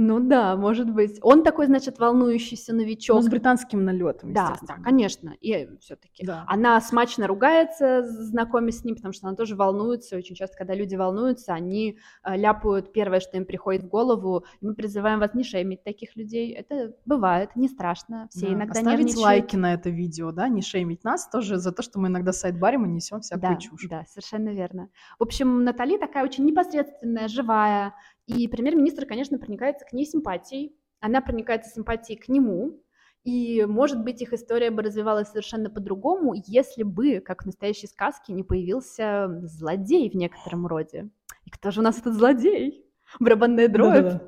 ну 0.00 0.20
да, 0.20 0.54
может 0.54 0.88
быть. 0.88 1.18
Он 1.22 1.42
такой, 1.42 1.66
значит, 1.66 1.98
волнующийся 1.98 2.72
новичок. 2.72 3.16
Ну, 3.16 3.22
с 3.22 3.28
британским 3.28 3.84
налетом, 3.84 4.32
Да, 4.32 4.56
да, 4.62 4.74
конечно. 4.76 5.34
И 5.40 5.68
все-таки. 5.80 6.24
Да. 6.24 6.44
Она 6.46 6.80
смачно 6.80 7.26
ругается, 7.26 8.04
знакомясь 8.04 8.78
с 8.78 8.84
ним, 8.84 8.94
потому 8.94 9.12
что 9.12 9.26
она 9.26 9.34
тоже 9.34 9.56
волнуется. 9.56 10.16
Очень 10.16 10.36
часто, 10.36 10.56
когда 10.56 10.74
люди 10.74 10.94
волнуются, 10.94 11.52
они 11.52 11.98
э, 12.22 12.36
ляпают 12.36 12.92
первое, 12.92 13.18
что 13.18 13.38
им 13.38 13.44
приходит 13.44 13.82
в 13.82 13.88
голову. 13.88 14.44
И 14.60 14.66
мы 14.66 14.76
призываем 14.76 15.18
вас 15.18 15.34
не 15.34 15.42
шеймить 15.42 15.82
таких 15.82 16.14
людей. 16.14 16.52
Это 16.52 16.94
бывает, 17.04 17.56
не 17.56 17.66
страшно. 17.66 18.28
Все 18.30 18.46
да. 18.46 18.52
иногда 18.52 18.78
Оставить 18.78 18.98
нервничают. 18.98 19.24
лайки 19.24 19.56
на 19.56 19.74
это 19.74 19.90
видео, 19.90 20.30
да, 20.30 20.46
не 20.46 20.62
шеймить 20.62 21.02
нас 21.02 21.28
тоже 21.28 21.56
за 21.56 21.72
то, 21.72 21.82
что 21.82 21.98
мы 21.98 22.06
иногда 22.06 22.32
сайт-барим 22.32 22.86
и 22.86 22.88
несем 22.88 23.20
всякую 23.20 23.54
да, 23.54 23.56
чушь. 23.56 23.86
Да, 23.90 24.04
совершенно 24.06 24.50
верно. 24.50 24.90
В 25.18 25.24
общем, 25.24 25.64
Натали 25.64 25.98
такая 25.98 26.22
очень 26.22 26.44
непосредственная, 26.44 27.26
живая, 27.26 27.94
и 28.28 28.46
премьер-министр, 28.46 29.06
конечно, 29.06 29.38
проникается 29.38 29.86
к 29.86 29.92
ней 29.92 30.04
симпатией, 30.04 30.76
она 31.00 31.20
проникается 31.20 31.70
симпатией 31.70 32.18
к 32.18 32.28
нему, 32.28 32.82
и, 33.24 33.64
может 33.66 34.02
быть, 34.04 34.22
их 34.22 34.32
история 34.32 34.70
бы 34.70 34.82
развивалась 34.82 35.28
совершенно 35.28 35.70
по-другому, 35.70 36.34
если 36.46 36.82
бы, 36.82 37.20
как 37.20 37.42
в 37.42 37.46
настоящей 37.46 37.86
сказке, 37.86 38.32
не 38.32 38.42
появился 38.42 39.28
злодей 39.42 40.08
в 40.10 40.14
некотором 40.14 40.66
роде. 40.66 41.08
И 41.44 41.50
кто 41.50 41.70
же 41.70 41.80
у 41.80 41.82
нас 41.82 41.98
этот 41.98 42.14
злодей? 42.14 42.86
Барабанная 43.18 43.68
дробь. 43.68 43.94
Да-да-да. 43.94 44.22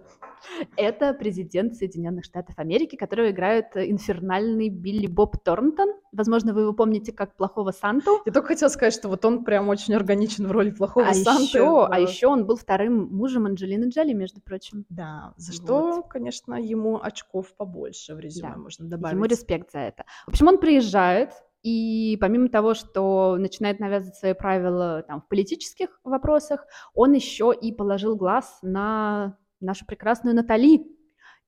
Это 0.76 1.14
президент 1.14 1.74
Соединенных 1.74 2.24
Штатов 2.24 2.58
Америки, 2.58 2.96
которого 2.96 3.30
играет 3.30 3.76
инфернальный 3.76 4.68
Билли 4.68 5.06
Боб 5.06 5.42
Торнтон. 5.42 5.90
Возможно, 6.12 6.52
вы 6.52 6.62
его 6.62 6.72
помните 6.72 7.12
как 7.12 7.36
плохого 7.36 7.70
Санту. 7.70 8.20
Я 8.26 8.32
только 8.32 8.48
хотела 8.48 8.68
сказать, 8.68 8.94
что 8.94 9.08
вот 9.08 9.24
он 9.24 9.44
прям 9.44 9.68
очень 9.68 9.94
органичен 9.94 10.46
в 10.46 10.52
роли 10.52 10.70
плохого 10.70 11.06
а 11.06 11.14
Санты. 11.14 11.42
Еще, 11.42 11.58
да. 11.64 11.88
А 11.90 11.98
еще 11.98 12.26
он 12.26 12.46
был 12.46 12.56
вторым 12.56 13.08
мужем 13.10 13.46
Анджелины 13.46 13.88
Джоли, 13.88 14.12
между 14.12 14.40
прочим. 14.40 14.84
Да, 14.88 15.34
за 15.36 15.52
что, 15.52 15.92
вот. 15.96 16.08
конечно, 16.08 16.54
ему 16.54 17.00
очков 17.00 17.54
побольше 17.56 18.14
в 18.14 18.20
резюме 18.20 18.52
да. 18.54 18.58
можно 18.58 18.88
добавить. 18.88 19.14
Ему 19.14 19.24
респект 19.26 19.72
за 19.72 19.80
это. 19.80 20.04
В 20.26 20.30
общем, 20.30 20.48
он 20.48 20.58
приезжает, 20.58 21.30
и 21.62 22.16
помимо 22.20 22.48
того, 22.48 22.74
что 22.74 23.36
начинает 23.36 23.80
навязывать 23.80 24.16
свои 24.16 24.32
правила 24.32 25.04
там, 25.06 25.20
в 25.20 25.28
политических 25.28 26.00
вопросах, 26.04 26.66
он 26.94 27.12
еще 27.12 27.52
и 27.58 27.72
положил 27.72 28.16
глаз 28.16 28.58
на 28.62 29.36
нашу 29.60 29.86
прекрасную 29.86 30.34
Натали. 30.34 30.86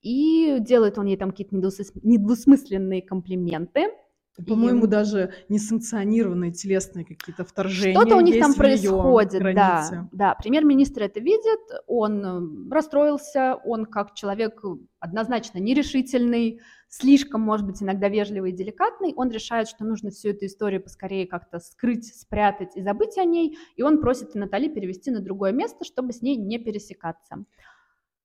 И 0.02 0.58
делает 0.60 0.98
он 0.98 1.06
ей 1.06 1.16
там 1.16 1.30
какие-то 1.30 1.54
недвусмысленные 1.56 3.02
комплименты. 3.02 3.90
По-моему, 4.46 4.86
и... 4.86 4.88
даже 4.88 5.32
несанкционированные 5.50 6.52
телесные 6.52 7.04
какие-то 7.04 7.44
вторжения. 7.44 7.94
Что-то 7.94 8.16
у 8.16 8.20
них 8.20 8.40
там 8.40 8.54
происходит, 8.54 9.42
да. 9.54 10.08
Да, 10.10 10.34
премьер-министр 10.34 11.02
это 11.02 11.20
видит, 11.20 11.60
он 11.86 12.24
э, 12.24 12.74
расстроился, 12.74 13.56
он 13.64 13.84
как 13.84 14.14
человек 14.14 14.62
однозначно 15.00 15.58
нерешительный, 15.58 16.60
слишком, 16.88 17.42
может 17.42 17.66
быть, 17.66 17.82
иногда 17.82 18.08
вежливый 18.08 18.52
и 18.52 18.54
деликатный, 18.54 19.12
он 19.16 19.30
решает, 19.30 19.68
что 19.68 19.84
нужно 19.84 20.10
всю 20.10 20.30
эту 20.30 20.46
историю 20.46 20.82
поскорее 20.82 21.26
как-то 21.26 21.58
скрыть, 21.58 22.06
спрятать 22.06 22.76
и 22.76 22.82
забыть 22.82 23.18
о 23.18 23.24
ней, 23.24 23.58
и 23.76 23.82
он 23.82 24.00
просит 24.00 24.34
Натали 24.34 24.68
перевести 24.68 25.10
на 25.10 25.20
другое 25.20 25.52
место, 25.52 25.84
чтобы 25.84 26.12
с 26.12 26.22
ней 26.22 26.36
не 26.36 26.58
пересекаться. 26.58 27.44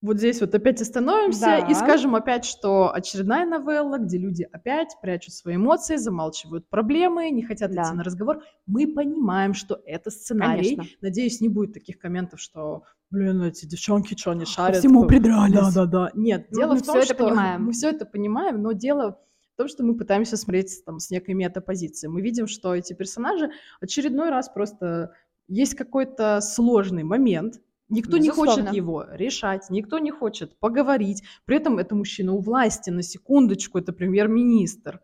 Вот 0.02 0.18
здесь 0.18 0.42
вот 0.42 0.54
опять 0.54 0.80
остановимся 0.80 1.42
да. 1.42 1.58
и 1.58 1.74
скажем 1.74 2.14
опять, 2.14 2.46
что 2.46 2.94
очередная 2.94 3.48
новелла, 3.48 3.98
где 3.98 4.20
люди 4.20 4.48
опять 4.52 4.96
прячут 5.02 5.34
свои 5.34 5.56
эмоции, 5.56 5.96
замалчивают 5.96 6.70
проблемы, 6.70 7.32
не 7.32 7.42
хотят 7.42 7.72
да. 7.74 7.82
идти 7.82 7.94
на 7.94 8.04
разговор. 8.04 8.44
Мы 8.68 8.94
понимаем, 8.94 9.56
что 9.56 9.82
это 9.86 10.12
сценарий. 10.12 10.76
Конечно. 10.76 10.98
Надеюсь, 11.02 11.42
не 11.42 11.50
будет 11.50 11.74
таких 11.74 11.98
комментов, 11.98 12.40
что, 12.40 12.84
блин, 13.10 13.42
эти 13.42 13.66
девчонки 13.66 14.16
что, 14.16 14.36
не 14.36 14.46
шарят? 14.46 14.78
Всему 14.78 15.06
придрались. 15.08 15.56
Да, 15.56 15.72
да, 15.74 15.86
да. 15.86 16.12
Нет, 16.14 16.46
ну, 16.52 16.60
дело 16.60 16.74
мы 16.74 16.78
в 16.78 16.86
том, 16.86 16.96
все 16.98 17.06
что 17.06 17.14
это 17.16 17.24
понимаем. 17.24 17.66
мы 17.66 17.72
все 17.72 17.90
это 17.90 18.06
понимаем, 18.06 18.62
но 18.62 18.74
дело 18.74 19.20
в 19.56 19.58
том, 19.58 19.68
что 19.68 19.84
мы 19.84 19.98
пытаемся 19.98 20.38
смотреть 20.38 20.86
там 20.86 21.00
с 21.00 21.10
некой 21.10 21.34
метапозиции. 21.34 22.08
Мы 22.08 22.22
видим, 22.22 22.46
что 22.46 22.76
эти 22.76 22.94
персонажи 22.94 23.50
очередной 23.82 24.30
раз 24.30 24.48
просто 24.50 25.14
есть 25.48 25.74
какой-то 25.74 26.40
сложный 26.42 27.04
момент, 27.04 27.62
Никто 27.90 28.18
Безусловно. 28.18 28.50
не 28.50 28.58
хочет 28.58 28.74
его 28.74 29.06
решать, 29.12 29.70
никто 29.70 30.00
не 30.00 30.12
хочет 30.12 30.60
поговорить. 30.60 31.24
При 31.46 31.58
этом 31.58 31.78
это 31.78 31.96
мужчина 31.96 32.34
у 32.34 32.40
власти, 32.40 32.90
на 32.90 33.02
секундочку, 33.02 33.78
это 33.78 33.94
премьер-министр. 33.94 35.02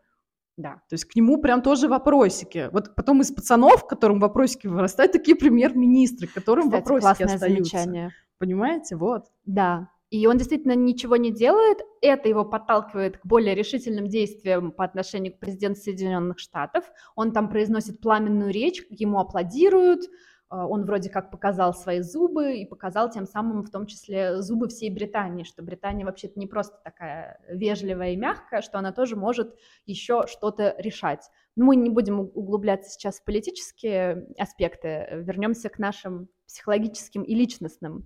Да. 0.56 0.74
То 0.88 0.94
есть 0.94 1.06
к 1.06 1.16
нему 1.16 1.40
прям 1.40 1.62
тоже 1.62 1.88
вопросики. 1.88 2.68
Вот 2.72 2.94
потом 2.94 3.22
из 3.22 3.32
пацанов, 3.32 3.86
которым 3.86 4.20
вопросики 4.20 4.66
вырастают, 4.66 5.12
такие 5.12 5.36
премьер-министры, 5.36 6.28
которым 6.28 6.66
Кстати, 6.66 6.82
вопросики 6.82 7.22
остаются. 7.22 7.48
Замечание. 7.48 8.10
Понимаете? 8.38 8.96
Вот. 8.96 9.24
Да. 9.46 9.88
И 10.10 10.26
он 10.28 10.36
действительно 10.36 10.76
ничего 10.76 11.16
не 11.16 11.32
делает. 11.32 11.78
Это 12.00 12.28
его 12.28 12.44
подталкивает 12.44 13.18
к 13.18 13.26
более 13.26 13.54
решительным 13.54 14.06
действиям 14.06 14.70
по 14.70 14.84
отношению 14.84 15.32
к 15.32 15.40
президенту 15.40 15.80
Соединенных 15.80 16.38
Штатов. 16.38 16.84
Он 17.16 17.32
там 17.32 17.48
произносит 17.48 18.00
пламенную 18.00 18.52
речь, 18.52 18.84
ему 18.90 19.18
аплодируют, 19.18 20.02
он 20.50 20.84
вроде 20.84 21.10
как 21.10 21.30
показал 21.30 21.74
свои 21.74 22.00
зубы 22.00 22.58
и 22.58 22.66
показал 22.66 23.10
тем 23.10 23.26
самым 23.26 23.62
в 23.62 23.70
том 23.70 23.86
числе 23.86 24.40
зубы 24.40 24.68
всей 24.68 24.90
Британии, 24.90 25.44
что 25.44 25.62
Британия 25.62 26.04
вообще-то 26.04 26.38
не 26.38 26.46
просто 26.46 26.78
такая 26.84 27.40
вежливая 27.48 28.12
и 28.12 28.16
мягкая, 28.16 28.62
что 28.62 28.78
она 28.78 28.92
тоже 28.92 29.16
может 29.16 29.56
еще 29.86 30.26
что-то 30.26 30.74
решать. 30.78 31.28
Но 31.56 31.66
мы 31.66 31.76
не 31.76 31.90
будем 31.90 32.20
углубляться 32.20 32.90
сейчас 32.90 33.20
в 33.20 33.24
политические 33.24 34.28
аспекты, 34.38 35.08
вернемся 35.12 35.68
к 35.68 35.78
нашим 35.78 36.28
психологическим 36.46 37.22
и 37.22 37.34
личностным. 37.34 38.04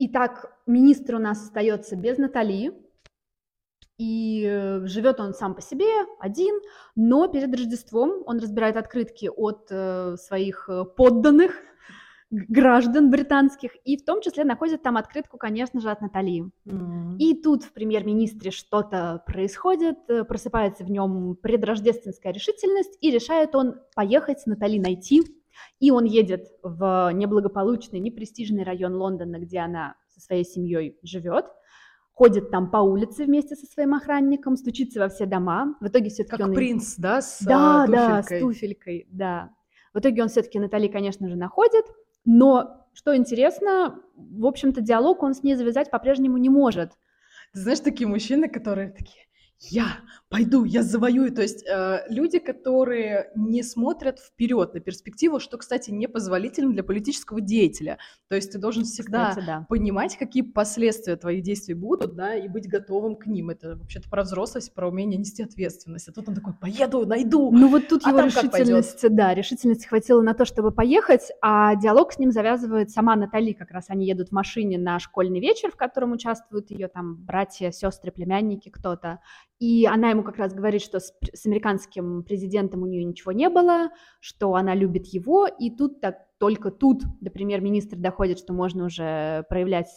Итак, 0.00 0.56
министр 0.66 1.16
у 1.16 1.18
нас 1.18 1.42
остается 1.42 1.96
без 1.96 2.18
Натали, 2.18 2.72
и 3.98 4.46
э, 4.48 4.86
живет 4.86 5.20
он 5.20 5.34
сам 5.34 5.54
по 5.54 5.60
себе, 5.60 5.86
один, 6.20 6.60
но 6.94 7.26
перед 7.26 7.52
Рождеством 7.52 8.22
он 8.26 8.38
разбирает 8.38 8.76
открытки 8.76 9.28
от 9.28 9.66
э, 9.70 10.16
своих 10.16 10.68
э, 10.68 10.84
подданных, 10.84 11.52
граждан 12.30 13.10
британских, 13.10 13.72
и 13.84 13.96
в 13.96 14.04
том 14.04 14.20
числе 14.20 14.44
находит 14.44 14.82
там 14.82 14.98
открытку, 14.98 15.38
конечно 15.38 15.80
же, 15.80 15.90
от 15.90 16.02
Натали. 16.02 16.44
Mm. 16.66 17.16
И 17.18 17.42
тут 17.42 17.64
в 17.64 17.72
премьер-министре 17.72 18.50
что-то 18.50 19.22
происходит, 19.26 19.96
просыпается 20.28 20.84
в 20.84 20.90
нем 20.90 21.36
предрождественская 21.36 22.32
решительность, 22.32 22.98
и 23.00 23.10
решает 23.10 23.54
он 23.54 23.76
поехать 23.96 24.46
Натали 24.46 24.78
найти. 24.78 25.22
И 25.80 25.90
он 25.90 26.04
едет 26.04 26.46
в 26.62 27.10
неблагополучный, 27.14 27.98
непрестижный 27.98 28.62
район 28.62 28.94
Лондона, 28.94 29.38
где 29.38 29.60
она 29.60 29.96
со 30.08 30.20
своей 30.20 30.44
семьей 30.44 30.98
живет 31.02 31.46
ходит 32.18 32.50
там 32.50 32.68
по 32.68 32.78
улице 32.78 33.26
вместе 33.26 33.54
со 33.54 33.64
своим 33.66 33.94
охранником, 33.94 34.56
стучится 34.56 34.98
во 34.98 35.08
все 35.08 35.24
дома. 35.24 35.76
В 35.80 35.86
итоге 35.86 36.10
все-таки 36.10 36.36
как 36.36 36.48
он... 36.48 36.54
принц, 36.54 36.96
да, 36.96 37.22
с 37.22 37.40
да, 37.42 37.86
туфелькой. 37.86 37.96
да, 37.96 38.22
с 38.22 38.40
туфелькой, 38.40 39.06
да. 39.12 39.50
В 39.94 40.00
итоге 40.00 40.22
он 40.22 40.28
все-таки 40.28 40.58
Натали, 40.58 40.88
конечно 40.88 41.28
же, 41.28 41.36
находит, 41.36 41.84
но 42.24 42.88
что 42.92 43.16
интересно, 43.16 44.02
в 44.16 44.46
общем-то, 44.46 44.80
диалог 44.80 45.22
он 45.22 45.32
с 45.32 45.44
ней 45.44 45.54
завязать 45.54 45.92
по-прежнему 45.92 46.38
не 46.38 46.48
может. 46.48 46.90
Ты 47.52 47.60
знаешь, 47.60 47.78
такие 47.78 48.08
мужчины, 48.08 48.48
которые 48.48 48.90
такие, 48.90 49.27
я 49.60 49.98
пойду, 50.28 50.64
я 50.64 50.82
завоюю. 50.82 51.32
То 51.32 51.42
есть 51.42 51.66
э, 51.66 52.04
люди, 52.08 52.38
которые 52.38 53.30
не 53.34 53.62
смотрят 53.62 54.18
вперед 54.18 54.74
на 54.74 54.80
перспективу, 54.80 55.40
что, 55.40 55.58
кстати, 55.58 55.90
непозволительно 55.90 56.72
для 56.72 56.84
политического 56.84 57.40
деятеля. 57.40 57.98
То 58.28 58.36
есть 58.36 58.52
ты 58.52 58.58
должен 58.58 58.84
всегда 58.84 59.30
кстати, 59.30 59.46
да. 59.46 59.66
понимать, 59.68 60.16
какие 60.16 60.42
последствия 60.42 61.16
твоих 61.16 61.42
действий 61.42 61.74
будут, 61.74 62.14
да, 62.14 62.34
и 62.34 62.46
быть 62.46 62.68
готовым 62.68 63.16
к 63.16 63.26
ним. 63.26 63.50
Это 63.50 63.76
вообще-то 63.76 64.08
про 64.08 64.22
взрослость, 64.22 64.74
про 64.74 64.88
умение 64.88 65.18
нести 65.18 65.42
ответственность. 65.42 66.08
А 66.08 66.12
тут 66.12 66.28
он 66.28 66.34
такой, 66.34 66.54
поеду, 66.54 67.06
найду. 67.06 67.50
Ну 67.50 67.68
вот 67.68 67.88
тут 67.88 68.02
а 68.04 68.10
его 68.10 68.20
решительность, 68.20 69.08
да, 69.10 69.34
решительность 69.34 69.86
хватило 69.86 70.22
на 70.22 70.34
то, 70.34 70.44
чтобы 70.44 70.70
поехать, 70.70 71.32
а 71.42 71.74
диалог 71.74 72.12
с 72.12 72.18
ним 72.18 72.30
завязывает 72.30 72.90
сама 72.90 73.16
Натали, 73.16 73.52
как 73.52 73.70
раз 73.70 73.86
они 73.88 74.06
едут 74.06 74.28
в 74.28 74.32
машине 74.32 74.78
на 74.78 74.98
школьный 74.98 75.40
вечер, 75.40 75.72
в 75.72 75.76
котором 75.76 76.12
участвуют 76.12 76.70
ее 76.70 76.88
там 76.88 77.16
братья, 77.16 77.70
сестры, 77.70 78.12
племянники, 78.12 78.68
кто-то. 78.68 79.20
И 79.58 79.86
она 79.86 80.10
ему 80.10 80.22
как 80.22 80.36
раз 80.36 80.54
говорит, 80.54 80.82
что 80.82 81.00
с, 81.00 81.12
с 81.32 81.46
американским 81.46 82.22
президентом 82.22 82.82
у 82.82 82.86
нее 82.86 83.02
ничего 83.02 83.32
не 83.32 83.48
было, 83.48 83.90
что 84.20 84.54
она 84.54 84.74
любит 84.74 85.06
его, 85.06 85.46
и 85.46 85.70
тут 85.70 86.00
так, 86.00 86.28
только 86.38 86.70
тут 86.70 87.02
до 87.20 87.30
премьер-министра 87.30 87.96
доходит, 87.96 88.38
что 88.38 88.52
можно 88.52 88.84
уже 88.84 89.44
проявлять 89.48 89.88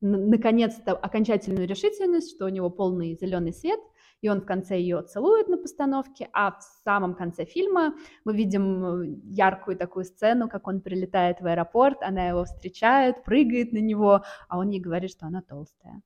наконец-то 0.00 0.92
окончательную 0.92 1.66
решительность, 1.66 2.34
что 2.34 2.46
у 2.46 2.48
него 2.48 2.70
полный 2.70 3.16
зеленый 3.20 3.52
свет, 3.52 3.80
и 4.20 4.28
он 4.28 4.40
в 4.40 4.44
конце 4.44 4.78
ее 4.78 5.02
целует 5.02 5.48
на 5.48 5.56
постановке, 5.56 6.28
а 6.32 6.52
в 6.52 6.62
самом 6.84 7.14
конце 7.14 7.44
фильма 7.44 7.94
мы 8.24 8.36
видим 8.36 8.84
э, 8.84 9.06
яркую 9.24 9.76
такую 9.76 10.04
сцену, 10.04 10.48
как 10.48 10.68
он 10.68 10.80
прилетает 10.80 11.40
в 11.40 11.46
аэропорт, 11.46 11.98
она 12.02 12.28
его 12.28 12.44
встречает, 12.44 13.24
прыгает 13.24 13.72
на 13.72 13.78
него, 13.78 14.22
а 14.48 14.58
он 14.58 14.70
ей 14.70 14.80
говорит, 14.80 15.10
что 15.10 15.26
она 15.26 15.42
толстая. 15.42 16.02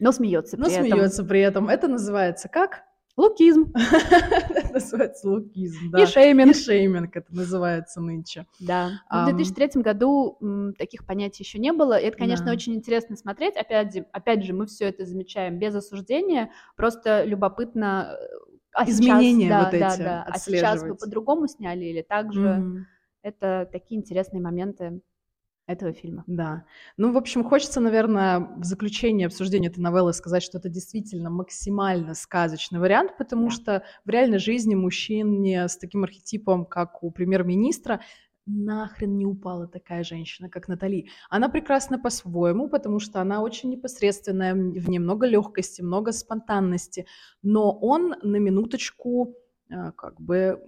Но 0.00 0.12
смеется 0.12 0.56
Но 0.56 0.66
при 0.66 0.74
этом. 0.74 0.86
смеется 0.86 1.24
при 1.24 1.40
этом. 1.40 1.68
Это 1.68 1.88
называется 1.88 2.48
как? 2.48 2.84
Лукизм. 3.16 3.72
Это 4.50 4.72
называется 4.72 5.28
лукизм, 5.28 5.90
да. 5.90 6.02
И 6.02 6.06
шейминг. 6.06 6.50
И 6.50 6.54
шейминг 6.54 7.16
это 7.16 7.32
называется 7.32 8.00
нынче. 8.00 8.46
Да. 8.58 9.02
В 9.08 9.26
2003 9.26 9.82
году 9.82 10.36
таких 10.76 11.06
понятий 11.06 11.44
еще 11.44 11.60
не 11.60 11.72
было. 11.72 11.96
И 11.96 12.06
это, 12.06 12.18
конечно, 12.18 12.50
очень 12.50 12.74
интересно 12.74 13.16
смотреть. 13.16 13.56
Опять 13.56 13.94
же, 13.94 14.06
опять 14.10 14.42
же, 14.44 14.52
мы 14.52 14.66
все 14.66 14.86
это 14.86 15.06
замечаем 15.06 15.60
без 15.60 15.76
осуждения. 15.76 16.50
Просто 16.76 17.22
любопытно 17.22 18.16
э, 18.20 18.24
а 18.72 18.90
изменения 18.90 19.46
сейчас, 19.46 19.64
вот 19.64 19.70
да, 19.70 19.76
эти 19.76 19.98
да, 19.98 20.04
да. 20.04 20.26
А 20.28 20.38
сейчас 20.38 20.82
вы 20.82 20.96
по-другому 20.96 21.46
сняли 21.46 21.84
или 21.84 22.02
так 22.02 22.32
же? 22.32 22.84
Это 23.22 23.68
такие 23.70 24.00
интересные 24.00 24.42
моменты 24.42 25.00
этого 25.66 25.92
фильма. 25.92 26.24
Да. 26.26 26.64
Ну, 26.96 27.12
в 27.12 27.16
общем, 27.16 27.42
хочется, 27.42 27.80
наверное, 27.80 28.40
в 28.56 28.64
заключение 28.64 29.26
обсуждения 29.26 29.68
этой 29.68 29.80
новеллы 29.80 30.12
сказать, 30.12 30.42
что 30.42 30.58
это 30.58 30.68
действительно 30.68 31.30
максимально 31.30 32.14
сказочный 32.14 32.78
вариант, 32.78 33.16
потому 33.16 33.46
да. 33.46 33.50
что 33.50 33.82
в 34.04 34.10
реальной 34.10 34.38
жизни 34.38 34.74
мужчине 34.74 35.68
с 35.68 35.76
таким 35.76 36.04
архетипом, 36.04 36.66
как 36.66 37.02
у 37.02 37.10
премьер-министра, 37.10 38.00
нахрен 38.46 39.16
не 39.16 39.24
упала 39.24 39.66
такая 39.66 40.04
женщина, 40.04 40.50
как 40.50 40.68
Натали. 40.68 41.08
Она 41.30 41.48
прекрасна 41.48 41.98
по-своему, 41.98 42.68
потому 42.68 43.00
что 43.00 43.20
она 43.20 43.40
очень 43.40 43.70
непосредственная, 43.70 44.54
в 44.54 44.88
ней 44.88 44.98
много 44.98 45.26
легкости, 45.26 45.80
много 45.80 46.12
спонтанности, 46.12 47.06
но 47.42 47.72
он 47.72 48.14
на 48.22 48.36
минуточку 48.36 49.34
э, 49.70 49.92
как 49.92 50.20
бы 50.20 50.60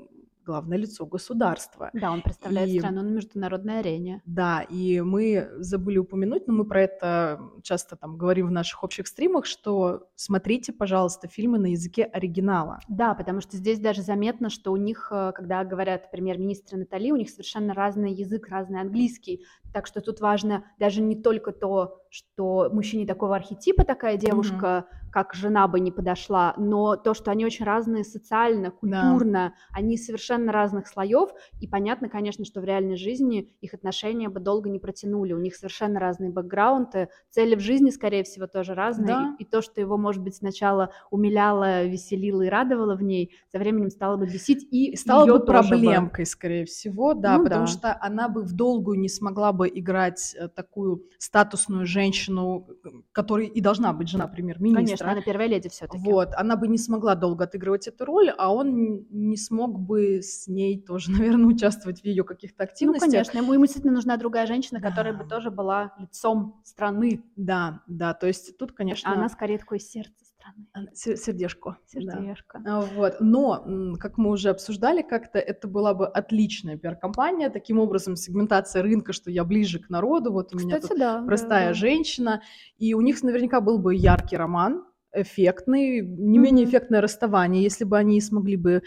главное 0.47 0.78
лицо 0.78 1.05
государства. 1.05 1.90
Да, 1.92 2.12
он 2.12 2.22
представляет 2.22 2.70
и, 2.70 2.78
страну 2.78 3.03
на 3.03 3.09
международной 3.09 3.80
арене. 3.80 4.22
Да, 4.24 4.62
и 4.62 5.01
мы 5.01 5.49
забыли 5.59 5.99
упомянуть, 5.99 6.47
но 6.47 6.55
мы 6.55 6.64
про 6.64 6.82
это 6.82 7.40
часто 7.62 7.97
там 7.97 8.16
говорим 8.16 8.47
в 8.47 8.53
наших 8.53 8.84
общих 8.84 9.09
стримах, 9.09 9.44
что 9.44 10.09
смотрите, 10.14 10.72
пожалуйста, 10.72 11.28
фильмы 11.28 11.59
на 11.59 11.66
языке 11.66 12.05
оригинала. 12.05 12.78
Да, 12.88 13.14
потому 13.14 13.40
что 13.40 13.57
здесь 13.57 13.80
даже 13.80 14.03
заметно, 14.03 14.49
что 14.49 14.72
у 14.72 14.76
них, 14.76 15.09
э, 15.11 15.32
когда 15.34 15.64
говорят 15.64 16.11
премьер-министр 16.11 16.76
Натали, 16.76 17.11
у 17.11 17.16
них 17.16 17.30
совершенно 17.30 17.74
разный 17.74 18.12
язык, 18.12 18.49
разный 18.49 18.80
английский. 18.80 19.44
Так 19.77 19.87
что 19.87 20.01
тут 20.01 20.22
важно 20.22 20.64
даже 20.79 21.03
не 21.03 21.14
только 21.14 21.53
то, 21.53 22.01
что 22.09 22.70
мужчине 22.72 23.07
такого 23.07 23.37
архетипа 23.37 23.85
такая 23.85 24.16
девушка, 24.16 24.87
mm-hmm. 24.91 25.11
как 25.12 25.35
жена 25.35 25.68
бы 25.68 25.81
не 25.81 25.91
подошла, 25.91 26.55
но 26.57 26.97
то, 26.97 27.12
что 27.12 27.31
они 27.31 27.45
очень 27.45 27.66
разные 27.66 28.03
социально, 28.03 28.70
культурно, 28.70 29.33
да. 29.33 29.53
они 29.72 29.99
совершенно 29.99 30.51
разных 30.51 30.89
слоев, 30.89 31.31
и 31.61 31.68
понятно, 31.68 32.09
конечно, 32.09 32.47
что 32.47 32.62
в 32.62 32.64
реальной 32.64 32.97
жизни 32.97 33.55
их 33.61 33.74
отношения 33.74 34.31
бы 34.31 34.41
долго 34.41 34.70
не 34.70 34.79
протянули, 34.79 35.35
у 35.35 35.39
них 35.39 35.55
совершенно 35.57 36.01
разные 36.01 36.31
бэкграунды, 36.31 37.11
цели 37.29 37.55
в 37.55 37.61
жизни, 37.61 37.91
скорее 37.91 38.24
всего, 38.24 38.47
тоже 38.47 38.74
разные, 38.74 39.09
да. 39.09 39.37
и, 39.39 39.43
и 39.43 39.47
то, 39.47 39.61
что 39.61 39.81
его, 39.83 39.99
может 39.99 40.22
быть, 40.22 40.37
сначала 40.37 40.91
умиляло, 41.11 41.85
веселило 41.85 42.41
и 42.43 42.49
радовало 42.49 42.97
в 42.97 43.03
ней, 43.03 43.35
со 43.53 43.59
временем 43.59 43.91
стало 43.91 44.16
бы 44.16 44.24
бесить, 44.24 44.66
и, 44.70 44.97
стало 44.97 45.27
бы 45.27 45.45
проблемкой, 45.45 46.24
бы. 46.24 46.31
скорее 46.31 46.64
всего, 46.64 47.12
да, 47.12 47.37
ну, 47.37 47.45
потому 47.45 47.66
да. 47.66 47.72
что 47.72 47.99
она 48.01 48.29
бы 48.31 48.43
в 48.43 48.53
долгую 48.55 48.99
не 48.99 49.09
смогла 49.09 49.53
бы 49.53 49.66
играть 49.67 50.35
э, 50.39 50.49
такую 50.49 51.09
статусную 51.19 51.87
женщину, 51.87 52.69
которой 53.12 53.47
и 53.47 53.61
должна 53.61 53.93
быть 53.93 54.09
жена 54.09 54.27
премьер-министра. 54.27 54.85
Конечно, 54.85 55.11
она 55.12 55.23
первая 55.23 55.49
леди 55.49 55.69
все-таки. 55.69 56.03
Вот, 56.05 56.31
она 56.37 56.57
бы 56.57 56.69
не 56.69 56.79
смогла 56.79 57.14
долго 57.14 57.45
отыгрывать 57.45 57.89
эту 57.89 58.05
роль, 58.05 58.31
а 58.37 58.53
он 58.53 59.07
не 59.11 59.37
смог 59.37 59.79
бы 59.79 60.23
с 60.23 60.47
ней 60.47 60.81
тоже, 60.81 61.11
наверное, 61.12 61.47
участвовать 61.47 62.01
в 62.01 62.05
ее 62.05 62.25
каких-то 62.25 62.64
ну, 62.64 62.64
активностях. 62.64 63.07
Ну, 63.07 63.12
конечно, 63.12 63.39
ему, 63.39 63.53
ему 63.53 63.64
действительно 63.64 63.95
нужна 63.95 64.17
другая 64.17 64.47
женщина, 64.47 64.81
да. 64.81 64.91
которая 64.91 65.14
бы 65.14 65.25
тоже 65.25 65.51
была 65.51 65.95
лицом 65.99 66.61
страны. 66.64 67.23
Да, 67.37 67.83
да, 67.87 68.14
то 68.14 68.27
есть 68.27 68.57
тут, 68.59 68.73
конечно... 68.73 69.11
А 69.11 69.14
она 69.14 69.29
скорее 69.29 69.59
такое 69.59 69.79
сердце 69.79 70.26
страны. 70.47 70.88
Сердежко. 70.94 71.78
Сердежко. 71.86 72.61
Да. 72.64 72.80
Вот. 72.80 73.16
Но, 73.20 73.97
как 73.99 74.18
мы 74.18 74.30
уже 74.30 74.51
обсуждали 74.51 75.03
как-то, 75.03 75.38
это 75.38 75.68
была 75.68 75.94
бы 75.94 76.07
отличная 76.07 76.76
пиар-компания. 76.76 77.51
Таким 77.51 77.78
образом, 77.78 78.16
сегментация 78.16 78.82
рынка, 78.82 79.12
что 79.12 79.30
я 79.30 79.44
ближе 79.44 79.78
к 79.78 79.90
народу, 79.90 80.32
вот 80.32 80.55
у 80.55 80.57
Кстати, 80.57 80.66
меня 80.66 80.80
тут 80.80 80.99
да, 80.99 81.22
простая 81.24 81.68
да, 81.68 81.68
да. 81.68 81.74
женщина. 81.74 82.42
И 82.78 82.94
у 82.94 83.01
них 83.01 83.22
наверняка 83.22 83.61
был 83.61 83.78
бы 83.78 83.94
яркий 83.94 84.36
роман, 84.36 84.84
эффектный, 85.13 86.01
не 86.01 86.39
mm-hmm. 86.39 86.41
менее 86.41 86.67
эффектное 86.67 87.01
расставание, 87.01 87.63
если 87.63 87.85
бы 87.85 87.97
они 87.97 88.21
смогли 88.21 88.57
бы 88.57 88.83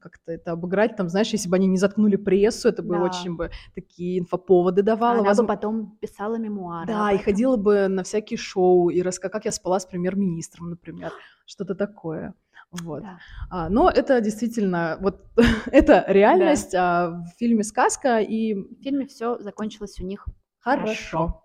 как-то 0.00 0.32
это 0.32 0.52
обыграть, 0.52 0.96
там, 0.96 1.08
знаешь, 1.08 1.30
если 1.30 1.48
бы 1.48 1.56
они 1.56 1.66
не 1.66 1.76
заткнули 1.76 2.16
прессу, 2.16 2.68
это 2.68 2.82
бы 2.82 2.96
да. 2.96 3.02
очень 3.02 3.36
бы 3.36 3.50
такие 3.74 4.20
инфоповоды 4.20 4.82
давало. 4.82 5.18
Она 5.18 5.28
Возможно... 5.28 5.42
бы 5.42 5.48
потом 5.48 5.98
писала 6.00 6.36
мемуары. 6.36 6.86
Да, 6.86 7.12
и 7.12 7.18
ходила 7.18 7.56
бы 7.56 7.88
на 7.88 8.02
всякие 8.04 8.38
шоу, 8.38 8.90
и 8.90 9.02
раска... 9.02 9.28
как 9.28 9.44
я 9.44 9.52
спала 9.52 9.80
с 9.80 9.86
премьер-министром, 9.86 10.70
например, 10.70 11.12
что-то 11.46 11.74
такое. 11.74 12.34
Вот. 12.70 13.02
Да. 13.02 13.18
А, 13.50 13.68
но 13.68 13.90
это 13.90 14.20
действительно, 14.20 14.98
вот 15.00 15.24
это 15.66 16.04
реальность, 16.08 16.72
да. 16.72 17.06
а 17.06 17.10
в 17.10 17.38
фильме 17.38 17.64
сказка 17.64 18.18
и... 18.20 18.54
В 18.54 18.82
фильме 18.82 19.06
все 19.06 19.38
закончилось 19.38 19.98
у 20.00 20.04
них 20.04 20.26
хорошо. 20.58 20.86
хорошо. 20.86 21.42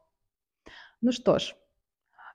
Ну 1.01 1.11
что 1.11 1.39
ж, 1.39 1.55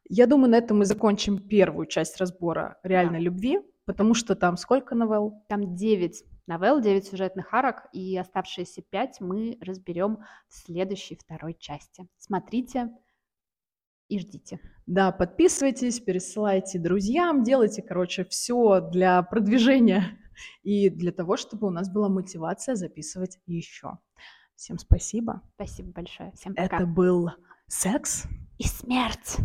я 0.09 0.27
думаю, 0.27 0.51
на 0.51 0.57
этом 0.57 0.79
мы 0.79 0.85
закончим 0.85 1.39
первую 1.39 1.87
часть 1.87 2.19
разбора 2.19 2.79
реальной 2.83 3.19
да. 3.19 3.25
любви, 3.25 3.61
потому 3.85 4.15
что 4.15 4.35
там 4.35 4.57
сколько 4.57 4.95
новелл? 4.95 5.45
Там 5.49 5.75
9 5.75 6.25
новелл, 6.47 6.81
9 6.81 7.07
сюжетных 7.07 7.53
арок, 7.53 7.87
и 7.93 8.17
оставшиеся 8.17 8.83
5 8.83 9.21
мы 9.21 9.59
разберем 9.61 10.19
в 10.49 10.55
следующей 10.55 11.17
второй 11.17 11.55
части. 11.55 12.07
Смотрите 12.19 12.91
и 14.09 14.19
ждите. 14.19 14.61
Да, 14.87 15.11
подписывайтесь, 15.11 16.01
пересылайте 16.01 16.79
друзьям, 16.79 17.43
делайте, 17.43 17.83
короче, 17.83 18.25
все 18.25 18.81
для 18.81 19.23
продвижения 19.23 20.19
и 20.63 20.91
для 20.91 21.13
того, 21.13 21.37
чтобы 21.37 21.67
у 21.67 21.71
нас 21.71 21.91
была 21.91 22.09
мотивация 22.09 22.77
записывать 22.77 23.39
еще. 23.47 23.99
Всем 24.55 24.79
спасибо. 24.79 25.43
Спасибо 25.55 25.91
большое. 25.91 26.33
Всем 26.33 26.55
пока. 26.55 26.77
Это 26.77 26.87
был 26.87 27.31
секс 27.67 28.25
и 28.59 28.65
смерть. 28.65 29.39